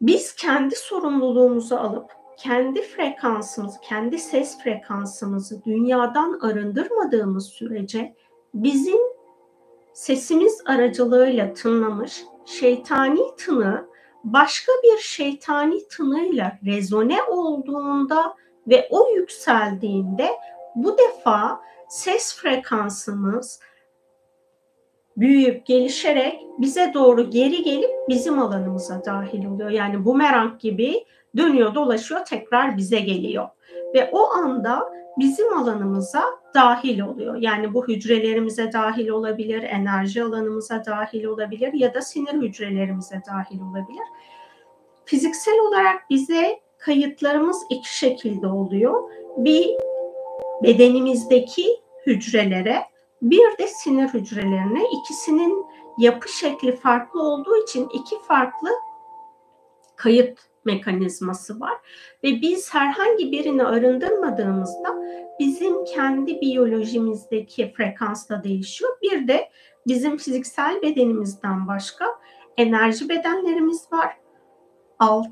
[0.00, 8.14] Biz kendi sorumluluğumuzu alıp kendi frekansımızı, kendi ses frekansımızı dünyadan arındırmadığımız sürece
[8.54, 8.98] bizim
[9.92, 13.86] sesimiz aracılığıyla tınlamış şeytani tını
[14.24, 18.34] başka bir şeytani tınıyla rezone olduğunda
[18.68, 20.28] ve o yükseldiğinde
[20.74, 23.60] bu defa ses frekansımız
[25.16, 29.70] büyüyüp gelişerek bize doğru geri gelip bizim alanımıza dahil oluyor.
[29.70, 31.04] Yani bumerang gibi
[31.36, 33.48] dönüyor dolaşıyor tekrar bize geliyor.
[33.94, 36.24] Ve o anda bizim alanımıza
[36.54, 37.36] dahil oluyor.
[37.36, 44.06] Yani bu hücrelerimize dahil olabilir, enerji alanımıza dahil olabilir ya da sinir hücrelerimize dahil olabilir.
[45.04, 49.10] Fiziksel olarak bize kayıtlarımız iki şekilde oluyor.
[49.36, 49.70] Bir
[50.62, 51.66] bedenimizdeki
[52.06, 52.82] hücrelere
[53.22, 54.82] Bir de sinir hücrelerine.
[55.00, 55.66] İkisinin
[55.98, 58.68] yapı şekli farklı olduğu için iki farklı
[59.96, 61.74] kayıt mekanizması var
[62.24, 65.02] ve biz herhangi birini arındırmadığımızda
[65.40, 68.98] bizim kendi biyolojimizdeki frekans değişiyor.
[69.02, 69.50] Bir de
[69.86, 72.06] bizim fiziksel bedenimizden başka
[72.56, 74.16] enerji bedenlerimiz var.
[74.98, 75.26] Alt,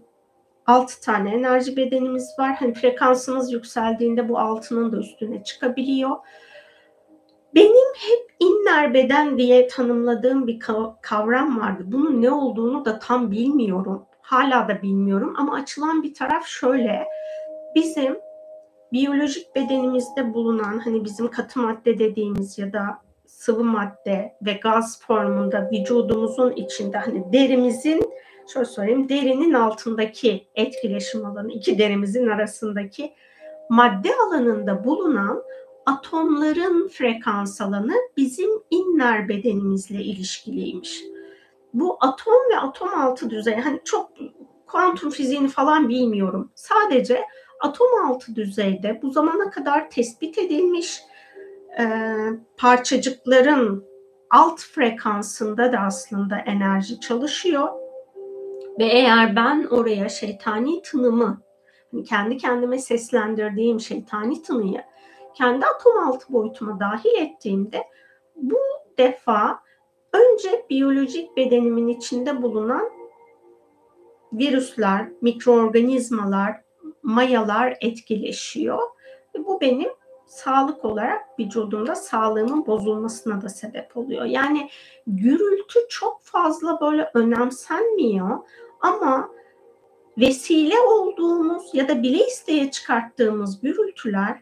[0.70, 2.54] altı tane enerji bedenimiz var.
[2.54, 6.16] Hani frekansınız yükseldiğinde bu altının da üstüne çıkabiliyor.
[7.54, 10.58] Benim hep inner beden diye tanımladığım bir
[11.02, 11.82] kavram vardı.
[11.86, 14.06] Bunun ne olduğunu da tam bilmiyorum.
[14.20, 17.06] Hala da bilmiyorum ama açılan bir taraf şöyle.
[17.74, 18.18] Bizim
[18.92, 22.84] biyolojik bedenimizde bulunan hani bizim katı madde dediğimiz ya da
[23.26, 28.12] sıvı madde ve gaz formunda vücudumuzun içinde hani derimizin
[28.52, 33.14] şöyle söyleyeyim derinin altındaki etkileşim alanı iki derimizin arasındaki
[33.70, 35.42] madde alanında bulunan
[35.86, 41.02] atomların frekans alanı bizim inner bedenimizle ilişkiliymiş.
[41.74, 44.10] Bu atom ve atom altı düzey hani çok
[44.66, 46.52] kuantum fiziğini falan bilmiyorum.
[46.54, 47.24] Sadece
[47.60, 51.00] atom altı düzeyde bu zamana kadar tespit edilmiş
[51.78, 51.84] e,
[52.56, 53.84] parçacıkların
[54.30, 57.68] alt frekansında da aslında enerji çalışıyor.
[58.78, 61.42] Ve eğer ben oraya şeytani tınımı,
[61.92, 64.82] hani kendi kendime seslendirdiğim şeytani tınıyı
[65.34, 67.82] kendi atom altı boyutuma dahil ettiğimde
[68.36, 68.58] bu
[68.98, 69.60] defa
[70.12, 72.90] önce biyolojik bedenimin içinde bulunan
[74.32, 76.60] virüsler, mikroorganizmalar,
[77.02, 78.78] mayalar etkileşiyor.
[79.34, 79.90] Ve bu benim
[80.30, 84.24] sağlık olarak vücudumda sağlığımın bozulmasına da sebep oluyor.
[84.24, 84.70] Yani
[85.06, 88.38] gürültü çok fazla böyle önemsenmiyor
[88.80, 89.30] ama
[90.18, 94.40] vesile olduğumuz ya da bile isteye çıkarttığımız gürültüler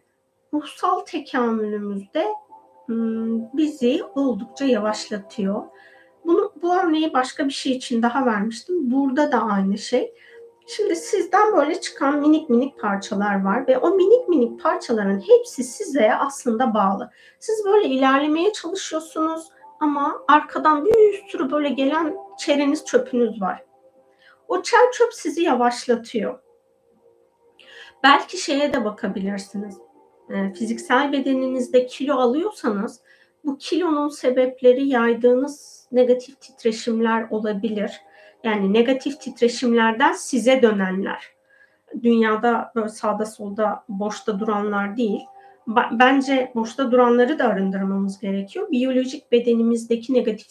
[0.52, 2.26] ruhsal tekamülümüzde
[2.86, 5.62] hmm, bizi oldukça yavaşlatıyor.
[6.24, 8.90] Bunu, bu örneği başka bir şey için daha vermiştim.
[8.90, 10.14] Burada da aynı şey.
[10.70, 16.14] Şimdi sizden böyle çıkan minik minik parçalar var ve o minik minik parçaların hepsi size
[16.14, 17.10] aslında bağlı.
[17.38, 19.48] Siz böyle ilerlemeye çalışıyorsunuz
[19.80, 23.64] ama arkadan bir sürü böyle gelen çereniz çöpünüz var.
[24.48, 26.38] O çer çöp sizi yavaşlatıyor.
[28.02, 29.78] Belki şeye de bakabilirsiniz.
[30.30, 33.00] E, fiziksel bedeninizde kilo alıyorsanız
[33.44, 38.00] bu kilonun sebepleri yaydığınız negatif titreşimler olabilir.
[38.44, 41.32] Yani negatif titreşimlerden size dönenler.
[42.02, 45.20] Dünyada böyle sağda solda boşta duranlar değil.
[45.92, 48.70] Bence boşta duranları da arındırmamız gerekiyor.
[48.70, 50.46] Biyolojik bedenimizdeki negatif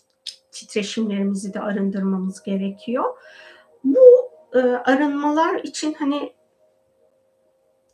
[0.52, 3.06] titreşimlerimizi de arındırmamız gerekiyor.
[3.84, 4.00] Bu
[4.54, 6.34] e, arınmalar için hani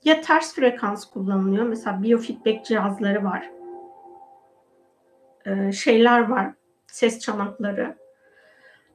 [0.04, 1.66] ya ters frekans kullanılıyor.
[1.66, 3.50] Mesela biofeedback cihazları var.
[5.46, 6.54] Ee, şeyler var.
[6.88, 7.96] Ses çanakları.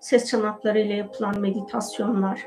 [0.00, 2.46] Ses çanakları ile yapılan meditasyonlar.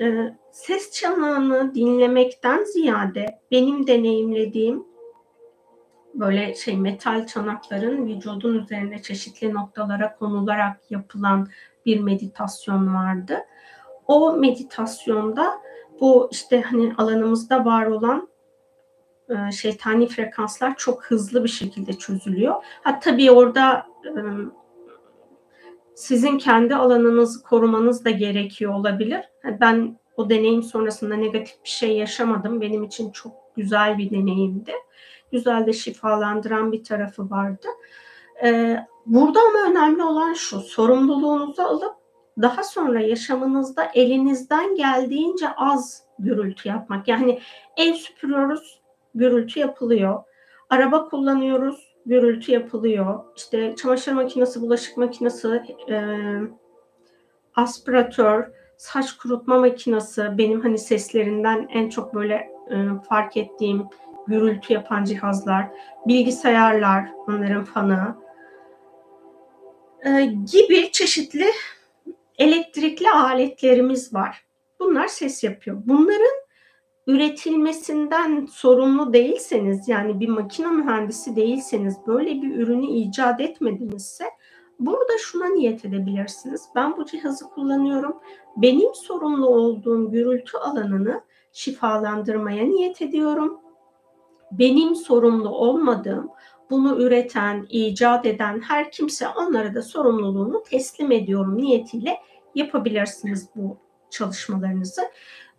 [0.00, 4.84] Ee, ses çanağını dinlemekten ziyade benim deneyimlediğim
[6.14, 11.48] böyle şey metal çanakların vücudun üzerine çeşitli noktalara konularak yapılan
[11.86, 13.38] bir meditasyon vardı.
[14.06, 15.60] O meditasyonda
[16.00, 18.28] bu işte hani alanımızda var olan
[19.28, 22.54] e, şeytani frekanslar çok hızlı bir şekilde çözülüyor.
[22.82, 24.12] Ha tabii orada e,
[25.94, 29.20] sizin kendi alanınızı korumanız da gerekiyor olabilir.
[29.60, 32.60] Ben o deneyim sonrasında negatif bir şey yaşamadım.
[32.60, 34.72] Benim için çok güzel bir deneyimdi.
[35.32, 37.66] Güzel de şifalandıran bir tarafı vardı.
[38.44, 41.94] E, burada ama önemli olan şu, sorumluluğunuzu alıp
[42.42, 47.08] daha sonra yaşamınızda elinizden geldiğince az gürültü yapmak.
[47.08, 47.40] Yani
[47.76, 48.80] ev süpürüyoruz,
[49.14, 50.22] gürültü yapılıyor.
[50.70, 53.24] Araba kullanıyoruz, gürültü yapılıyor.
[53.36, 55.48] İşte çamaşır makinesi, bulaşık makinesi,
[55.90, 55.96] e,
[57.54, 58.46] aspiratör,
[58.76, 62.34] saç kurutma makinesi benim hani seslerinden en çok böyle
[62.70, 62.76] e,
[63.08, 63.86] fark ettiğim
[64.26, 65.66] gürültü yapan cihazlar,
[66.06, 68.16] bilgisayarlar, onların fanı
[70.06, 71.46] e, gibi çeşitli
[72.38, 74.46] elektrikli aletlerimiz var.
[74.80, 75.82] Bunlar ses yapıyor.
[75.86, 76.41] Bunların
[77.06, 84.24] üretilmesinden sorumlu değilseniz yani bir makine mühendisi değilseniz böyle bir ürünü icat etmedinizse
[84.78, 86.68] burada şuna niyet edebilirsiniz.
[86.74, 88.16] Ben bu cihazı kullanıyorum.
[88.56, 91.20] Benim sorumlu olduğum gürültü alanını
[91.52, 93.60] şifalandırmaya niyet ediyorum.
[94.52, 96.28] Benim sorumlu olmadığım
[96.70, 102.16] bunu üreten, icat eden her kimse onlara da sorumluluğunu teslim ediyorum niyetiyle
[102.54, 103.76] yapabilirsiniz bu
[104.10, 105.02] çalışmalarınızı.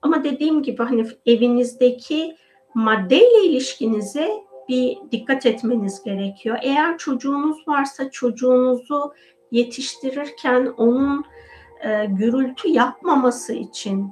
[0.04, 2.38] Ama dediğim gibi hani evinizdeki
[2.74, 4.30] maddeyle ilişkinizi
[4.70, 6.58] bir dikkat etmeniz gerekiyor.
[6.62, 9.14] Eğer çocuğunuz varsa çocuğunuzu
[9.52, 11.26] yetiştirirken onun
[11.84, 14.12] e, gürültü yapmaması için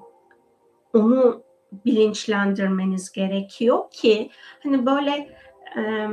[0.94, 1.44] onu
[1.86, 4.30] bilinçlendirmeniz gerekiyor ki
[4.64, 5.36] hani böyle
[5.78, 6.08] e,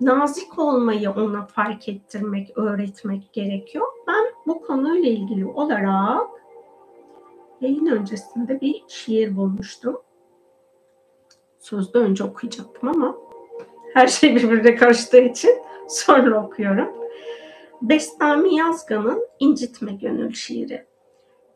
[0.00, 3.86] nazik olmayı ona fark ettirmek, öğretmek gerekiyor.
[4.08, 6.35] Ben bu konuyla ilgili olarak
[7.60, 10.02] yayın öncesinde bir şiir bulmuştum.
[11.58, 13.16] Sözde önce okuyacaktım ama
[13.94, 15.50] her şey birbirine karıştığı için
[15.88, 16.88] sonra okuyorum.
[17.82, 20.86] Bestami Yazgan'ın İncitme Gönül şiiri.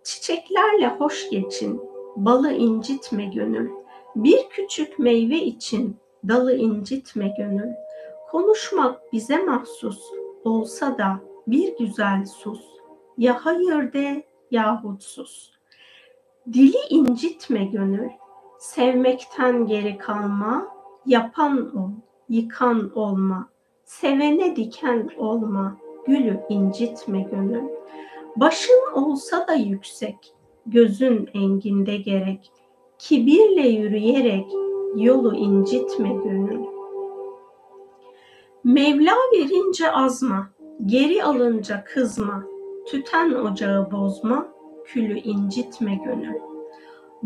[0.05, 1.81] Çiçeklerle hoş geçin,
[2.17, 3.71] balı incitme gönül.
[4.17, 5.97] Bir küçük meyve için
[6.29, 7.73] dalı incitme gönül.
[8.31, 10.03] Konuşmak bize mahsus
[10.45, 12.61] olsa da bir güzel sus.
[13.19, 15.51] Ya hayır de yahut sus.
[16.47, 18.09] Dili incitme gönül.
[18.59, 20.67] Sevmekten geri kalma.
[21.07, 21.91] Yapan ol,
[22.29, 23.49] yıkan olma.
[23.85, 25.77] Sevene diken olma.
[26.07, 27.69] Gülü incitme gönül.
[28.37, 30.35] Başın olsa da yüksek,
[30.67, 32.53] gözün enginde gerek.
[32.99, 34.47] Kibirle yürüyerek
[34.97, 36.65] yolu incitme gönül.
[38.65, 40.51] Mevla verince azma,
[40.87, 42.45] geri alınca kızma,
[42.87, 44.49] tüten ocağı bozma,
[44.93, 46.41] külü incitme gönül.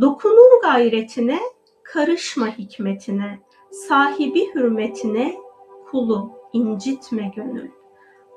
[0.00, 1.38] Dokunur gayretine,
[1.82, 3.38] karışma hikmetine,
[3.70, 5.34] sahibi hürmetine,
[5.90, 7.70] kulu incitme gönül.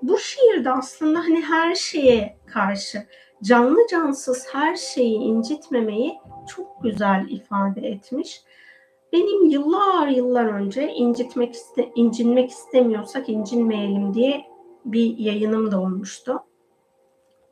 [0.02, 3.08] Bu şiirde aslında hani her şeye karşı
[3.44, 6.18] canlı cansız her şeyi incitmemeyi
[6.56, 8.42] çok güzel ifade etmiş.
[9.14, 14.46] Benim yıllar yıllar önce incitmek iste, incinmek istemiyorsak incinmeyelim diye
[14.86, 16.47] bir yayınım da olmuştu.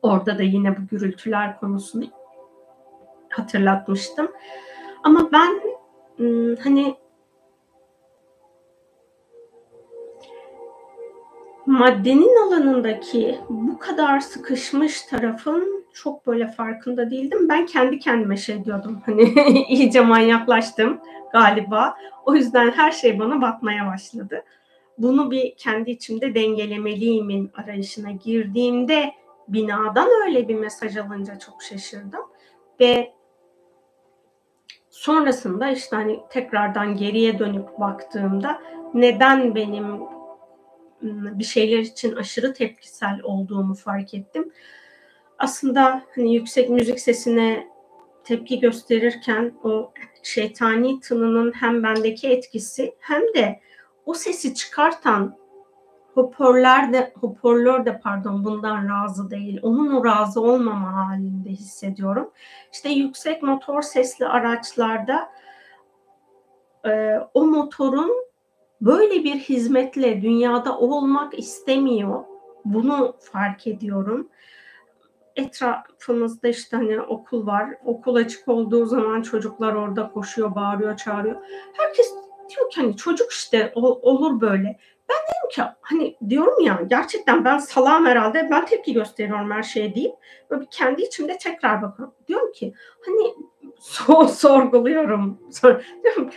[0.02, 2.04] Orada da yine bu gürültüler konusunu
[3.28, 4.28] hatırlatmıştım.
[5.02, 5.60] Ama ben
[6.20, 6.96] ıı, hani
[11.66, 17.48] maddenin alanındaki bu kadar sıkışmış tarafın çok böyle farkında değildim.
[17.48, 19.02] Ben kendi kendime şey diyordum.
[19.06, 19.22] Hani
[19.68, 21.00] iyice manyaklaştım
[21.32, 21.96] galiba.
[22.24, 24.44] O yüzden her şey bana batmaya başladı.
[24.98, 29.12] Bunu bir kendi içimde dengelemeliyimin arayışına girdiğimde
[29.48, 32.22] binadan öyle bir mesaj alınca çok şaşırdım.
[32.80, 33.12] Ve
[34.90, 38.62] sonrasında işte hani tekrardan geriye dönüp baktığımda
[38.94, 40.00] neden benim
[41.38, 44.52] bir şeyler için aşırı tepkisel olduğumu fark ettim.
[45.38, 47.66] Aslında hani yüksek müzik sesine
[48.24, 49.92] tepki gösterirken o
[50.22, 53.60] şeytani tınının hem bendeki etkisi hem de
[54.06, 55.36] o sesi çıkartan
[56.16, 59.60] hoparlör de hoparlör de pardon bundan razı değil.
[59.62, 62.30] Onun o razı olmama halinde hissediyorum.
[62.72, 65.28] İşte yüksek motor sesli araçlarda
[66.86, 68.10] e, o motorun
[68.80, 72.24] böyle bir hizmetle dünyada olmak istemiyor.
[72.64, 74.28] Bunu fark ediyorum.
[75.36, 77.70] Etrafımızda işte hani okul var.
[77.84, 81.36] Okul açık olduğu zaman çocuklar orada koşuyor, bağırıyor, çağırıyor.
[81.72, 82.14] Herkes
[82.48, 84.78] diyor ki hani çocuk işte olur böyle.
[85.08, 89.94] Ben dedim ki hani diyorum ya gerçekten ben salam herhalde ben tepki gösteriyorum her şeye
[89.94, 90.14] deyip
[90.50, 92.14] böyle kendi içimde tekrar bakıyorum.
[92.28, 92.74] Diyorum ki
[93.06, 93.34] hani
[93.80, 95.38] so sorguluyorum.
[95.50, 96.30] Sor diyorum,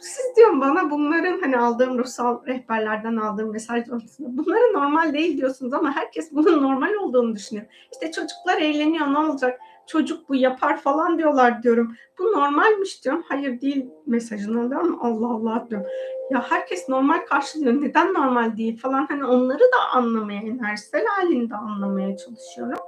[0.00, 5.72] siz diyorum bana bunların hani aldığım ruhsal rehberlerden aldığım mesaj doğrultusunda bunları normal değil diyorsunuz
[5.72, 7.66] ama herkes bunun normal olduğunu düşünüyor.
[7.92, 9.60] İşte çocuklar eğleniyor ne olacak?
[9.90, 11.96] Çocuk bu yapar falan diyorlar diyorum.
[12.18, 13.24] Bu normalmiş diyorum.
[13.28, 14.98] Hayır değil mesajını alıyorum.
[15.00, 15.86] Allah Allah diyorum.
[16.30, 17.82] Ya herkes normal karşılıyor.
[17.82, 19.06] Neden normal değil falan.
[19.06, 22.78] Hani onları da anlamaya, enerjisel halinde anlamaya çalışıyorum.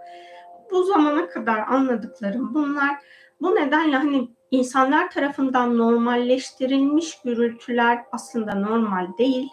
[0.71, 2.97] Bu zamana kadar anladıklarım bunlar.
[3.41, 9.49] Bu nedenle hani insanlar tarafından normalleştirilmiş gürültüler aslında normal değil.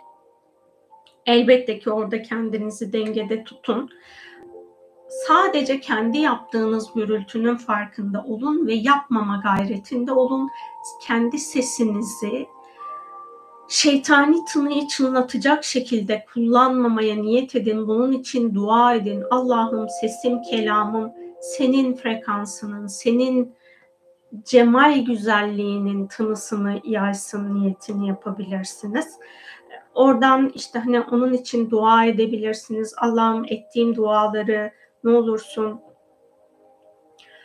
[1.25, 3.89] Elbette ki orada kendinizi dengede tutun.
[5.09, 10.49] Sadece kendi yaptığınız gürültünün farkında olun ve yapmama gayretinde olun.
[11.01, 12.47] Kendi sesinizi
[13.67, 17.87] şeytani tınıyı çınlatacak şekilde kullanmamaya niyet edin.
[17.87, 19.23] Bunun için dua edin.
[19.31, 21.11] Allah'ım sesim, kelamım
[21.41, 23.55] senin frekansının, senin
[24.45, 29.17] cemal güzelliğinin tınısını yaysın niyetini yapabilirsiniz.
[29.93, 32.93] Oradan işte hani onun için dua edebilirsiniz.
[32.97, 34.71] Allah'ım ettiğim duaları
[35.03, 35.81] ne olursun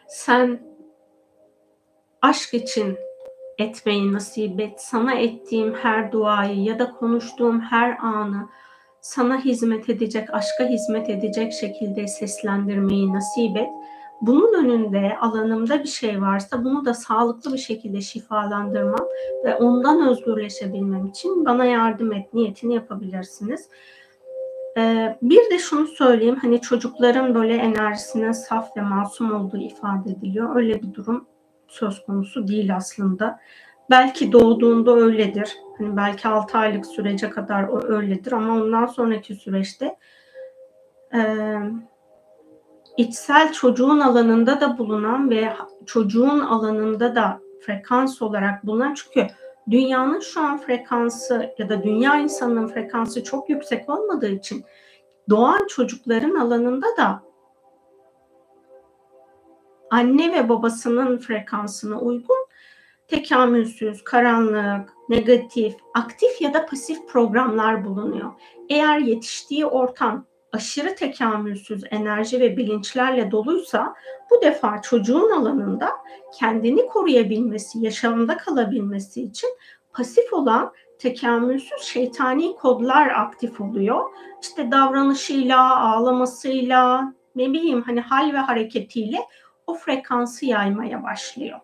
[0.09, 0.61] sen
[2.23, 2.99] aşk için
[3.59, 4.81] etmeyi nasip et.
[4.81, 8.49] Sana ettiğim her duayı ya da konuştuğum her anı
[9.01, 13.69] sana hizmet edecek, aşka hizmet edecek şekilde seslendirmeyi nasip et.
[14.21, 19.09] bunun önünde alanımda bir şey varsa bunu da sağlıklı bir şekilde şifalandırmam
[19.45, 23.69] ve ondan özgürleşebilmem için bana yardım et niyetini yapabilirsiniz.
[24.79, 30.57] Ee, bir de şunu söyleyeyim hani çocukların böyle enerjisinin saf ve masum olduğu ifade ediliyor.
[30.57, 31.27] Öyle bir durum
[31.69, 33.41] söz konusu değil aslında.
[33.91, 35.57] Belki doğduğunda öyledir.
[35.79, 39.97] Hani belki 6 aylık sürece kadar o öyledir ama ondan sonraki süreçte
[41.15, 41.55] e,
[42.97, 45.53] içsel çocuğun alanında da bulunan ve
[45.87, 49.27] çocuğun alanında da frekans olarak bulunan çünkü
[49.71, 54.65] dünyanın şu an frekansı ya da dünya insanının frekansı çok yüksek olmadığı için
[55.31, 57.23] doğan çocukların alanında da
[59.91, 62.45] anne ve babasının frekansına uygun
[63.09, 68.33] tekamülsüz, karanlık, negatif, aktif ya da pasif programlar bulunuyor.
[68.69, 73.95] Eğer yetiştiği ortam aşırı tekamülsüz enerji ve bilinçlerle doluysa
[74.31, 75.91] bu defa çocuğun alanında
[76.39, 79.49] kendini koruyabilmesi, yaşamında kalabilmesi için
[79.93, 84.05] pasif olan tekamülsüz şeytani kodlar aktif oluyor.
[84.43, 89.19] İşte davranışıyla, ağlamasıyla, ne bileyim hani hal ve hareketiyle
[89.67, 91.61] o frekansı yaymaya başlıyor.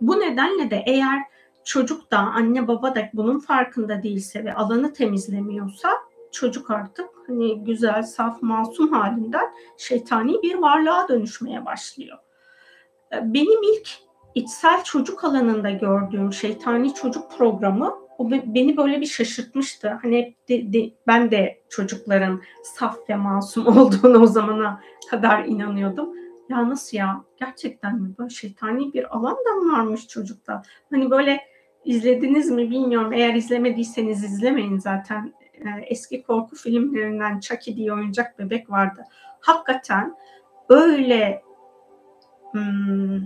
[0.00, 1.22] Bu nedenle de eğer
[1.64, 5.88] çocuk da anne baba da bunun farkında değilse ve alanı temizlemiyorsa
[6.32, 12.18] çocuk artık hani güzel, saf, masum halinden şeytani bir varlığa dönüşmeye başlıyor.
[13.12, 13.88] Ee, benim ilk
[14.34, 19.98] içsel çocuk alanında gördüğüm şeytani çocuk programı o beni böyle bir şaşırtmıştı.
[20.02, 24.80] Hani de, de, ben de çocukların saf ve masum olduğunu o zamana
[25.10, 26.08] kadar inanıyordum.
[26.48, 27.24] Ya nasıl ya?
[27.40, 28.14] Gerçekten mi?
[28.18, 30.62] Böyle şeytani bir alan da mı varmış çocukta?
[30.90, 31.40] Hani böyle
[31.84, 33.12] izlediniz mi bilmiyorum.
[33.12, 35.32] Eğer izlemediyseniz izlemeyin zaten.
[35.64, 39.04] Ee, eski korku filmlerinden Chucky diye oyuncak bebek vardı.
[39.40, 40.16] Hakikaten
[40.68, 41.42] öyle
[42.52, 43.20] hmm,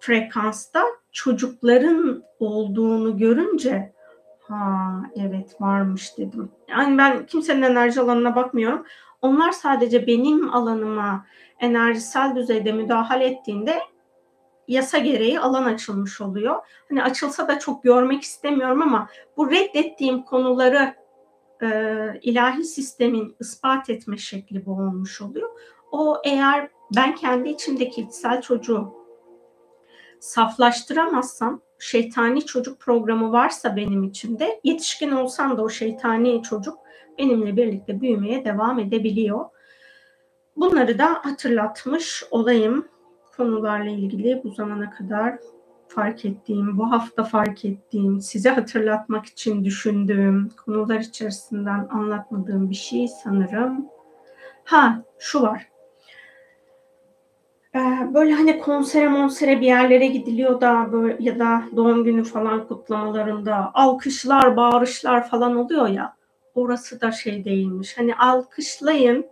[0.00, 3.92] frekansta çocukların olduğunu görünce
[4.40, 6.50] ha evet varmış dedim.
[6.68, 8.86] Yani ben kimsenin enerji alanına bakmıyorum.
[9.22, 11.26] Onlar sadece benim alanıma
[11.60, 13.78] enerjisel düzeyde müdahale ettiğinde
[14.68, 16.56] yasa gereği alan açılmış oluyor.
[16.88, 20.94] Hani açılsa da çok görmek istemiyorum ama bu reddettiğim konuları
[21.62, 21.68] e,
[22.22, 25.48] ilahi sistemin ispat etme şekli bu olmuş oluyor.
[25.92, 28.98] O eğer ben kendi içimdeki içsel çocuğu
[30.20, 36.78] saflaştıramazsam, şeytani çocuk programı varsa benim içimde, yetişkin olsam da o şeytani çocuk
[37.18, 39.44] benimle birlikte büyümeye devam edebiliyor.
[40.56, 42.88] Bunları da hatırlatmış olayım
[43.36, 45.38] konularla ilgili bu zamana kadar
[45.88, 53.08] fark ettiğim, bu hafta fark ettiğim, size hatırlatmak için düşündüğüm konular içerisinden anlatmadığım bir şey
[53.08, 53.86] sanırım.
[54.64, 55.68] Ha, şu var.
[57.74, 62.68] Ee, böyle hani konsere monsere bir yerlere gidiliyor da böyle ya da doğum günü falan
[62.68, 66.16] kutlamalarında alkışlar, bağırışlar falan oluyor ya.
[66.54, 67.98] Orası da şey değilmiş.
[67.98, 69.26] Hani alkışlayın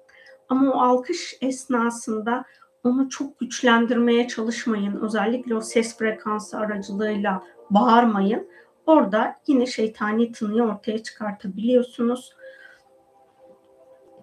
[0.49, 2.45] ama o alkış esnasında
[2.86, 5.00] onu çok güçlendirmeye çalışmayın.
[5.00, 8.48] Özellikle o ses frekansı aracılığıyla bağırmayın.
[8.86, 12.32] Orada yine şeytani tınıyı ortaya çıkartabiliyorsunuz.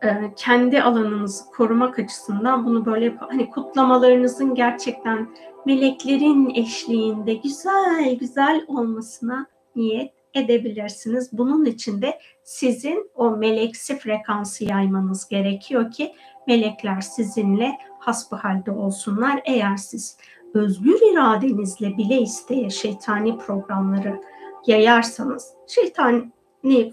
[0.04, 5.30] Ee, kendi alanınızı korumak açısından bunu böyle hani kutlamalarınızın gerçekten
[5.66, 11.30] meleklerin eşliğinde güzel güzel olmasına niyet edebilirsiniz.
[11.34, 16.14] Bunun için de sizin o meleksi frekansı yaymanız gerekiyor ki
[16.48, 19.42] melekler sizinle hasbihalde olsunlar.
[19.46, 20.18] Eğer siz
[20.54, 24.22] özgür iradenizle bile isteye şeytani programları
[24.68, 26.32] yayarsanız şeytani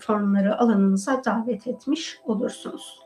[0.01, 3.01] formları alanınıza davet etmiş olursunuz.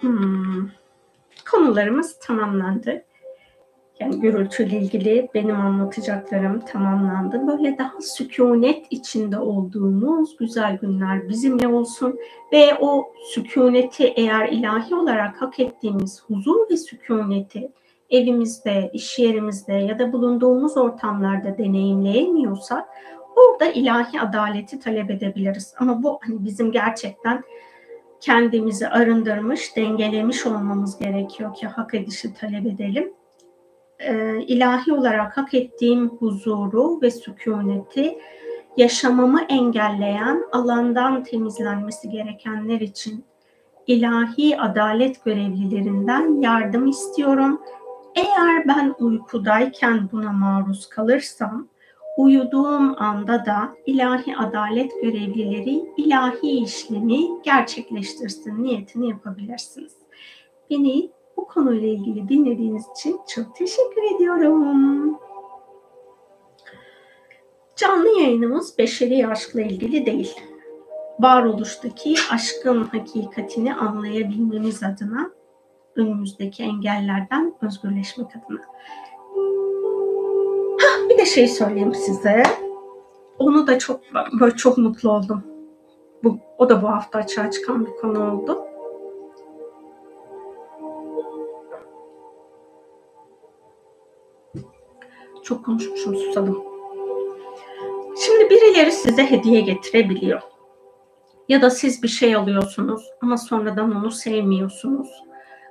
[0.00, 0.70] Hmm.
[1.50, 3.04] Konularımız tamamlandı.
[4.00, 7.46] Yani gürültüyle ilgili benim anlatacaklarım tamamlandı.
[7.46, 12.18] Böyle daha sükunet içinde olduğumuz güzel günler bizimle olsun.
[12.52, 17.72] Ve o sükuneti eğer ilahi olarak hak ettiğimiz huzur ve sükuneti
[18.10, 22.88] evimizde, iş yerimizde ya da bulunduğumuz ortamlarda deneyimleyemiyorsak
[23.36, 25.74] orada ilahi adaleti talep edebiliriz.
[25.78, 27.44] Ama bu hani bizim gerçekten
[28.20, 33.12] kendimizi arındırmış, dengelemiş olmamız gerekiyor ki hak edişi talep edelim.
[33.98, 38.18] Ee, ilahi olarak hak ettiğim huzuru ve sükuneti
[38.76, 43.24] yaşamamı engelleyen alandan temizlenmesi gerekenler için
[43.86, 47.60] ilahi adalet görevlilerinden yardım istiyorum.
[48.14, 51.68] Eğer ben uykudayken buna maruz kalırsam
[52.18, 59.92] Uyuduğum anda da ilahi adalet görevlileri ilahi işlemi gerçekleştirsin niyetini yapabilirsiniz.
[60.70, 65.18] Beni bu konuyla ilgili dinlediğiniz için çok teşekkür ediyorum.
[67.76, 70.34] Canlı yayınımız beşeri aşkla ilgili değil.
[71.20, 75.30] Varoluştaki aşkın hakikatini anlayabilmemiz adına
[75.96, 78.60] önümüzdeki engellerden özgürleşmek adına.
[80.80, 82.42] Hah, bir de şey söyleyeyim size.
[83.38, 84.00] Onu da çok
[84.40, 85.42] böyle çok mutlu oldum.
[86.24, 88.67] Bu, o da bu hafta açığa çıkan bir konu oldu.
[95.48, 96.64] Çok konuşmuşum susadım.
[98.26, 100.40] Şimdi birileri size hediye getirebiliyor.
[101.48, 105.08] Ya da siz bir şey alıyorsunuz ama sonradan onu sevmiyorsunuz.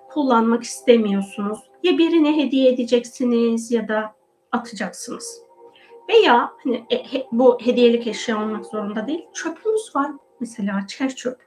[0.10, 1.60] Kullanmak istemiyorsunuz.
[1.84, 4.16] Ya birine hediye edeceksiniz ya da
[4.52, 5.42] atacaksınız.
[6.10, 9.26] Veya hani e, he, bu hediyelik eşya olmak zorunda değil.
[9.34, 10.12] Çöpümüz var.
[10.40, 11.42] Mesela çer çöp.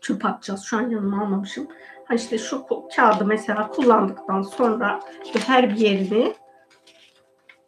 [0.00, 0.62] Çöp atacağız.
[0.64, 1.68] Şu an yanıma almamışım.
[2.04, 2.66] Ha işte şu
[2.96, 5.00] kağıdı mesela kullandıktan sonra
[5.46, 6.34] her bir yerini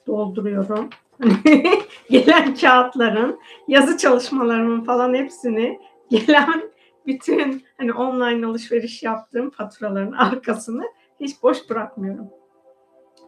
[0.07, 0.91] dolduruyorum.
[2.11, 5.81] gelen kağıtların, yazı çalışmalarımın falan hepsini
[6.11, 6.70] gelen
[7.07, 10.85] bütün hani online alışveriş yaptığım faturaların arkasını
[11.20, 12.28] hiç boş bırakmıyorum.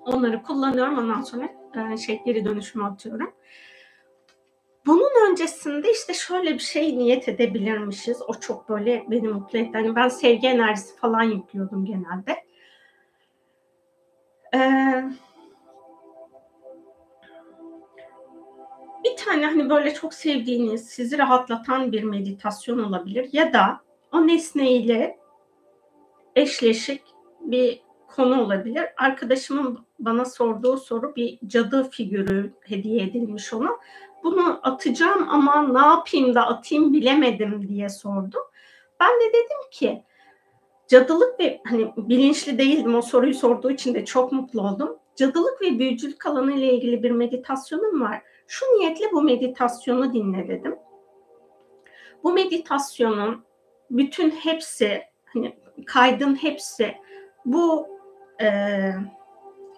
[0.07, 1.49] Onları kullanıyorum ondan sonra
[1.93, 3.33] e, şey geri dönüşüme atıyorum.
[4.87, 8.23] Bunun öncesinde işte şöyle bir şey niyet edebilirmişiz.
[8.29, 9.71] O çok böyle beni mutlu etti.
[9.73, 12.45] Hani ben sevgi enerjisi falan yüklüyordum genelde.
[14.55, 15.05] Ee,
[19.05, 23.81] bir tane hani böyle çok sevdiğiniz, sizi rahatlatan bir meditasyon olabilir ya da
[24.13, 25.19] o nesneyle
[26.37, 27.03] eşleşik
[27.41, 28.85] bir konu olabilir.
[28.97, 33.71] Arkadaşımın bana sorduğu soru bir cadı figürü hediye edilmiş ona.
[34.25, 38.37] Bunu atacağım ama ne yapayım da atayım bilemedim diye sordu.
[39.01, 40.03] Ben de dedim ki
[40.89, 44.97] cadılık ve hani bilinçli değildim o soruyu sorduğu için de çok mutlu oldum.
[45.17, 48.23] Cadılık ve büyücülük alanı ile ilgili bir meditasyonum var.
[48.49, 50.79] Şu niyetle bu meditasyonu dinle dedim.
[52.25, 53.45] Bu meditasyonun
[53.91, 56.95] bütün hepsi hani kaydın hepsi
[57.45, 57.89] bu
[58.41, 58.49] e,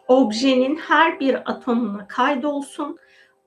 [0.08, 2.98] objenin her bir atomuna kaydolsun.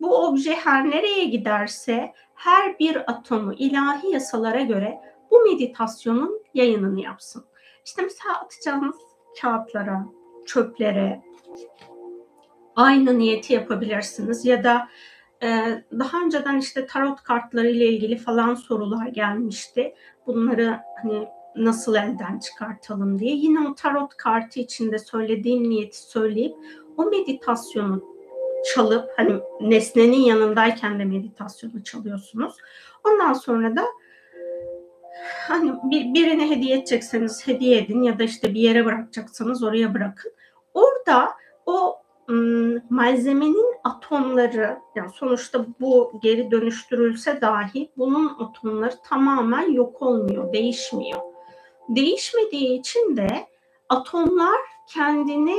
[0.01, 5.01] Bu obje her nereye giderse her bir atomu ilahi yasalara göre
[5.31, 7.45] bu meditasyonun yayınını yapsın.
[7.85, 8.95] İşte mesela atacağınız
[9.41, 10.05] kağıtlara,
[10.45, 11.21] çöplere
[12.75, 14.89] aynı niyeti yapabilirsiniz ya da
[15.99, 19.95] daha önceden işte tarot kartları ile ilgili falan sorular gelmişti.
[20.27, 23.35] Bunları hani nasıl elden çıkartalım diye.
[23.35, 26.55] Yine o tarot kartı içinde söylediğim niyeti söyleyip
[26.97, 28.03] o meditasyonu
[28.73, 32.53] çalıp hani nesnenin yanındayken de meditasyonu çalıyorsunuz.
[33.03, 33.85] Ondan sonra da
[35.47, 40.31] hani bir, birine hediye edecekseniz hediye edin ya da işte bir yere bırakacaksanız oraya bırakın.
[40.73, 41.29] Orada
[41.65, 42.02] o
[42.89, 51.19] malzemenin atomları yani sonuçta bu geri dönüştürülse dahi bunun atomları tamamen yok olmuyor, değişmiyor.
[51.89, 53.47] Değişmediği için de
[53.89, 54.59] atomlar
[54.93, 55.57] kendini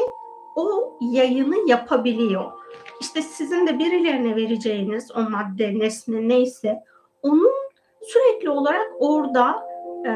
[0.57, 2.53] o yayını yapabiliyor.
[3.01, 6.83] İşte sizin de birilerine vereceğiniz o madde, nesne neyse
[7.23, 7.53] onun
[8.03, 9.67] sürekli olarak orada
[10.07, 10.13] e,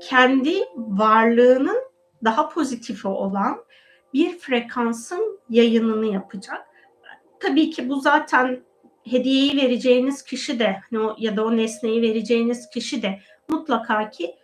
[0.00, 1.78] kendi varlığının
[2.24, 3.64] daha pozitifi olan
[4.14, 6.66] bir frekansın yayınını yapacak.
[7.40, 8.60] Tabii ki bu zaten
[9.04, 10.80] hediyeyi vereceğiniz kişi de
[11.18, 14.36] ya da o nesneyi vereceğiniz kişi de mutlaka ki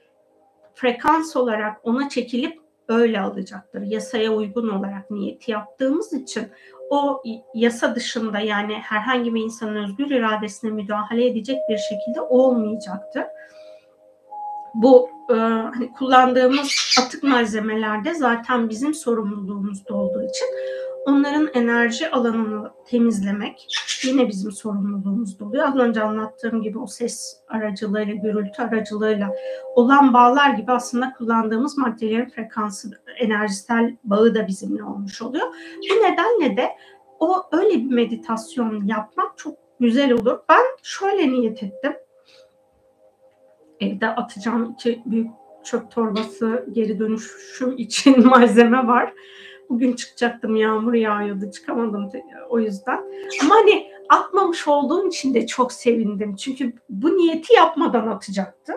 [0.75, 3.83] frekans olarak ona çekilip öyle alacaktır.
[3.83, 6.49] Yasaya uygun olarak niyeti yaptığımız için
[6.91, 7.23] o
[7.55, 13.25] yasa dışında yani herhangi bir insanın özgür iradesine müdahale edecek bir şekilde olmayacaktır.
[14.75, 20.47] Bu e, hani kullandığımız atık malzemelerde zaten bizim sorumluluğumuzda olduğu için
[21.07, 23.69] onların enerji alanını temizlemek
[24.05, 25.69] yine bizim sorumluluğumuzda oluyor.
[25.69, 29.35] Az önce anlattığım gibi o ses aracılığıyla, gürültü aracılığıyla
[29.75, 35.47] olan bağlar gibi aslında kullandığımız maddelerin frekansı, enerjisel bağı da bizimle olmuş oluyor.
[35.91, 36.69] Bu nedenle de
[37.21, 40.39] o öyle bir meditasyon yapmak çok güzel olur.
[40.49, 41.93] Ben şöyle niyet ettim
[43.83, 45.31] evde atacağım iki büyük
[45.65, 49.13] çöp torbası geri dönüşüm için malzeme var.
[49.69, 52.11] Bugün çıkacaktım yağmur yağıyordu çıkamadım
[52.49, 53.05] o yüzden.
[53.43, 56.37] Ama hani atmamış olduğum için de çok sevindim.
[56.37, 58.77] Çünkü bu niyeti yapmadan atacaktım.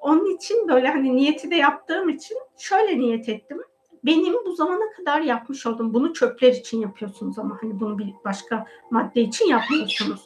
[0.00, 3.58] Onun için böyle hani niyeti de yaptığım için şöyle niyet ettim.
[4.04, 8.66] benim bu zamana kadar yapmış olduğum bunu çöpler için yapıyorsunuz ama hani bunu bir başka
[8.90, 10.20] madde için yapmıyorsunuz.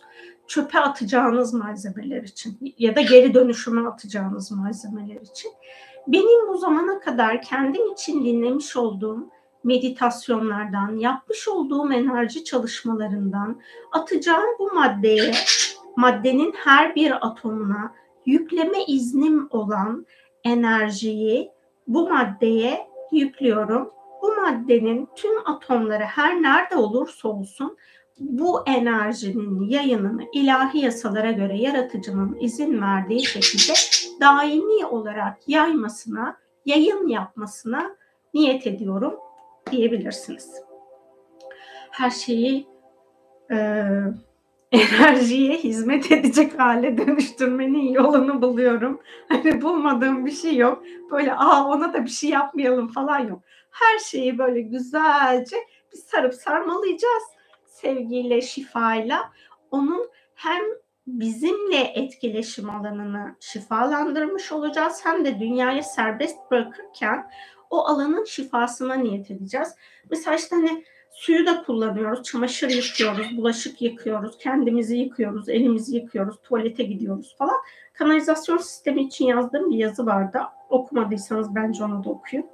[0.52, 5.52] Çöpe atacağınız malzemeler için ya da geri dönüşüme atacağınız malzemeler için.
[6.06, 9.28] Benim bu zamana kadar kendim için dinlemiş olduğum
[9.64, 13.60] meditasyonlardan, yapmış olduğum enerji çalışmalarından
[13.92, 15.34] atacağım bu maddeye,
[15.96, 17.94] maddenin her bir atomuna
[18.26, 20.06] yükleme iznim olan
[20.44, 21.50] enerjiyi
[21.86, 23.90] bu maddeye yüklüyorum.
[24.22, 27.76] Bu maddenin tüm atomları her nerede olursa olsun
[28.20, 33.72] bu enerjinin yayınını ilahi yasalara göre yaratıcının izin verdiği şekilde
[34.20, 36.36] daimi olarak yaymasına,
[36.66, 37.96] yayın yapmasına
[38.34, 39.14] niyet ediyorum
[39.70, 40.62] diyebilirsiniz.
[41.90, 42.66] Her şeyi
[43.50, 43.86] e,
[44.72, 49.00] enerjiye hizmet edecek hale dönüştürmenin yolunu buluyorum.
[49.28, 50.82] Hani bulmadığım bir şey yok.
[51.10, 53.42] Böyle aa ona da bir şey yapmayalım falan yok.
[53.70, 55.56] Her şeyi böyle güzelce
[55.92, 57.22] bir sarıp sarmalayacağız.
[57.72, 59.32] Sevgiyle, şifayla.
[59.70, 60.62] Onun hem
[61.06, 67.30] bizimle etkileşim alanını şifalandırmış olacağız hem de dünyaya serbest bırakırken
[67.70, 69.68] o alanın şifasına niyet edeceğiz.
[70.10, 72.22] Mesela işte hani suyu da kullanıyoruz.
[72.22, 77.56] Çamaşır yıkıyoruz, bulaşık yıkıyoruz, kendimizi yıkıyoruz, elimizi yıkıyoruz, tuvalete gidiyoruz falan.
[77.92, 80.40] Kanalizasyon sistemi için yazdığım bir yazı vardı.
[80.70, 82.46] Okumadıysanız bence onu da okuyun.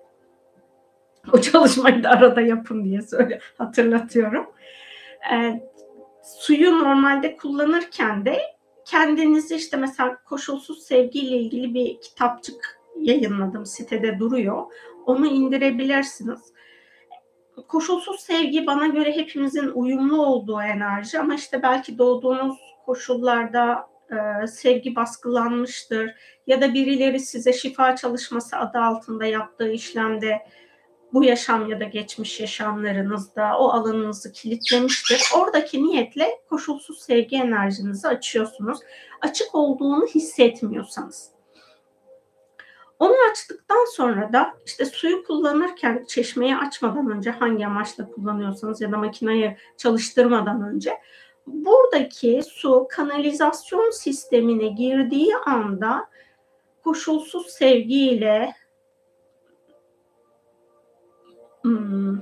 [1.32, 4.46] O çalışmayı da arada yapın diye söyle hatırlatıyorum.
[5.32, 5.60] Ee,
[6.22, 8.38] suyu normalde kullanırken de
[8.84, 14.62] kendinizi işte mesela koşulsuz sevgiyle ilgili bir kitapçık yayınladım sitede duruyor.
[15.06, 16.52] Onu indirebilirsiniz.
[17.68, 22.56] Koşulsuz sevgi bana göre hepimizin uyumlu olduğu enerji ama işte belki doğduğunuz
[22.86, 26.10] koşullarda e, sevgi baskılanmıştır
[26.46, 30.38] ya da birileri size şifa çalışması adı altında yaptığı işlemde
[31.12, 35.22] bu yaşam ya da geçmiş yaşamlarınızda o alanınızı kilitlemiştir.
[35.36, 38.78] Oradaki niyetle koşulsuz sevgi enerjinizi açıyorsunuz.
[39.20, 41.30] Açık olduğunu hissetmiyorsanız.
[42.98, 48.96] Onu açtıktan sonra da işte suyu kullanırken çeşmeyi açmadan önce hangi amaçla kullanıyorsanız ya da
[48.96, 50.98] makineyi çalıştırmadan önce
[51.46, 56.08] buradaki su kanalizasyon sistemine girdiği anda
[56.84, 58.54] koşulsuz sevgiyle
[61.62, 62.18] hmm,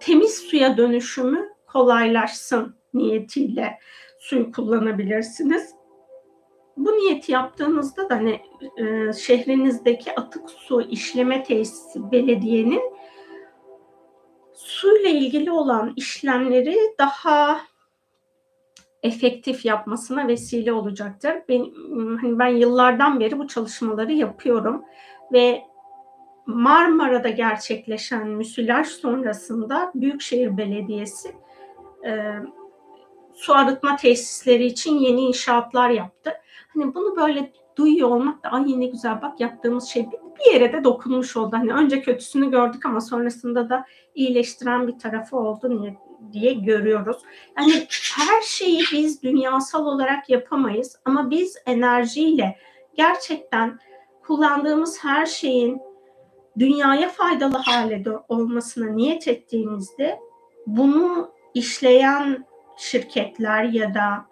[0.00, 3.78] temiz suya dönüşümü kolaylaşsın niyetiyle
[4.18, 5.74] suyu kullanabilirsiniz
[6.76, 8.40] bu niyeti yaptığınızda da hani
[8.76, 12.82] e, şehrinizdeki atık su işleme tesisi belediyenin
[14.54, 17.60] suyla ilgili olan işlemleri daha
[19.02, 21.32] efektif yapmasına vesile olacaktır.
[21.48, 21.66] Ben,
[22.20, 24.84] hani ben yıllardan beri bu çalışmaları yapıyorum
[25.32, 25.62] ve
[26.46, 31.34] Marmara'da gerçekleşen müsilaj sonrasında Büyükşehir Belediyesi
[32.06, 32.34] e,
[33.34, 36.32] su arıtma tesisleri için yeni inşaatlar yaptı.
[36.74, 40.06] Hani bunu böyle duyuyor olmak da ay ne güzel bak yaptığımız şey
[40.38, 41.56] bir yere de dokunmuş oldu.
[41.56, 43.84] Hani önce kötüsünü gördük ama sonrasında da
[44.14, 45.96] iyileştiren bir tarafı oldu diye,
[46.32, 47.16] diye görüyoruz.
[47.58, 47.72] Yani
[48.18, 52.56] her şeyi biz dünyasal olarak yapamayız ama biz enerjiyle
[52.94, 53.78] gerçekten
[54.22, 55.80] kullandığımız her şeyin
[56.58, 60.18] dünyaya faydalı hale olmasına niyet ettiğimizde
[60.66, 64.26] bunu işleyen şirketler ya da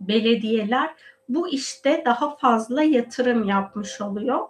[0.00, 0.90] belediyeler
[1.28, 4.48] bu işte daha fazla yatırım yapmış oluyor.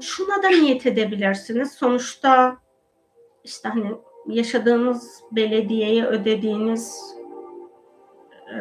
[0.00, 1.72] Şuna da niyet edebilirsiniz.
[1.72, 2.56] Sonuçta
[3.44, 3.92] işte hani
[4.26, 7.14] yaşadığınız belediyeye ödediğiniz
[8.54, 8.58] e,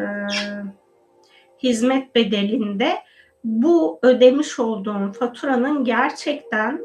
[1.64, 2.98] hizmet bedelinde
[3.46, 6.82] bu ödemiş olduğum faturanın gerçekten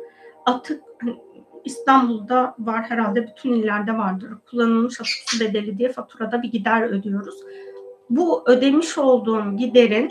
[0.47, 1.17] atık hani
[1.65, 4.31] İstanbul'da var herhalde bütün illerde vardır.
[4.51, 7.41] Kullanılmış atık su bedeli diye faturada bir gider ödüyoruz
[8.11, 10.09] bu ödemiş olduğum giderin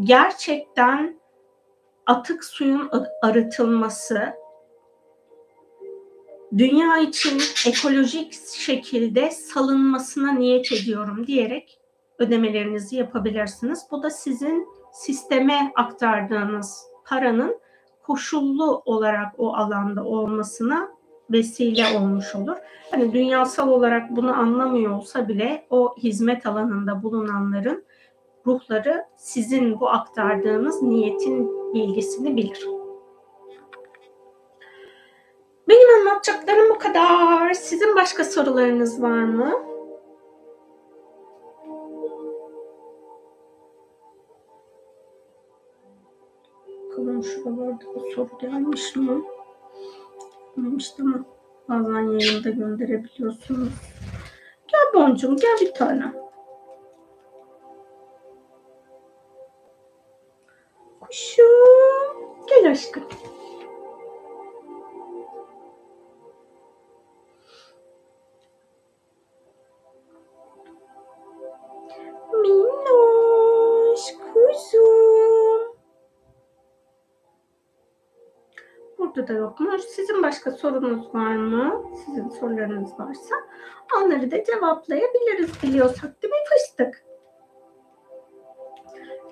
[0.00, 1.20] gerçekten
[2.06, 2.90] atık suyun
[3.22, 4.20] arıtılması,
[6.58, 11.80] dünya için ekolojik şekilde salınmasına niyet ediyorum diyerek
[12.18, 13.82] ödemelerinizi yapabilirsiniz.
[13.90, 17.60] Bu da sizin sisteme aktardığınız paranın
[18.02, 20.88] koşullu olarak o alanda olmasına
[21.30, 22.56] vesile olmuş olur.
[22.90, 27.84] Hani dünyasal olarak bunu anlamıyor olsa bile o hizmet alanında bulunanların
[28.46, 32.66] ruhları sizin bu aktardığınız niyetin bilgisini bilir.
[35.68, 37.52] Benim anlatacaklarım bu kadar.
[37.52, 39.67] Sizin başka sorularınız var mı?
[47.48, 49.22] Bakalım şuralarda bu soru gelmiş mi?
[50.58, 51.24] gitmemişti ama
[51.68, 53.72] bazen yayında gönderebiliyorsunuz.
[54.68, 56.12] Gel boncuğum gel bir tane.
[61.00, 62.46] Kuşum.
[62.48, 63.04] Gel aşkım.
[80.38, 81.82] Başka sorunuz var mı?
[82.06, 83.34] Sizin sorularınız varsa
[83.96, 87.04] onları da cevaplayabiliriz biliyorsak değil mi fıstık?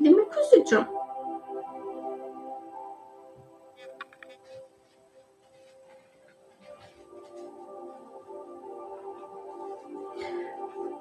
[0.00, 0.86] Değil mi kuzucuğum?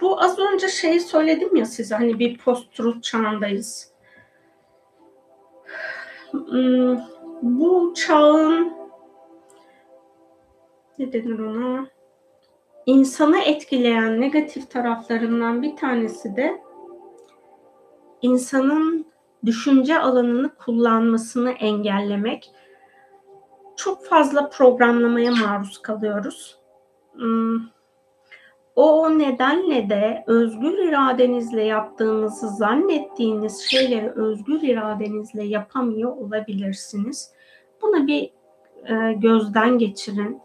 [0.02, 3.92] Bu az önce şeyi söyledim ya size hani bir post-truth çağındayız.
[6.32, 6.98] Hmm,
[7.42, 8.75] bu çağın
[11.00, 11.88] ne denir ona?
[12.86, 16.62] İnsanı etkileyen negatif taraflarından bir tanesi de
[18.22, 19.06] insanın
[19.46, 22.52] düşünce alanını kullanmasını engellemek.
[23.76, 26.60] Çok fazla programlamaya maruz kalıyoruz.
[27.14, 27.60] Hmm,
[28.76, 37.32] o nedenle de özgür iradenizle yaptığınızı zannettiğiniz şeyleri özgür iradenizle yapamıyor olabilirsiniz.
[37.82, 38.24] Buna bir
[38.90, 40.42] e, gözden geçirin.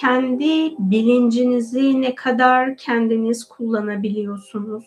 [0.00, 4.84] Kendi bilincinizi ne kadar kendiniz kullanabiliyorsunuz?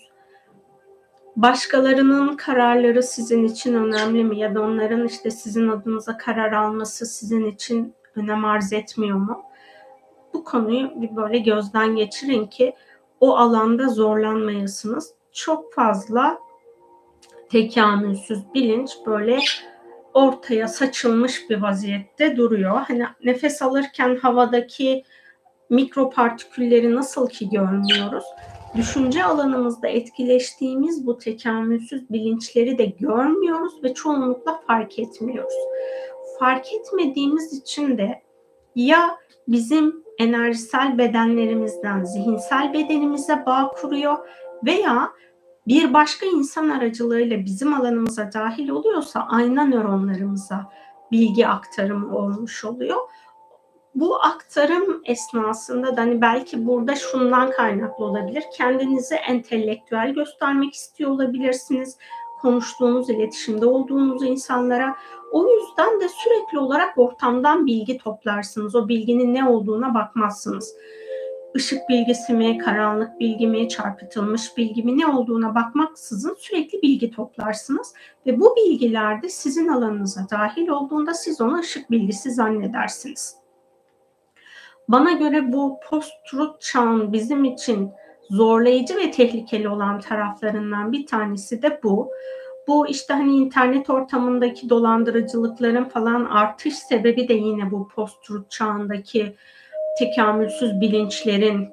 [1.36, 7.46] Başkalarının kararları sizin için önemli mi ya da onların işte sizin adınıza karar alması sizin
[7.46, 9.44] için önem arz etmiyor mu?
[10.34, 12.76] Bu konuyu bir böyle gözden geçirin ki
[13.20, 15.14] o alanda zorlanmayasınız.
[15.32, 16.40] Çok fazla
[17.50, 19.40] tekamülsüz bilinç böyle
[20.18, 22.82] ortaya saçılmış bir vaziyette duruyor.
[22.88, 25.04] Hani nefes alırken havadaki
[25.70, 28.24] mikropartikülleri nasıl ki görmüyoruz.
[28.78, 35.54] Düşünce alanımızda etkileştiğimiz bu tekamülsüz bilinçleri de görmüyoruz ve çoğunlukla fark etmiyoruz.
[36.40, 38.22] Fark etmediğimiz için de
[38.76, 39.18] ya
[39.48, 44.18] bizim enerjisel bedenlerimizden zihinsel bedenimize bağ kuruyor
[44.66, 45.12] veya
[45.68, 50.72] bir başka insan aracılığıyla bizim alanımıza dahil oluyorsa ayna nöronlarımıza
[51.12, 52.98] bilgi aktarımı olmuş oluyor.
[53.96, 58.44] Bu aktarım esnasında da hani belki burada şundan kaynaklı olabilir.
[58.58, 61.98] Kendinizi entelektüel göstermek istiyor olabilirsiniz.
[62.42, 64.96] Konuştuğunuz, iletişimde olduğunuz insanlara.
[65.32, 68.76] O yüzden de sürekli olarak ortamdan bilgi toplarsınız.
[68.76, 70.76] O bilginin ne olduğuna bakmazsınız
[71.58, 77.94] ışık bilgisi mi, karanlık bilgi mi, çarpıtılmış bilgi mi ne olduğuna bakmaksızın sürekli bilgi toplarsınız
[78.26, 83.36] ve bu bilgiler de sizin alanınıza dahil olduğunda siz onu ışık bilgisi zannedersiniz.
[84.88, 87.92] Bana göre bu post-truth çağın bizim için
[88.30, 92.12] zorlayıcı ve tehlikeli olan taraflarından bir tanesi de bu.
[92.68, 99.36] Bu işte hani internet ortamındaki dolandırıcılıkların falan artış sebebi de yine bu post-truth çağındaki
[100.00, 101.70] tekamülsüz bilinçlerin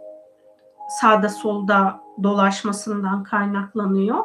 [1.01, 4.25] sağda solda dolaşmasından kaynaklanıyor.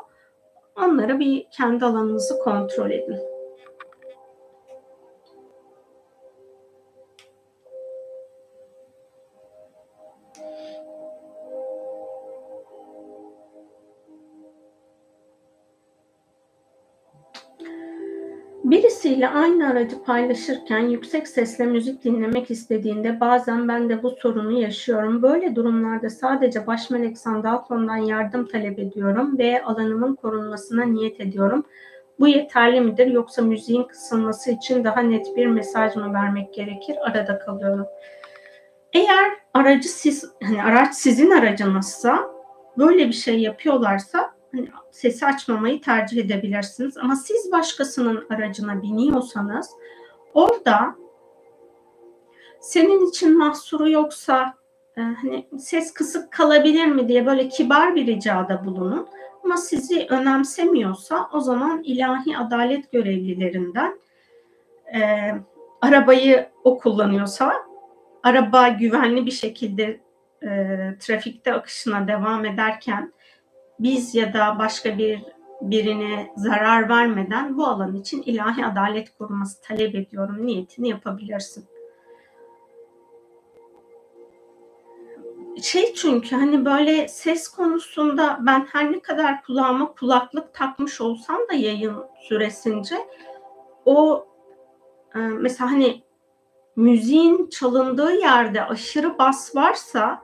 [0.75, 3.28] Onları bir kendi alanınızı kontrol edin.
[18.69, 25.21] Birisiyle aynı aracı paylaşırken yüksek sesle müzik dinlemek istediğinde bazen ben de bu sorunu yaşıyorum.
[25.21, 31.65] Böyle durumlarda sadece baş melek Sandalfon'dan yardım talep ediyorum ve alanımın korunmasına niyet ediyorum.
[32.19, 36.97] Bu yeterli midir yoksa müziğin kısılması için daha net bir mesaj mı vermek gerekir?
[37.01, 37.85] Arada kalıyorum.
[38.93, 42.31] Eğer aracı siz, hani araç sizin aracınızsa
[42.77, 44.38] böyle bir şey yapıyorlarsa
[44.91, 46.97] sesi açmamayı tercih edebilirsiniz.
[46.97, 49.69] Ama siz başkasının aracına biniyorsanız
[50.33, 50.95] orada
[52.59, 54.53] senin için mahsuru yoksa
[54.97, 59.07] e, hani ses kısık kalabilir mi diye böyle kibar bir ricada bulunun.
[59.43, 63.99] Ama sizi önemsemiyorsa o zaman ilahi adalet görevlilerinden
[64.95, 64.99] e,
[65.81, 67.53] arabayı o kullanıyorsa
[68.23, 69.99] araba güvenli bir şekilde
[70.43, 70.49] e,
[70.99, 73.13] trafikte akışına devam ederken
[73.79, 75.23] biz ya da başka bir
[75.61, 81.65] birine zarar vermeden bu alan için ilahi adalet koruması talep ediyorum niyetini yapabilirsin.
[85.61, 91.53] Şey çünkü hani böyle ses konusunda ben her ne kadar kulağıma kulaklık takmış olsam da
[91.53, 91.95] yayın
[92.27, 92.95] süresince
[93.85, 94.25] o
[95.15, 96.03] e, mesela hani
[96.75, 100.21] müziğin çalındığı yerde aşırı bas varsa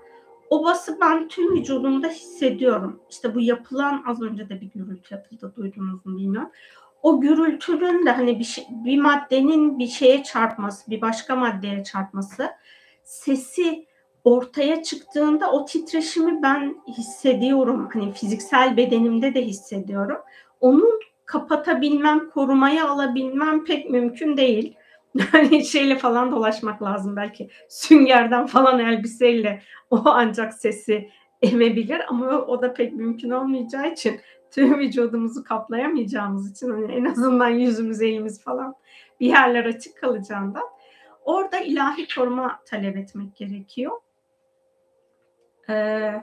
[0.50, 3.00] o bası ben tüm vücudumda hissediyorum.
[3.10, 6.52] İşte bu yapılan az önce de bir gürültü yapıldı duydunuz mu bilmiyorum.
[7.02, 12.50] O gürültünün de hani bir, şey, bir maddenin bir şeye çarpması, bir başka maddeye çarpması
[13.04, 13.86] sesi
[14.24, 17.90] ortaya çıktığında o titreşimi ben hissediyorum.
[17.94, 20.18] Hani fiziksel bedenimde de hissediyorum.
[20.62, 24.76] Onun kapatabilmem, korumaya alabilmem pek mümkün değil.
[25.32, 27.50] Hani şeyle falan dolaşmak lazım belki.
[27.70, 31.10] Süngerden falan elbiseyle o ancak sesi
[31.42, 34.20] emebilir ama o da pek mümkün olmayacağı için
[34.52, 38.76] tüm vücudumuzu kaplayamayacağımız için hani en azından yüzümüz, elimiz falan
[39.20, 40.64] bir yerler açık kalacağından
[41.24, 43.92] orada ilahi koruma talep etmek gerekiyor.
[45.70, 46.14] Ee,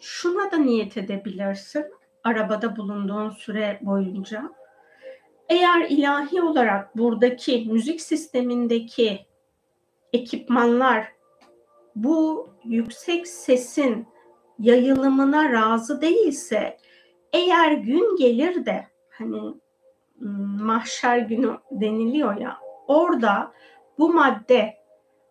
[0.00, 1.84] şuna da niyet edebilirsin
[2.24, 4.50] arabada bulunduğun süre boyunca.
[5.48, 9.26] Eğer ilahi olarak buradaki müzik sistemindeki
[10.12, 11.06] ekipmanlar
[11.96, 14.06] bu yüksek sesin
[14.58, 16.76] yayılımına razı değilse
[17.32, 19.54] eğer gün gelir de hani
[20.60, 22.56] mahşer günü deniliyor ya
[22.88, 23.52] orada
[23.98, 24.74] bu madde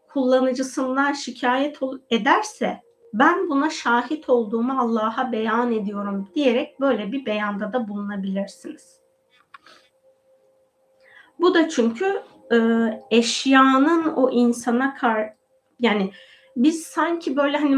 [0.09, 1.79] kullanıcısından şikayet
[2.09, 2.81] ederse
[3.13, 8.99] ben buna şahit olduğumu Allah'a beyan ediyorum diyerek böyle bir beyanda da bulunabilirsiniz.
[11.39, 12.21] Bu da çünkü
[12.53, 12.57] e,
[13.11, 15.33] eşyanın o insana kar
[15.79, 16.11] yani
[16.55, 17.77] biz sanki böyle hani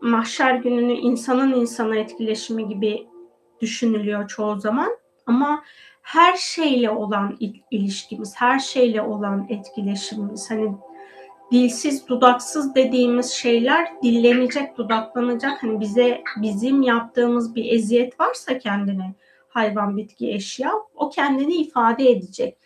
[0.00, 3.08] mahşer gününü insanın insana etkileşimi gibi
[3.60, 5.64] düşünülüyor çoğu zaman ama
[6.02, 7.36] her şeyle olan
[7.70, 10.74] ilişkimiz, her şeyle olan etkileşimimiz hani
[11.52, 15.62] dilsiz, dudaksız dediğimiz şeyler dillenecek, dudaklanacak.
[15.62, 19.14] Hani bize bizim yaptığımız bir eziyet varsa kendine
[19.48, 22.58] hayvan, bitki, eşya o kendini ifade edecek.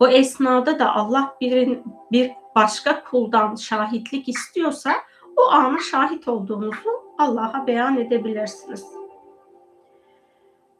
[0.00, 1.82] O esnada da Allah birin,
[2.12, 4.92] bir başka kuldan şahitlik istiyorsa
[5.36, 8.86] o ana şahit olduğunuzu Allah'a beyan edebilirsiniz.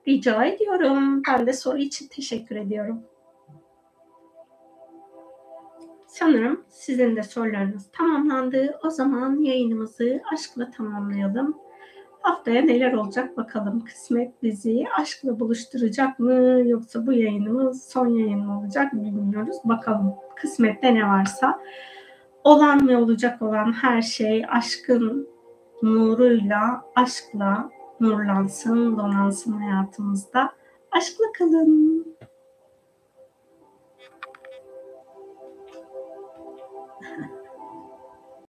[0.08, 1.22] Rica ediyorum.
[1.28, 3.02] Ben de soru için teşekkür ediyorum.
[6.08, 8.78] Sanırım sizin de sorularınız tamamlandı.
[8.84, 11.56] O zaman yayınımızı aşkla tamamlayalım.
[12.20, 13.84] Haftaya neler olacak bakalım.
[13.84, 19.56] Kısmet bizi aşkla buluşturacak mı yoksa bu yayınımız son yayın mı olacak bilmiyoruz.
[19.64, 21.60] Bakalım kısmette ne varsa.
[22.44, 25.28] Olan ve olacak olan her şey aşkın
[25.82, 27.70] nuruyla, aşkla
[28.00, 30.52] nurlansın, donansın hayatımızda.
[30.90, 32.17] Aşkla kalın.